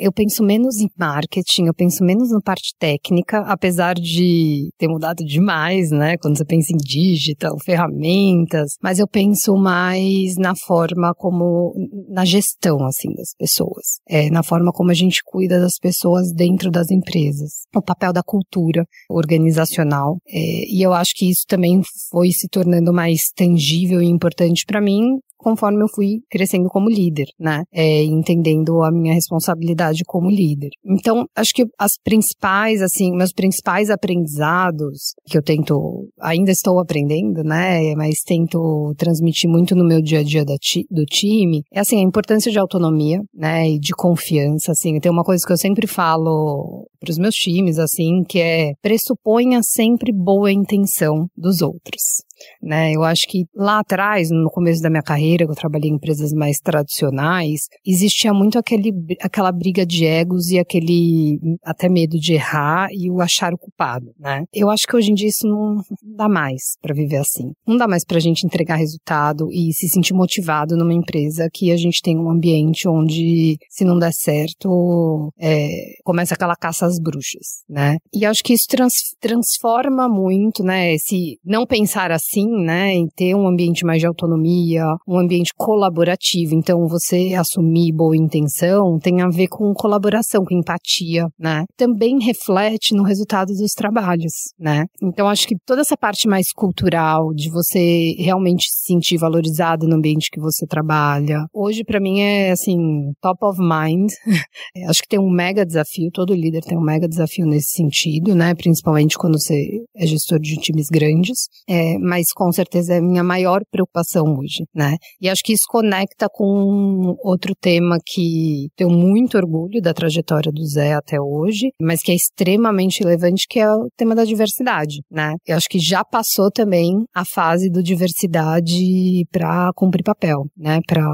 eu 0.00 0.12
penso 0.12 0.42
menos 0.44 0.78
em 0.78 0.88
marketing, 0.98 1.61
eu 1.66 1.74
penso 1.74 2.04
menos 2.04 2.30
na 2.30 2.40
parte 2.40 2.74
técnica, 2.78 3.40
apesar 3.40 3.94
de 3.94 4.70
ter 4.78 4.88
mudado 4.88 5.24
demais, 5.24 5.90
né? 5.90 6.16
Quando 6.18 6.36
você 6.36 6.44
pensa 6.44 6.72
em 6.72 6.76
digital, 6.76 7.56
ferramentas, 7.64 8.76
mas 8.82 8.98
eu 8.98 9.06
penso 9.06 9.56
mais 9.56 10.36
na 10.36 10.54
forma 10.54 11.14
como, 11.14 11.74
na 12.08 12.24
gestão, 12.24 12.84
assim, 12.84 13.12
das 13.14 13.34
pessoas. 13.38 14.00
É, 14.08 14.30
na 14.30 14.42
forma 14.42 14.72
como 14.72 14.90
a 14.90 14.94
gente 14.94 15.22
cuida 15.24 15.60
das 15.60 15.78
pessoas 15.80 16.32
dentro 16.32 16.70
das 16.70 16.90
empresas, 16.90 17.62
o 17.74 17.82
papel 17.82 18.12
da 18.12 18.22
cultura 18.22 18.84
organizacional. 19.08 20.18
É, 20.28 20.64
e 20.68 20.82
eu 20.82 20.92
acho 20.92 21.12
que 21.14 21.30
isso 21.30 21.44
também 21.46 21.82
foi 22.10 22.30
se 22.30 22.48
tornando 22.48 22.92
mais 22.92 23.30
tangível 23.34 24.02
e 24.02 24.06
importante 24.06 24.64
para 24.66 24.80
mim 24.80 25.18
conforme 25.42 25.82
eu 25.82 25.88
fui 25.94 26.20
crescendo 26.30 26.68
como 26.68 26.88
líder, 26.88 27.26
né? 27.38 27.64
É, 27.72 28.02
entendendo 28.04 28.82
a 28.82 28.90
minha 28.90 29.14
responsabilidade 29.14 30.02
como 30.06 30.30
líder. 30.30 30.70
Então, 30.84 31.26
acho 31.36 31.52
que 31.52 31.64
as 31.78 31.92
principais, 32.02 32.80
assim, 32.80 33.14
meus 33.14 33.32
principais 33.32 33.90
aprendizados 33.90 35.14
que 35.26 35.36
eu 35.36 35.42
tento, 35.42 36.08
ainda 36.20 36.50
estou 36.50 36.80
aprendendo, 36.80 37.42
né? 37.42 37.94
Mas 37.94 38.22
tento 38.24 38.94
transmitir 38.96 39.50
muito 39.50 39.74
no 39.74 39.84
meu 39.84 40.00
dia 40.00 40.20
a 40.20 40.22
dia 40.22 40.44
ti, 40.60 40.86
do 40.90 41.04
time, 41.04 41.62
é 41.72 41.80
assim, 41.80 41.98
a 41.98 42.02
importância 42.02 42.50
de 42.50 42.58
autonomia, 42.58 43.20
né? 43.34 43.68
E 43.70 43.78
de 43.78 43.92
confiança, 43.92 44.72
assim. 44.72 44.98
Tem 45.00 45.10
uma 45.10 45.24
coisa 45.24 45.44
que 45.46 45.52
eu 45.52 45.58
sempre 45.58 45.86
falo 45.86 46.86
para 47.00 47.10
os 47.10 47.18
meus 47.18 47.34
times, 47.34 47.78
assim, 47.78 48.22
que 48.28 48.38
é 48.38 48.72
pressuponha 48.80 49.60
sempre 49.62 50.12
boa 50.12 50.52
intenção 50.52 51.26
dos 51.36 51.60
outros. 51.60 52.22
Né? 52.62 52.92
Eu 52.92 53.02
acho 53.02 53.26
que 53.28 53.44
lá 53.54 53.80
atrás, 53.80 54.30
no 54.30 54.50
começo 54.50 54.82
da 54.82 54.90
minha 54.90 55.02
carreira, 55.02 55.44
eu 55.44 55.54
trabalhei 55.54 55.90
em 55.90 55.94
empresas 55.94 56.32
mais 56.32 56.58
tradicionais, 56.58 57.62
existia 57.86 58.32
muito 58.32 58.58
aquele, 58.58 58.92
aquela 59.20 59.52
briga 59.52 59.84
de 59.84 60.04
egos 60.04 60.50
e 60.50 60.58
aquele 60.58 61.38
até 61.64 61.88
medo 61.88 62.18
de 62.18 62.34
errar 62.34 62.88
e 62.92 63.10
o 63.10 63.20
achar 63.20 63.52
o 63.52 63.58
culpado, 63.58 64.12
né? 64.18 64.44
Eu 64.52 64.70
acho 64.70 64.86
que 64.86 64.96
hoje 64.96 65.10
em 65.10 65.14
dia 65.14 65.28
isso 65.28 65.46
não 65.46 65.82
dá 66.16 66.28
mais 66.28 66.76
para 66.80 66.94
viver 66.94 67.16
assim. 67.16 67.52
Não 67.66 67.76
dá 67.76 67.86
mais 67.86 68.04
pra 68.04 68.20
gente 68.20 68.46
entregar 68.46 68.76
resultado 68.76 69.48
e 69.52 69.72
se 69.72 69.88
sentir 69.88 70.14
motivado 70.14 70.76
numa 70.76 70.94
empresa 70.94 71.48
que 71.52 71.70
a 71.70 71.76
gente 71.76 72.00
tem 72.02 72.18
um 72.18 72.30
ambiente 72.30 72.88
onde, 72.88 73.56
se 73.68 73.84
não 73.84 73.98
der 73.98 74.12
certo, 74.12 75.32
é, 75.38 75.68
começa 76.04 76.34
aquela 76.34 76.56
caça 76.56 76.86
às 76.86 76.98
bruxas, 76.98 77.64
né? 77.68 77.98
E 78.12 78.24
acho 78.24 78.42
que 78.42 78.52
isso 78.52 78.66
trans, 78.68 78.92
transforma 79.20 80.08
muito, 80.08 80.62
né? 80.62 80.96
Se 80.98 81.38
não 81.44 81.66
pensar 81.66 82.10
assim, 82.10 82.31
né? 82.46 82.92
Em 82.92 83.06
ter 83.08 83.34
um 83.34 83.46
ambiente 83.46 83.84
mais 83.84 84.00
de 84.00 84.06
autonomia, 84.06 84.84
um 85.06 85.18
ambiente 85.18 85.52
colaborativo. 85.56 86.54
Então, 86.54 86.86
você 86.86 87.34
assumir 87.34 87.92
boa 87.92 88.16
intenção 88.16 88.98
tem 88.98 89.20
a 89.20 89.28
ver 89.28 89.48
com 89.48 89.72
colaboração, 89.74 90.44
com 90.44 90.54
empatia, 90.56 91.26
né? 91.38 91.64
Também 91.76 92.18
reflete 92.22 92.94
no 92.94 93.02
resultado 93.02 93.48
dos 93.48 93.72
trabalhos, 93.72 94.32
né? 94.58 94.86
Então, 95.02 95.28
acho 95.28 95.46
que 95.46 95.56
toda 95.66 95.80
essa 95.80 95.96
parte 95.96 96.28
mais 96.28 96.52
cultural, 96.52 97.32
de 97.34 97.50
você 97.50 98.14
realmente 98.18 98.70
se 98.70 98.86
sentir 98.86 99.18
valorizado 99.18 99.86
no 99.86 99.96
ambiente 99.96 100.30
que 100.30 100.40
você 100.40 100.66
trabalha, 100.66 101.44
hoje 101.52 101.84
para 101.84 102.00
mim 102.00 102.20
é, 102.20 102.50
assim, 102.50 103.12
top 103.20 103.44
of 103.44 103.58
mind. 103.60 104.10
acho 104.88 105.02
que 105.02 105.08
tem 105.08 105.18
um 105.18 105.30
mega 105.30 105.64
desafio, 105.64 106.10
todo 106.12 106.34
líder 106.34 106.62
tem 106.62 106.78
um 106.78 106.82
mega 106.82 107.08
desafio 107.08 107.46
nesse 107.46 107.72
sentido, 107.72 108.34
né? 108.34 108.54
Principalmente 108.54 109.16
quando 109.16 109.40
você 109.40 109.82
é 109.96 110.06
gestor 110.06 110.38
de 110.38 110.56
times 110.56 110.88
grandes. 110.88 111.48
É, 111.68 111.98
mas 111.98 112.21
com 112.34 112.50
certeza 112.52 112.94
é 112.94 112.98
a 112.98 113.02
minha 113.02 113.24
maior 113.24 113.62
preocupação 113.70 114.24
hoje, 114.38 114.64
né? 114.74 114.96
E 115.20 115.28
acho 115.28 115.42
que 115.42 115.52
isso 115.52 115.64
conecta 115.68 116.28
com 116.30 117.16
outro 117.22 117.54
tema 117.60 117.98
que 118.04 118.68
tenho 118.76 118.90
muito 118.90 119.36
orgulho 119.36 119.80
da 119.80 119.94
trajetória 119.94 120.52
do 120.52 120.64
Zé 120.64 120.94
até 120.94 121.20
hoje, 121.20 121.70
mas 121.80 122.02
que 122.02 122.12
é 122.12 122.14
extremamente 122.14 123.02
relevante, 123.02 123.46
que 123.48 123.58
é 123.58 123.70
o 123.70 123.88
tema 123.96 124.14
da 124.14 124.24
diversidade, 124.24 125.00
né? 125.10 125.34
Eu 125.46 125.56
acho 125.56 125.68
que 125.68 125.78
já 125.78 126.04
passou 126.04 126.50
também 126.50 127.04
a 127.14 127.24
fase 127.24 127.70
do 127.70 127.82
diversidade 127.82 129.24
para 129.30 129.70
cumprir 129.74 130.02
papel, 130.02 130.44
né? 130.56 130.80
Para 130.86 131.04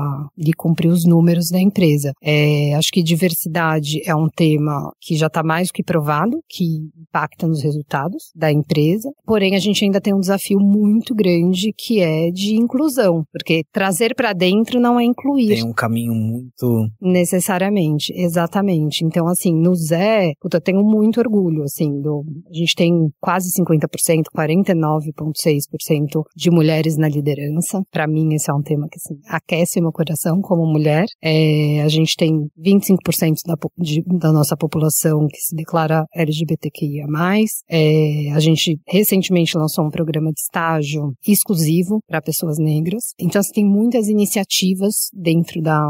cumprir 0.57 0.89
os 0.89 1.05
números 1.05 1.51
da 1.51 1.61
empresa. 1.61 2.13
É, 2.23 2.75
acho 2.75 2.89
que 2.93 3.03
diversidade 3.03 4.01
é 4.05 4.15
um 4.15 4.29
tema 4.29 4.93
que 5.01 5.17
já 5.17 5.27
está 5.27 5.43
mais 5.43 5.69
do 5.69 5.73
que 5.73 5.83
provado, 5.83 6.39
que 6.49 6.65
impacta 6.99 7.47
nos 7.47 7.63
resultados 7.63 8.31
da 8.35 8.51
empresa. 8.51 9.11
Porém, 9.25 9.55
a 9.55 9.59
gente 9.59 9.85
ainda 9.85 10.01
tem 10.01 10.15
um 10.15 10.21
desafio 10.21 10.59
muito 10.59 10.98
grande 11.15 11.73
que 11.77 12.01
é 12.01 12.31
de 12.31 12.55
inclusão, 12.55 13.25
porque 13.33 13.63
trazer 13.73 14.15
para 14.15 14.33
dentro 14.33 14.81
não 14.81 14.99
é 14.99 15.05
incluir. 15.05 15.49
Tem 15.49 15.65
um 15.65 15.73
caminho 15.73 16.15
muito 16.15 16.89
necessariamente, 17.01 18.13
exatamente. 18.15 19.05
Então, 19.05 19.27
assim, 19.27 19.55
no 19.55 19.75
Zé, 19.75 20.33
puta, 20.41 20.59
eu 20.59 20.61
tenho 20.61 20.83
muito 20.83 21.21
orgulho, 21.21 21.63
assim, 21.63 22.01
do, 22.01 22.25
a 22.51 22.55
gente 22.55 22.75
tem 22.75 22.93
quase 23.21 23.51
50%, 23.61 24.25
49,6% 24.37 26.23
de 26.37 26.51
mulheres 26.51 26.97
na 26.97 27.09
liderança. 27.09 27.83
Para 27.91 28.07
mim, 28.07 28.35
esse 28.35 28.51
é 28.51 28.55
um 28.55 28.63
tema 28.63 28.87
que 28.91 28.97
assim, 28.97 29.21
aquece 29.29 29.81
meu 29.81 29.93
coração 29.93 30.41
como 30.41 30.67
mulher. 30.67 31.07
É, 31.23 31.83
a 31.83 31.89
gente 31.89 32.15
tem 32.17 32.33
25% 32.59 33.37
da, 33.47 33.55
de, 33.79 34.03
da 34.19 34.33
nossa 34.33 34.57
população 34.57 35.27
que 35.29 35.39
se 35.39 35.55
declara 35.55 36.05
LGBTQIA+. 36.15 37.07
É, 37.69 38.33
a 38.33 38.41
gente 38.41 38.79
recentemente 38.87 39.57
lançou 39.57 39.85
um 39.85 39.91
programa 39.91 40.31
de 40.33 40.41
estágio 40.41 40.78
exclusivo 41.27 42.01
para 42.07 42.23
pessoas 42.23 42.59
negras. 42.59 43.13
Então, 43.19 43.41
assim, 43.41 43.53
tem 43.53 43.65
muitas 43.65 44.09
iniciativas 44.09 45.09
dentro 45.13 45.61
da, 45.61 45.81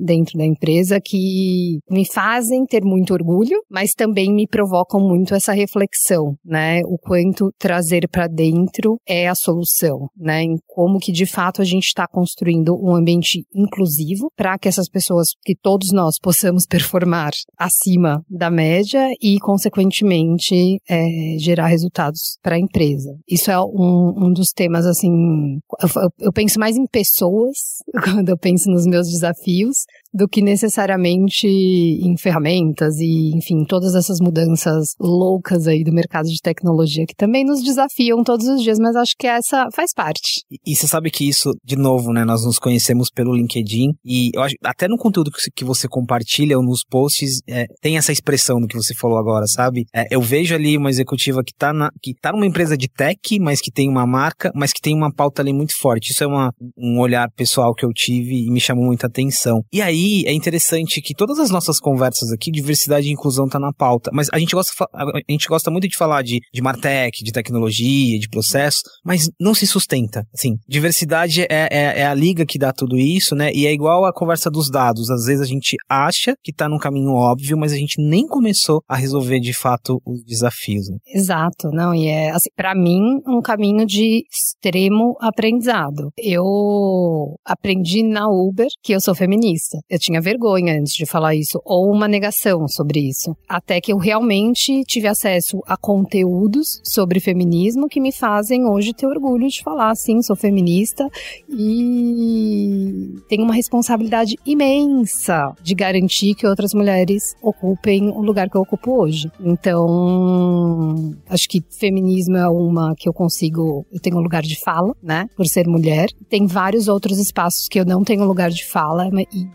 dentro 0.00 0.38
da 0.38 0.44
empresa 0.44 1.00
que 1.00 1.78
me 1.90 2.06
fazem 2.06 2.64
ter 2.64 2.84
muito 2.84 3.12
orgulho, 3.12 3.62
mas 3.70 3.92
também 3.92 4.32
me 4.32 4.46
provocam 4.46 5.00
muito 5.00 5.34
essa 5.34 5.52
reflexão, 5.52 6.36
né? 6.44 6.80
O 6.86 6.98
quanto 6.98 7.50
trazer 7.58 8.08
para 8.08 8.26
dentro 8.26 8.98
é 9.06 9.28
a 9.28 9.34
solução, 9.34 10.08
né? 10.16 10.42
Em 10.42 10.56
como 10.66 10.98
que 10.98 11.12
de 11.12 11.26
fato 11.26 11.62
a 11.62 11.64
gente 11.64 11.86
está 11.86 12.06
construindo 12.06 12.76
um 12.76 12.94
ambiente 12.94 13.44
inclusivo 13.54 14.30
para 14.36 14.58
que 14.58 14.68
essas 14.68 14.88
pessoas, 14.88 15.28
que 15.44 15.54
todos 15.54 15.92
nós 15.92 16.16
possamos 16.20 16.66
performar 16.68 17.30
acima 17.58 18.22
da 18.28 18.50
média 18.50 19.08
e, 19.20 19.38
consequentemente, 19.38 20.78
é, 20.88 21.36
gerar 21.38 21.66
resultados 21.66 22.38
para 22.42 22.56
a 22.56 22.58
empresa. 22.58 23.16
Isso 23.28 23.50
é 23.50 23.60
um, 23.60 24.14
um 24.16 24.32
dos 24.36 24.50
temas, 24.52 24.86
assim, 24.86 25.58
eu, 25.82 25.88
eu 26.20 26.32
penso 26.32 26.58
mais 26.58 26.76
em 26.76 26.86
pessoas 26.86 27.56
quando 28.04 28.28
eu 28.28 28.38
penso 28.38 28.70
nos 28.70 28.86
meus 28.86 29.08
desafios 29.08 29.84
do 30.12 30.26
que 30.26 30.40
necessariamente 30.40 31.46
em 31.46 32.16
ferramentas 32.16 32.96
e, 32.98 33.36
enfim, 33.36 33.64
todas 33.64 33.94
essas 33.94 34.18
mudanças 34.18 34.94
loucas 34.98 35.66
aí 35.66 35.84
do 35.84 35.92
mercado 35.92 36.26
de 36.26 36.40
tecnologia 36.40 37.04
que 37.06 37.14
também 37.14 37.44
nos 37.44 37.62
desafiam 37.62 38.24
todos 38.24 38.46
os 38.48 38.62
dias, 38.62 38.78
mas 38.78 38.96
acho 38.96 39.12
que 39.18 39.26
essa 39.26 39.66
faz 39.74 39.92
parte. 39.94 40.42
E, 40.50 40.72
e 40.72 40.74
você 40.74 40.86
sabe 40.86 41.10
que 41.10 41.28
isso, 41.28 41.52
de 41.62 41.76
novo, 41.76 42.12
né, 42.12 42.24
nós 42.24 42.44
nos 42.44 42.58
conhecemos 42.58 43.10
pelo 43.10 43.34
LinkedIn 43.34 43.92
e 44.04 44.30
eu 44.34 44.42
acho, 44.42 44.54
até 44.64 44.88
no 44.88 44.96
conteúdo 44.96 45.30
que 45.54 45.64
você 45.64 45.86
compartilha 45.86 46.56
ou 46.56 46.64
nos 46.64 46.82
posts, 46.82 47.40
é, 47.48 47.66
tem 47.80 47.98
essa 47.98 48.12
expressão 48.12 48.60
do 48.60 48.66
que 48.66 48.76
você 48.76 48.94
falou 48.94 49.18
agora, 49.18 49.46
sabe? 49.46 49.84
É, 49.94 50.04
eu 50.10 50.20
vejo 50.20 50.54
ali 50.54 50.76
uma 50.76 50.90
executiva 50.90 51.42
que 51.44 51.52
tá, 51.54 51.72
na, 51.72 51.90
que 52.02 52.14
tá 52.14 52.32
numa 52.32 52.46
empresa 52.46 52.76
de 52.76 52.88
tech, 52.88 53.38
mas 53.40 53.60
que 53.60 53.70
tem 53.70 53.88
uma 53.88 54.06
marca, 54.06 54.25
mas 54.54 54.72
que 54.72 54.80
tem 54.80 54.94
uma 54.94 55.12
pauta 55.12 55.42
ali 55.42 55.52
muito 55.52 55.76
forte. 55.78 56.10
Isso 56.12 56.24
é 56.24 56.26
uma, 56.26 56.52
um 56.76 56.98
olhar 57.00 57.28
pessoal 57.36 57.74
que 57.74 57.84
eu 57.84 57.90
tive 57.92 58.46
e 58.46 58.50
me 58.50 58.60
chamou 58.60 58.84
muita 58.84 59.06
atenção. 59.06 59.62
E 59.72 59.80
aí, 59.82 60.24
é 60.26 60.32
interessante 60.32 61.00
que 61.00 61.14
todas 61.14 61.38
as 61.38 61.50
nossas 61.50 61.78
conversas 61.78 62.30
aqui, 62.32 62.50
diversidade 62.50 63.08
e 63.08 63.12
inclusão 63.12 63.48
tá 63.48 63.58
na 63.58 63.72
pauta, 63.72 64.10
mas 64.12 64.28
a 64.32 64.38
gente 64.38 64.54
gosta, 64.54 64.72
a 64.94 65.32
gente 65.32 65.48
gosta 65.48 65.70
muito 65.70 65.88
de 65.88 65.96
falar 65.96 66.22
de, 66.22 66.40
de 66.52 66.62
Martech, 66.62 67.22
de 67.22 67.32
tecnologia, 67.32 68.18
de 68.18 68.28
processo, 68.28 68.80
mas 69.04 69.28
não 69.40 69.54
se 69.54 69.66
sustenta. 69.66 70.24
Assim, 70.34 70.56
diversidade 70.68 71.42
é, 71.42 71.46
é, 71.50 72.00
é, 72.00 72.06
a 72.06 72.14
liga 72.14 72.44
que 72.46 72.58
dá 72.58 72.72
tudo 72.72 72.96
isso, 72.96 73.34
né? 73.34 73.50
E 73.52 73.66
é 73.66 73.72
igual 73.72 74.04
a 74.04 74.12
conversa 74.12 74.50
dos 74.50 74.70
dados. 74.70 75.10
Às 75.10 75.26
vezes 75.26 75.40
a 75.40 75.46
gente 75.46 75.76
acha 75.88 76.34
que 76.42 76.52
tá 76.52 76.68
num 76.68 76.78
caminho 76.78 77.12
óbvio, 77.12 77.56
mas 77.56 77.72
a 77.72 77.76
gente 77.76 78.00
nem 78.00 78.26
começou 78.26 78.82
a 78.88 78.96
resolver 78.96 79.40
de 79.40 79.52
fato 79.52 80.00
os 80.04 80.24
desafios. 80.24 80.88
Né? 80.88 80.96
Exato, 81.14 81.70
não, 81.72 81.94
e 81.94 82.06
é, 82.08 82.30
assim, 82.30 82.50
para 82.56 82.74
mim, 82.74 83.20
um 83.26 83.40
caminho 83.40 83.86
de 83.86 84.15
extremo 84.30 85.16
aprendizado. 85.20 86.10
Eu 86.16 87.36
aprendi 87.44 88.02
na 88.02 88.28
Uber 88.28 88.68
que 88.82 88.92
eu 88.92 89.00
sou 89.00 89.14
feminista. 89.14 89.78
Eu 89.88 89.98
tinha 89.98 90.20
vergonha 90.20 90.78
antes 90.78 90.94
de 90.94 91.06
falar 91.06 91.34
isso, 91.34 91.60
ou 91.64 91.90
uma 91.90 92.08
negação 92.08 92.66
sobre 92.68 93.00
isso. 93.00 93.36
Até 93.48 93.80
que 93.80 93.92
eu 93.92 93.98
realmente 93.98 94.82
tive 94.84 95.08
acesso 95.08 95.60
a 95.66 95.76
conteúdos 95.76 96.80
sobre 96.84 97.20
feminismo 97.20 97.88
que 97.88 98.00
me 98.00 98.12
fazem 98.12 98.66
hoje 98.66 98.94
ter 98.94 99.06
orgulho 99.06 99.48
de 99.48 99.62
falar, 99.62 99.94
sim, 99.94 100.22
sou 100.22 100.36
feminista 100.36 101.08
e 101.48 103.14
tenho 103.28 103.44
uma 103.44 103.54
responsabilidade 103.54 104.36
imensa 104.44 105.52
de 105.62 105.74
garantir 105.74 106.34
que 106.34 106.46
outras 106.46 106.72
mulheres 106.74 107.34
ocupem 107.42 108.08
o 108.08 108.20
lugar 108.20 108.48
que 108.48 108.56
eu 108.56 108.62
ocupo 108.62 109.02
hoje. 109.02 109.30
Então, 109.40 111.14
acho 111.28 111.48
que 111.48 111.62
feminismo 111.78 112.36
é 112.36 112.48
uma 112.48 112.94
que 112.96 113.08
eu 113.08 113.12
consigo, 113.12 113.84
eu 113.92 114.00
tenho 114.06 114.20
lugar 114.20 114.42
de 114.42 114.58
fala, 114.60 114.94
né, 115.02 115.26
por 115.36 115.46
ser 115.46 115.66
mulher. 115.66 116.08
Tem 116.28 116.46
vários 116.46 116.86
outros 116.86 117.18
espaços 117.18 117.68
que 117.68 117.80
eu 117.80 117.84
não 117.84 118.04
tenho 118.04 118.24
lugar 118.24 118.50
de 118.50 118.64
fala, 118.64 119.08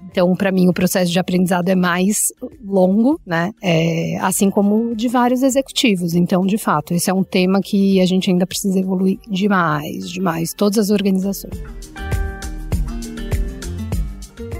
então 0.09 0.35
para 0.35 0.51
mim, 0.51 0.67
o 0.67 0.73
processo 0.73 1.11
de 1.11 1.19
aprendizado 1.19 1.69
é 1.69 1.75
mais 1.75 2.17
longo, 2.63 3.19
né? 3.25 3.51
É, 3.61 4.17
assim 4.19 4.49
como 4.49 4.93
de 4.95 5.07
vários 5.07 5.41
executivos. 5.41 6.13
Então, 6.15 6.45
de 6.45 6.57
fato, 6.57 6.93
esse 6.93 7.09
é 7.09 7.13
um 7.13 7.23
tema 7.23 7.61
que 7.61 8.01
a 8.01 8.05
gente 8.05 8.29
ainda 8.29 8.45
precisa 8.45 8.79
evoluir 8.79 9.17
demais, 9.29 10.09
demais, 10.09 10.53
todas 10.53 10.77
as 10.77 10.89
organizações. 10.89 11.61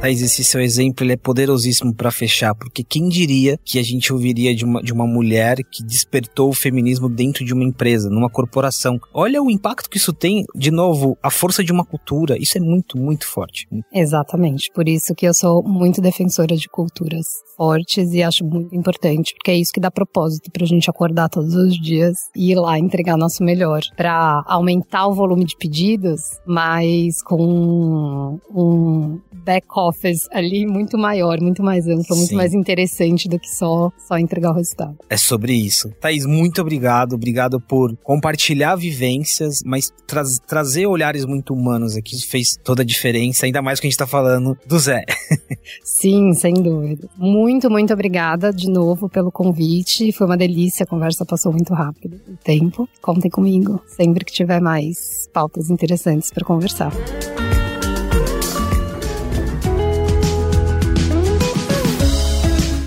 Thaís, 0.01 0.19
esse 0.23 0.43
seu 0.43 0.59
exemplo 0.59 1.05
ele 1.05 1.13
é 1.13 1.17
poderosíssimo 1.17 1.93
para 1.93 2.09
fechar, 2.09 2.55
porque 2.55 2.83
quem 2.83 3.07
diria 3.07 3.59
que 3.63 3.77
a 3.77 3.83
gente 3.83 4.11
ouviria 4.11 4.55
de 4.55 4.65
uma, 4.65 4.81
de 4.81 4.91
uma 4.91 5.05
mulher 5.05 5.57
que 5.57 5.83
despertou 5.83 6.49
o 6.49 6.53
feminismo 6.53 7.07
dentro 7.07 7.45
de 7.45 7.53
uma 7.53 7.63
empresa, 7.63 8.09
numa 8.09 8.27
corporação? 8.27 8.99
Olha 9.13 9.43
o 9.43 9.51
impacto 9.51 9.87
que 9.87 9.97
isso 9.97 10.11
tem, 10.11 10.43
de 10.55 10.71
novo, 10.71 11.15
a 11.21 11.29
força 11.29 11.63
de 11.63 11.71
uma 11.71 11.85
cultura. 11.85 12.35
Isso 12.35 12.57
é 12.57 12.61
muito, 12.61 12.97
muito 12.97 13.27
forte. 13.27 13.67
Exatamente. 13.93 14.71
Por 14.73 14.89
isso 14.89 15.13
que 15.13 15.27
eu 15.27 15.35
sou 15.35 15.61
muito 15.61 16.01
defensora 16.01 16.55
de 16.55 16.67
culturas 16.67 17.27
fortes 17.55 18.11
e 18.11 18.23
acho 18.23 18.43
muito 18.43 18.75
importante, 18.75 19.35
porque 19.35 19.51
é 19.51 19.55
isso 19.55 19.71
que 19.71 19.79
dá 19.79 19.91
propósito 19.91 20.49
pra 20.49 20.65
gente 20.65 20.89
acordar 20.89 21.29
todos 21.29 21.53
os 21.53 21.79
dias 21.79 22.17
e 22.35 22.51
ir 22.51 22.55
lá 22.55 22.79
entregar 22.79 23.15
nosso 23.15 23.43
melhor, 23.43 23.81
para 23.95 24.43
aumentar 24.47 25.05
o 25.05 25.13
volume 25.13 25.45
de 25.45 25.55
pedidos, 25.55 26.21
mas 26.43 27.21
com 27.21 28.39
um 28.49 29.19
back 29.45 29.67
office 29.91 30.27
ali 30.31 30.65
muito 30.65 30.97
maior, 30.97 31.39
muito 31.41 31.61
mais 31.61 31.87
amplo, 31.87 32.15
muito 32.15 32.29
Sim. 32.29 32.35
mais 32.35 32.53
interessante 32.53 33.27
do 33.27 33.37
que 33.37 33.49
só, 33.49 33.91
só 33.97 34.17
entregar 34.17 34.51
o 34.51 34.55
resultado. 34.55 34.95
É 35.09 35.17
sobre 35.17 35.53
isso. 35.53 35.89
Thaís, 35.99 36.25
muito 36.25 36.61
obrigado. 36.61 37.13
Obrigado 37.13 37.59
por 37.59 37.95
compartilhar 37.97 38.75
vivências, 38.75 39.61
mas 39.65 39.91
tra 40.07 40.23
trazer 40.47 40.85
olhares 40.85 41.25
muito 41.25 41.53
humanos 41.53 41.95
aqui 41.95 42.19
fez 42.25 42.57
toda 42.63 42.81
a 42.81 42.85
diferença, 42.85 43.45
ainda 43.45 43.61
mais 43.61 43.79
que 43.79 43.87
a 43.87 43.89
gente 43.89 43.97
tá 43.97 44.07
falando 44.07 44.57
do 44.65 44.79
Zé. 44.79 45.03
Sim, 45.83 46.33
sem 46.33 46.53
dúvida. 46.53 47.09
Muito, 47.17 47.69
muito 47.69 47.93
obrigada 47.93 48.51
de 48.51 48.69
novo 48.69 49.09
pelo 49.09 49.31
convite. 49.31 50.11
Foi 50.11 50.27
uma 50.27 50.37
delícia, 50.37 50.83
a 50.83 50.87
conversa 50.87 51.25
passou 51.25 51.51
muito 51.51 51.73
rápido. 51.73 52.19
O 52.27 52.37
tempo. 52.43 52.87
Contem 53.01 53.29
comigo 53.29 53.81
sempre 53.87 54.23
que 54.23 54.31
tiver 54.31 54.61
mais 54.61 55.27
pautas 55.33 55.69
interessantes 55.69 56.31
para 56.31 56.45
conversar. 56.45 56.91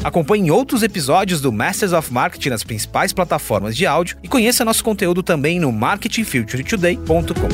Acompanhe 0.05 0.51
outros 0.51 0.83
episódios 0.83 1.41
do 1.41 1.51
Masters 1.51 1.95
of 1.95 2.13
Marketing 2.13 2.51
nas 2.51 2.63
principais 2.63 3.11
plataformas 3.11 3.75
de 3.75 3.87
áudio 3.87 4.19
e 4.23 4.29
conheça 4.29 4.63
nosso 4.63 4.85
conteúdo 4.85 5.23
também 5.23 5.59
no 5.59 5.73
marketingfuturetoday.com. 5.73 7.49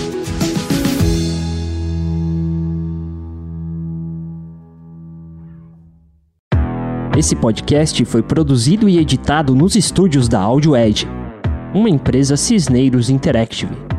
Esse 7.17 7.37
podcast 7.37 8.05
foi 8.05 8.23
produzido 8.23 8.89
e 8.89 8.99
editado 8.99 9.55
nos 9.55 9.77
estúdios 9.77 10.29
da 10.29 10.41
Audio 10.41 10.77
Edge, 10.77 11.07
uma 11.73 11.89
empresa 11.89 12.37
Cisneiros 12.37 13.11
Interactive. 13.11 13.90